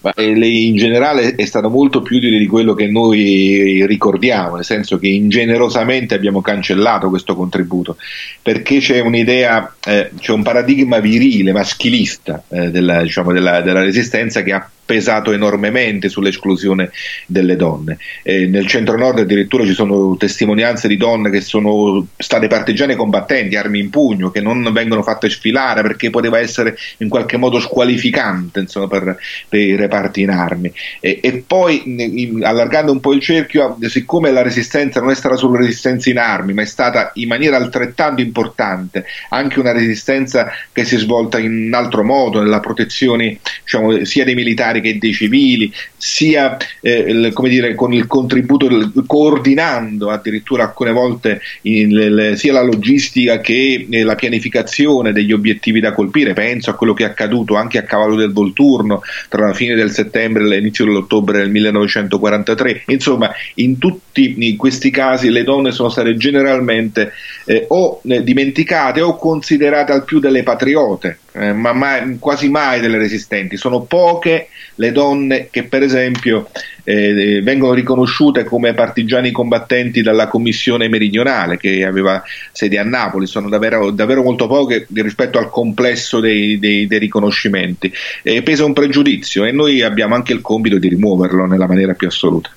Ma 0.00 0.12
in 0.16 0.76
generale 0.76 1.34
è 1.34 1.46
stato 1.46 1.70
molto 1.70 2.02
più 2.02 2.18
utile 2.18 2.38
di 2.38 2.46
quello 2.46 2.74
che 2.74 2.86
noi 2.88 3.86
ricordiamo, 3.86 4.56
nel 4.56 4.64
senso 4.64 4.98
che 4.98 5.08
ingenerosamente 5.08 6.14
abbiamo 6.14 6.42
cancellato 6.42 7.08
questo 7.08 7.34
contributo, 7.34 7.96
perché 8.42 8.80
c'è 8.80 9.00
un'idea, 9.00 9.74
eh, 9.82 10.10
c'è 10.18 10.32
un 10.32 10.42
paradigma 10.42 10.98
virile, 10.98 11.52
maschilista 11.52 12.42
eh, 12.48 12.70
della, 12.70 13.00
diciamo, 13.00 13.32
della, 13.32 13.62
della 13.62 13.80
resistenza 13.80 14.42
che 14.42 14.52
ha 14.52 14.70
pesato 14.84 15.32
enormemente 15.32 16.08
sull'esclusione 16.08 16.90
delle 17.26 17.56
donne. 17.56 17.98
Eh, 18.22 18.46
nel 18.46 18.66
centro-nord 18.66 19.20
addirittura 19.20 19.64
ci 19.64 19.72
sono 19.72 20.16
testimonianze 20.16 20.88
di 20.88 20.96
donne 20.96 21.30
che 21.30 21.40
sono 21.40 22.06
state 22.16 22.46
partigiane 22.46 22.96
combattenti, 22.96 23.56
armi 23.56 23.78
in 23.78 23.90
pugno, 23.90 24.30
che 24.30 24.40
non 24.40 24.68
vengono 24.72 25.02
fatte 25.02 25.30
sfilare 25.30 25.82
perché 25.82 26.10
poteva 26.10 26.38
essere 26.38 26.76
in 26.98 27.08
qualche 27.08 27.36
modo 27.36 27.60
squalificante 27.60 28.60
insomma, 28.60 28.88
per, 28.88 29.16
per, 29.48 29.60
i 29.60 29.76
reparti 29.76 30.22
in 30.22 30.30
armi. 30.30 30.72
E, 31.00 31.20
e 31.22 31.44
poi, 31.46 31.82
in, 31.84 32.44
allargando 32.44 32.92
un 32.92 33.00
po' 33.00 33.12
il 33.12 33.20
cerchio, 33.20 33.76
siccome 33.88 34.30
la 34.30 34.42
resistenza 34.42 35.00
non 35.00 35.10
è 35.10 35.14
stata 35.14 35.36
solo 35.36 35.56
resistenza 35.56 36.10
in 36.10 36.18
armi, 36.18 36.52
ma 36.52 36.62
è 36.62 36.66
stata 36.66 37.10
in 37.14 37.28
maniera 37.28 37.56
altrettanto 37.56 38.20
importante 38.20 39.04
anche 39.30 39.60
una 39.60 39.72
resistenza 39.72 40.50
che 40.72 40.84
si 40.84 40.96
è 40.96 40.98
svolta 40.98 41.38
in 41.38 41.72
altro 41.74 42.04
modo, 42.04 42.40
nella 42.40 42.60
protezione 42.60 43.38
diciamo, 43.62 44.04
sia 44.04 44.24
dei 44.24 44.34
militari 44.34 44.73
militari 44.74 44.80
che 44.80 44.98
dei 44.98 45.12
civili, 45.12 45.72
sia 45.96 46.56
eh, 46.80 47.30
come 47.32 47.48
dire, 47.48 47.74
con 47.74 47.92
il 47.92 48.06
contributo, 48.06 48.68
coordinando 49.06 50.10
addirittura 50.10 50.64
alcune 50.64 50.92
volte 50.92 51.40
il, 51.62 52.32
sia 52.36 52.52
la 52.52 52.62
logistica 52.62 53.40
che 53.40 53.86
eh, 53.88 54.02
la 54.02 54.14
pianificazione 54.14 55.12
degli 55.12 55.32
obiettivi 55.32 55.80
da 55.80 55.92
colpire. 55.92 56.32
Penso 56.32 56.70
a 56.70 56.74
quello 56.74 56.94
che 56.94 57.04
è 57.04 57.06
accaduto 57.06 57.56
anche 57.56 57.78
a 57.78 57.82
cavallo 57.82 58.16
del 58.16 58.32
Volturno 58.32 59.02
tra 59.28 59.46
la 59.46 59.54
fine 59.54 59.74
del 59.74 59.90
settembre 59.90 60.44
e 60.44 60.48
l'inizio 60.48 60.84
dell'ottobre 60.84 61.38
del 61.38 61.50
1943. 61.50 62.84
Insomma, 62.86 63.30
in 63.54 63.78
tutti 63.78 64.34
in 64.38 64.56
questi 64.56 64.90
casi 64.90 65.30
le 65.30 65.44
donne 65.44 65.72
sono 65.72 65.88
state 65.88 66.16
generalmente 66.16 67.12
eh, 67.44 67.66
o 67.68 68.00
eh, 68.04 68.22
dimenticate 68.22 69.00
o 69.00 69.16
considerate 69.16 69.92
al 69.92 70.04
più 70.04 70.18
delle 70.18 70.42
patriote 70.42 71.18
eh, 71.36 71.52
ma 71.52 71.72
mai, 71.72 72.18
quasi 72.20 72.48
mai 72.48 72.80
delle 72.80 72.96
resistenti. 72.96 73.56
Sono 73.56 73.82
poche 73.82 74.48
le 74.76 74.92
donne 74.92 75.48
che, 75.50 75.64
per 75.64 75.82
esempio, 75.82 76.48
eh, 76.84 77.40
vengono 77.42 77.72
riconosciute 77.72 78.44
come 78.44 78.72
partigiani 78.72 79.32
combattenti 79.32 80.00
dalla 80.00 80.28
Commissione 80.28 80.88
meridionale 80.88 81.56
che 81.56 81.84
aveva 81.84 82.22
sede 82.52 82.78
a 82.78 82.84
Napoli. 82.84 83.26
Sono 83.26 83.48
davvero, 83.48 83.90
davvero 83.90 84.22
molto 84.22 84.46
poche 84.46 84.86
rispetto 84.94 85.38
al 85.38 85.50
complesso 85.50 86.20
dei, 86.20 86.58
dei, 86.60 86.86
dei 86.86 86.98
riconoscimenti. 87.00 87.92
Eh, 88.22 88.42
pesa 88.42 88.64
un 88.64 88.72
pregiudizio 88.72 89.44
e 89.44 89.50
noi 89.50 89.82
abbiamo 89.82 90.14
anche 90.14 90.32
il 90.32 90.40
compito 90.40 90.78
di 90.78 90.88
rimuoverlo 90.88 91.46
nella 91.46 91.66
maniera 91.66 91.94
più 91.94 92.06
assoluta. 92.06 92.50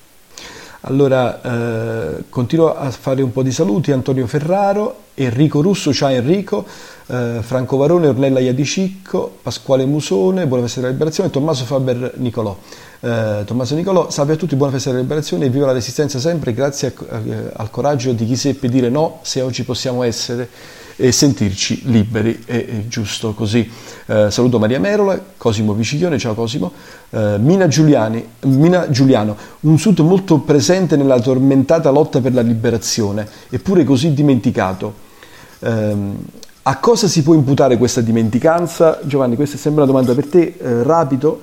Allora, 0.82 1.40
eh, 1.42 2.24
continuo 2.28 2.76
a 2.76 2.88
fare 2.92 3.22
un 3.22 3.32
po' 3.32 3.42
di 3.42 3.50
saluti. 3.50 3.90
Antonio 3.90 4.28
Ferraro, 4.28 5.06
Enrico 5.14 5.60
Russo, 5.60 5.92
ciao 5.92 6.10
Enrico 6.10 6.64
eh, 7.08 7.38
Franco 7.42 7.76
Varone, 7.76 8.06
Ornella 8.06 8.38
Iadicicco, 8.38 9.38
Pasquale 9.42 9.84
Musone, 9.84 10.46
Buona 10.46 10.64
Festa 10.64 10.80
della 10.80 10.92
Liberazione, 10.92 11.30
Tommaso 11.30 11.64
Faber 11.64 12.12
Nicolò. 12.16 12.56
Eh, 13.00 13.42
Tommaso 13.44 13.74
Nicolò, 13.74 14.10
salve 14.10 14.34
a 14.34 14.36
tutti, 14.36 14.56
buona 14.56 14.72
festa 14.72 14.90
della 14.90 15.02
liberazione 15.02 15.46
e 15.46 15.50
viva 15.50 15.66
la 15.66 15.72
resistenza 15.72 16.18
sempre, 16.18 16.52
grazie 16.52 16.92
a, 17.08 17.14
a, 17.14 17.20
al 17.54 17.70
coraggio 17.70 18.12
di 18.12 18.26
chi 18.26 18.36
seppe 18.36 18.68
dire 18.68 18.88
no 18.88 19.20
se 19.22 19.40
oggi 19.40 19.62
possiamo 19.62 20.02
essere 20.02 20.48
e 21.00 21.12
sentirci 21.12 21.82
liberi, 21.84 22.42
è, 22.44 22.66
è 22.66 22.88
giusto 22.88 23.32
così. 23.32 23.70
Eh, 24.06 24.32
saluto 24.32 24.58
Maria 24.58 24.80
Merola, 24.80 25.18
Cosimo 25.36 25.72
Viciglione, 25.72 26.18
ciao 26.18 26.34
Cosimo, 26.34 26.72
eh, 27.10 27.36
Mina, 27.38 27.68
Giuliani, 27.68 28.26
Mina 28.46 28.90
Giuliano, 28.90 29.36
un 29.60 29.78
sud 29.78 30.00
molto 30.00 30.40
presente 30.40 30.96
nella 30.96 31.20
tormentata 31.20 31.90
lotta 31.90 32.20
per 32.20 32.34
la 32.34 32.40
liberazione, 32.40 33.28
eppure 33.48 33.84
così 33.84 34.12
dimenticato. 34.12 35.06
Um, 35.60 36.16
a 36.68 36.76
cosa 36.76 37.08
si 37.08 37.22
può 37.22 37.32
imputare 37.32 37.78
questa 37.78 38.02
dimenticanza? 38.02 39.00
Giovanni, 39.02 39.36
questa 39.36 39.56
è 39.56 39.58
sempre 39.58 39.84
una 39.84 39.90
domanda 39.90 40.14
per 40.14 40.26
te, 40.26 40.54
eh, 40.60 40.82
rapido. 40.82 41.42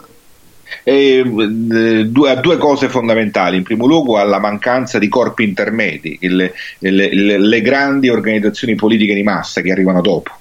Eh, 0.84 1.24
due, 1.26 2.40
due, 2.40 2.58
cose 2.58 2.90
fondamentali. 2.90 3.58
In 3.58 3.64
primo 3.64 3.88
luogo 3.88 4.20
alla 4.20 4.38
mancanza 4.38 5.00
di 5.00 5.08
corpi 5.08 5.44
intermedi, 5.44 6.20
le, 6.22 6.54
le, 6.78 7.40
le 7.40 7.62
grandi 7.62 8.10
organizzazioni 8.10 8.76
politiche 8.76 9.16
di 9.16 9.24
massa 9.24 9.62
che 9.62 9.72
arrivano 9.72 10.02
dopo 10.02 10.32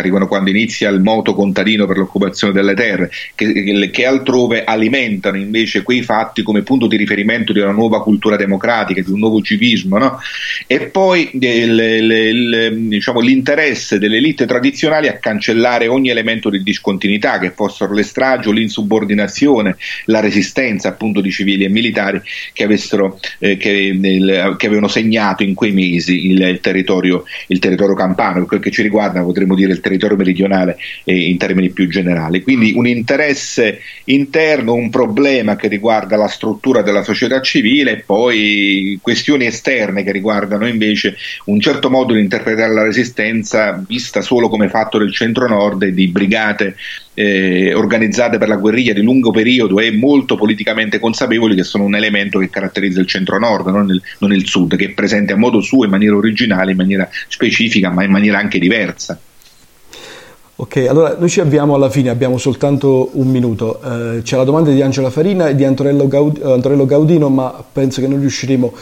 arrivano 0.00 0.26
quando 0.26 0.50
inizia 0.50 0.88
il 0.90 1.00
moto 1.00 1.34
contadino 1.34 1.86
per 1.86 1.96
l'occupazione 1.96 2.52
delle 2.52 2.74
terre, 2.74 3.10
che, 3.34 3.90
che, 3.90 4.06
altrove 4.06 4.64
alimentano 4.64 5.36
invece 5.36 5.82
quei 5.82 6.02
fatti 6.02 6.42
come 6.42 6.62
punto 6.62 6.86
di 6.86 6.96
riferimento 6.96 7.52
di 7.52 7.60
una 7.60 7.72
nuova 7.72 8.02
cultura 8.02 8.36
democratica, 8.36 9.00
di 9.00 9.10
un 9.10 9.18
nuovo 9.18 9.40
civismo, 9.40 9.98
no? 9.98 10.18
e 10.66 10.80
poi 10.86 11.30
il, 11.32 11.78
il, 11.78 12.10
il, 12.10 12.88
diciamo, 12.88 13.20
l'interesse 13.20 13.98
delle 13.98 14.16
elite 14.16 14.46
tradizionali 14.46 15.08
a 15.08 15.18
cancellare 15.18 15.86
ogni 15.86 16.10
elemento 16.10 16.50
di 16.50 16.62
discontinuità, 16.62 17.38
che 17.38 17.50
fossero 17.50 17.92
le 17.94 18.02
stragi 18.02 18.48
o 18.48 18.52
l'insubordinazione, 18.52 19.76
la 20.06 20.20
resistenza 20.20 20.88
appunto 20.88 21.20
di 21.20 21.30
civili 21.30 21.64
e 21.64 21.68
militari 21.68 22.20
che, 22.52 22.64
avessero, 22.64 23.18
eh, 23.38 23.56
che, 23.56 23.96
che 24.56 24.66
avevano 24.66 24.88
segnato 24.88 25.42
in 25.42 25.54
quei 25.54 25.72
mesi 25.72 26.26
il, 26.26 26.58
territorio, 26.60 27.24
territorio 27.58 27.94
campano, 27.94 28.40
per 28.40 28.46
quel 28.46 28.60
che 28.60 28.70
ci 28.70 28.82
riguarda 28.82 29.22
potremmo 29.22 29.54
dire 29.54 29.72
il 29.72 29.80
territorio 29.84 30.16
meridionale 30.16 30.78
eh, 31.04 31.28
in 31.28 31.36
termini 31.36 31.68
più 31.70 31.86
generali. 31.88 32.42
Quindi 32.42 32.72
un 32.74 32.86
interesse 32.86 33.80
interno, 34.04 34.72
un 34.72 34.88
problema 34.88 35.56
che 35.56 35.68
riguarda 35.68 36.16
la 36.16 36.28
struttura 36.28 36.80
della 36.80 37.02
società 37.02 37.40
civile 37.42 37.92
e 37.92 38.02
poi 38.04 38.98
questioni 39.02 39.44
esterne 39.44 40.02
che 40.02 40.12
riguardano 40.12 40.66
invece 40.66 41.16
un 41.46 41.60
certo 41.60 41.90
modo 41.90 42.14
di 42.14 42.20
interpretare 42.20 42.72
la 42.72 42.82
resistenza 42.82 43.82
vista 43.86 44.22
solo 44.22 44.48
come 44.48 44.68
fatto 44.68 44.96
del 44.98 45.12
centro-nord 45.12 45.82
e 45.82 45.92
di 45.92 46.08
brigate 46.08 46.76
eh, 47.14 47.72
organizzate 47.74 48.38
per 48.38 48.48
la 48.48 48.56
guerriglia 48.56 48.92
di 48.92 49.02
lungo 49.02 49.30
periodo 49.30 49.78
e 49.78 49.92
molto 49.92 50.36
politicamente 50.36 50.98
consapevoli 50.98 51.54
che 51.54 51.62
sono 51.62 51.84
un 51.84 51.94
elemento 51.94 52.38
che 52.38 52.50
caratterizza 52.50 53.00
il 53.00 53.06
centro-nord, 53.06 53.68
non 53.68 53.88
il, 53.88 54.02
non 54.18 54.32
il 54.32 54.46
sud, 54.46 54.76
che 54.76 54.86
è 54.86 54.90
presente 54.90 55.32
a 55.32 55.36
modo 55.36 55.60
suo 55.60 55.84
in 55.84 55.90
maniera 55.90 56.16
originale, 56.16 56.72
in 56.72 56.76
maniera 56.76 57.08
specifica, 57.28 57.90
ma 57.90 58.04
in 58.04 58.10
maniera 58.10 58.38
anche 58.38 58.58
diversa. 58.58 59.18
Ok, 60.56 60.86
allora 60.88 61.16
noi 61.18 61.28
ci 61.28 61.40
avviamo 61.40 61.74
alla 61.74 61.90
fine, 61.90 62.10
abbiamo 62.10 62.38
soltanto 62.38 63.10
un 63.14 63.26
minuto. 63.28 63.80
Eh, 63.82 64.22
c'è 64.22 64.36
la 64.36 64.44
domanda 64.44 64.70
di 64.70 64.80
Angela 64.82 65.10
Farina 65.10 65.48
e 65.48 65.56
di 65.56 65.64
Antonello, 65.64 66.06
Gaud- 66.06 66.40
Antonello 66.44 66.86
Gaudino, 66.86 67.28
ma 67.28 67.52
penso 67.72 68.00
che 68.00 68.06
non 68.06 68.20
riusciremo 68.20 68.72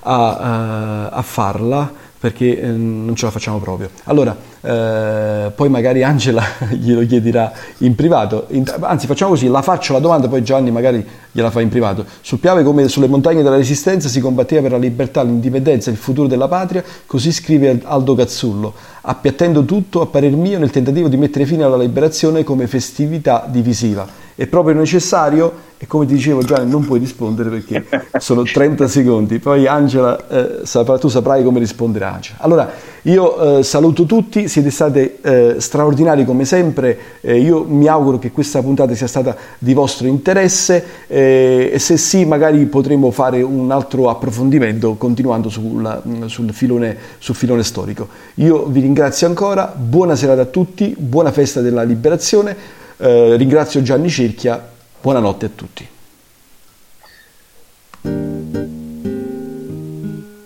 a, 0.00 0.36
a, 0.36 1.08
a 1.08 1.22
farla. 1.22 1.90
Perché 2.22 2.60
eh, 2.60 2.68
non 2.68 3.16
ce 3.16 3.24
la 3.24 3.32
facciamo 3.32 3.58
proprio. 3.58 3.90
Allora, 4.04 4.36
eh, 4.60 5.50
poi 5.52 5.68
magari 5.68 6.04
Angela 6.04 6.40
glielo 6.70 7.04
chiederà 7.04 7.52
in 7.78 7.96
privato, 7.96 8.46
in, 8.50 8.62
anzi 8.78 9.08
facciamo 9.08 9.32
così, 9.32 9.48
la 9.48 9.60
faccio 9.60 9.92
la 9.92 9.98
domanda, 9.98 10.28
poi 10.28 10.44
Gianni 10.44 10.70
magari 10.70 11.04
gliela 11.32 11.50
fa 11.50 11.60
in 11.60 11.68
privato. 11.68 12.04
Sul 12.20 12.38
Piave 12.38 12.62
come 12.62 12.86
sulle 12.86 13.08
montagne 13.08 13.42
della 13.42 13.56
Resistenza 13.56 14.08
si 14.08 14.20
combatteva 14.20 14.62
per 14.62 14.70
la 14.70 14.78
libertà, 14.78 15.24
l'indipendenza 15.24 15.90
e 15.90 15.94
il 15.94 15.98
futuro 15.98 16.28
della 16.28 16.46
patria, 16.46 16.84
così 17.06 17.32
scrive 17.32 17.80
Aldo 17.82 18.14
Cazzullo, 18.14 18.72
appiattendo 19.00 19.64
tutto 19.64 20.00
a 20.00 20.06
parer 20.06 20.36
mio 20.36 20.60
nel 20.60 20.70
tentativo 20.70 21.08
di 21.08 21.16
mettere 21.16 21.44
fine 21.44 21.64
alla 21.64 21.76
liberazione 21.76 22.44
come 22.44 22.68
festività 22.68 23.48
divisiva 23.50 24.21
è 24.34 24.46
proprio 24.46 24.74
necessario 24.74 25.70
e 25.82 25.88
come 25.88 26.06
ti 26.06 26.14
dicevo 26.14 26.42
Gianni 26.42 26.70
non 26.70 26.86
puoi 26.86 27.00
rispondere 27.00 27.50
perché 27.50 27.84
sono 28.20 28.44
30 28.44 28.86
secondi, 28.86 29.40
poi 29.40 29.66
Angela 29.66 30.28
eh, 30.28 30.60
saprà, 30.62 30.96
tu 30.96 31.08
saprai 31.08 31.42
come 31.42 31.58
rispondere 31.58 32.04
Angela. 32.04 32.36
Allora 32.38 32.70
io 33.02 33.58
eh, 33.58 33.62
saluto 33.64 34.04
tutti, 34.04 34.46
siete 34.46 34.70
stati 34.70 35.10
eh, 35.20 35.56
straordinari 35.58 36.24
come 36.24 36.44
sempre, 36.44 36.96
eh, 37.20 37.36
io 37.36 37.64
mi 37.64 37.88
auguro 37.88 38.20
che 38.20 38.30
questa 38.30 38.62
puntata 38.62 38.94
sia 38.94 39.08
stata 39.08 39.36
di 39.58 39.74
vostro 39.74 40.06
interesse 40.06 40.84
eh, 41.08 41.72
e 41.74 41.78
se 41.80 41.96
sì 41.96 42.24
magari 42.24 42.64
potremo 42.66 43.10
fare 43.10 43.42
un 43.42 43.72
altro 43.72 44.08
approfondimento 44.08 44.94
continuando 44.94 45.48
sul, 45.48 46.26
sul, 46.26 46.52
filone, 46.52 46.96
sul 47.18 47.34
filone 47.34 47.64
storico. 47.64 48.06
Io 48.34 48.66
vi 48.66 48.78
ringrazio 48.78 49.26
ancora, 49.26 49.74
buona 49.76 50.14
serata 50.14 50.42
a 50.42 50.46
tutti, 50.46 50.94
buona 50.96 51.32
festa 51.32 51.60
della 51.60 51.82
liberazione. 51.82 52.80
Eh, 53.04 53.34
ringrazio 53.34 53.82
Gianni 53.82 54.08
Cerchia, 54.08 54.64
buonanotte 55.00 55.46
a 55.46 55.48
tutti. 55.48 55.88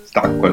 Stacco 0.05 0.47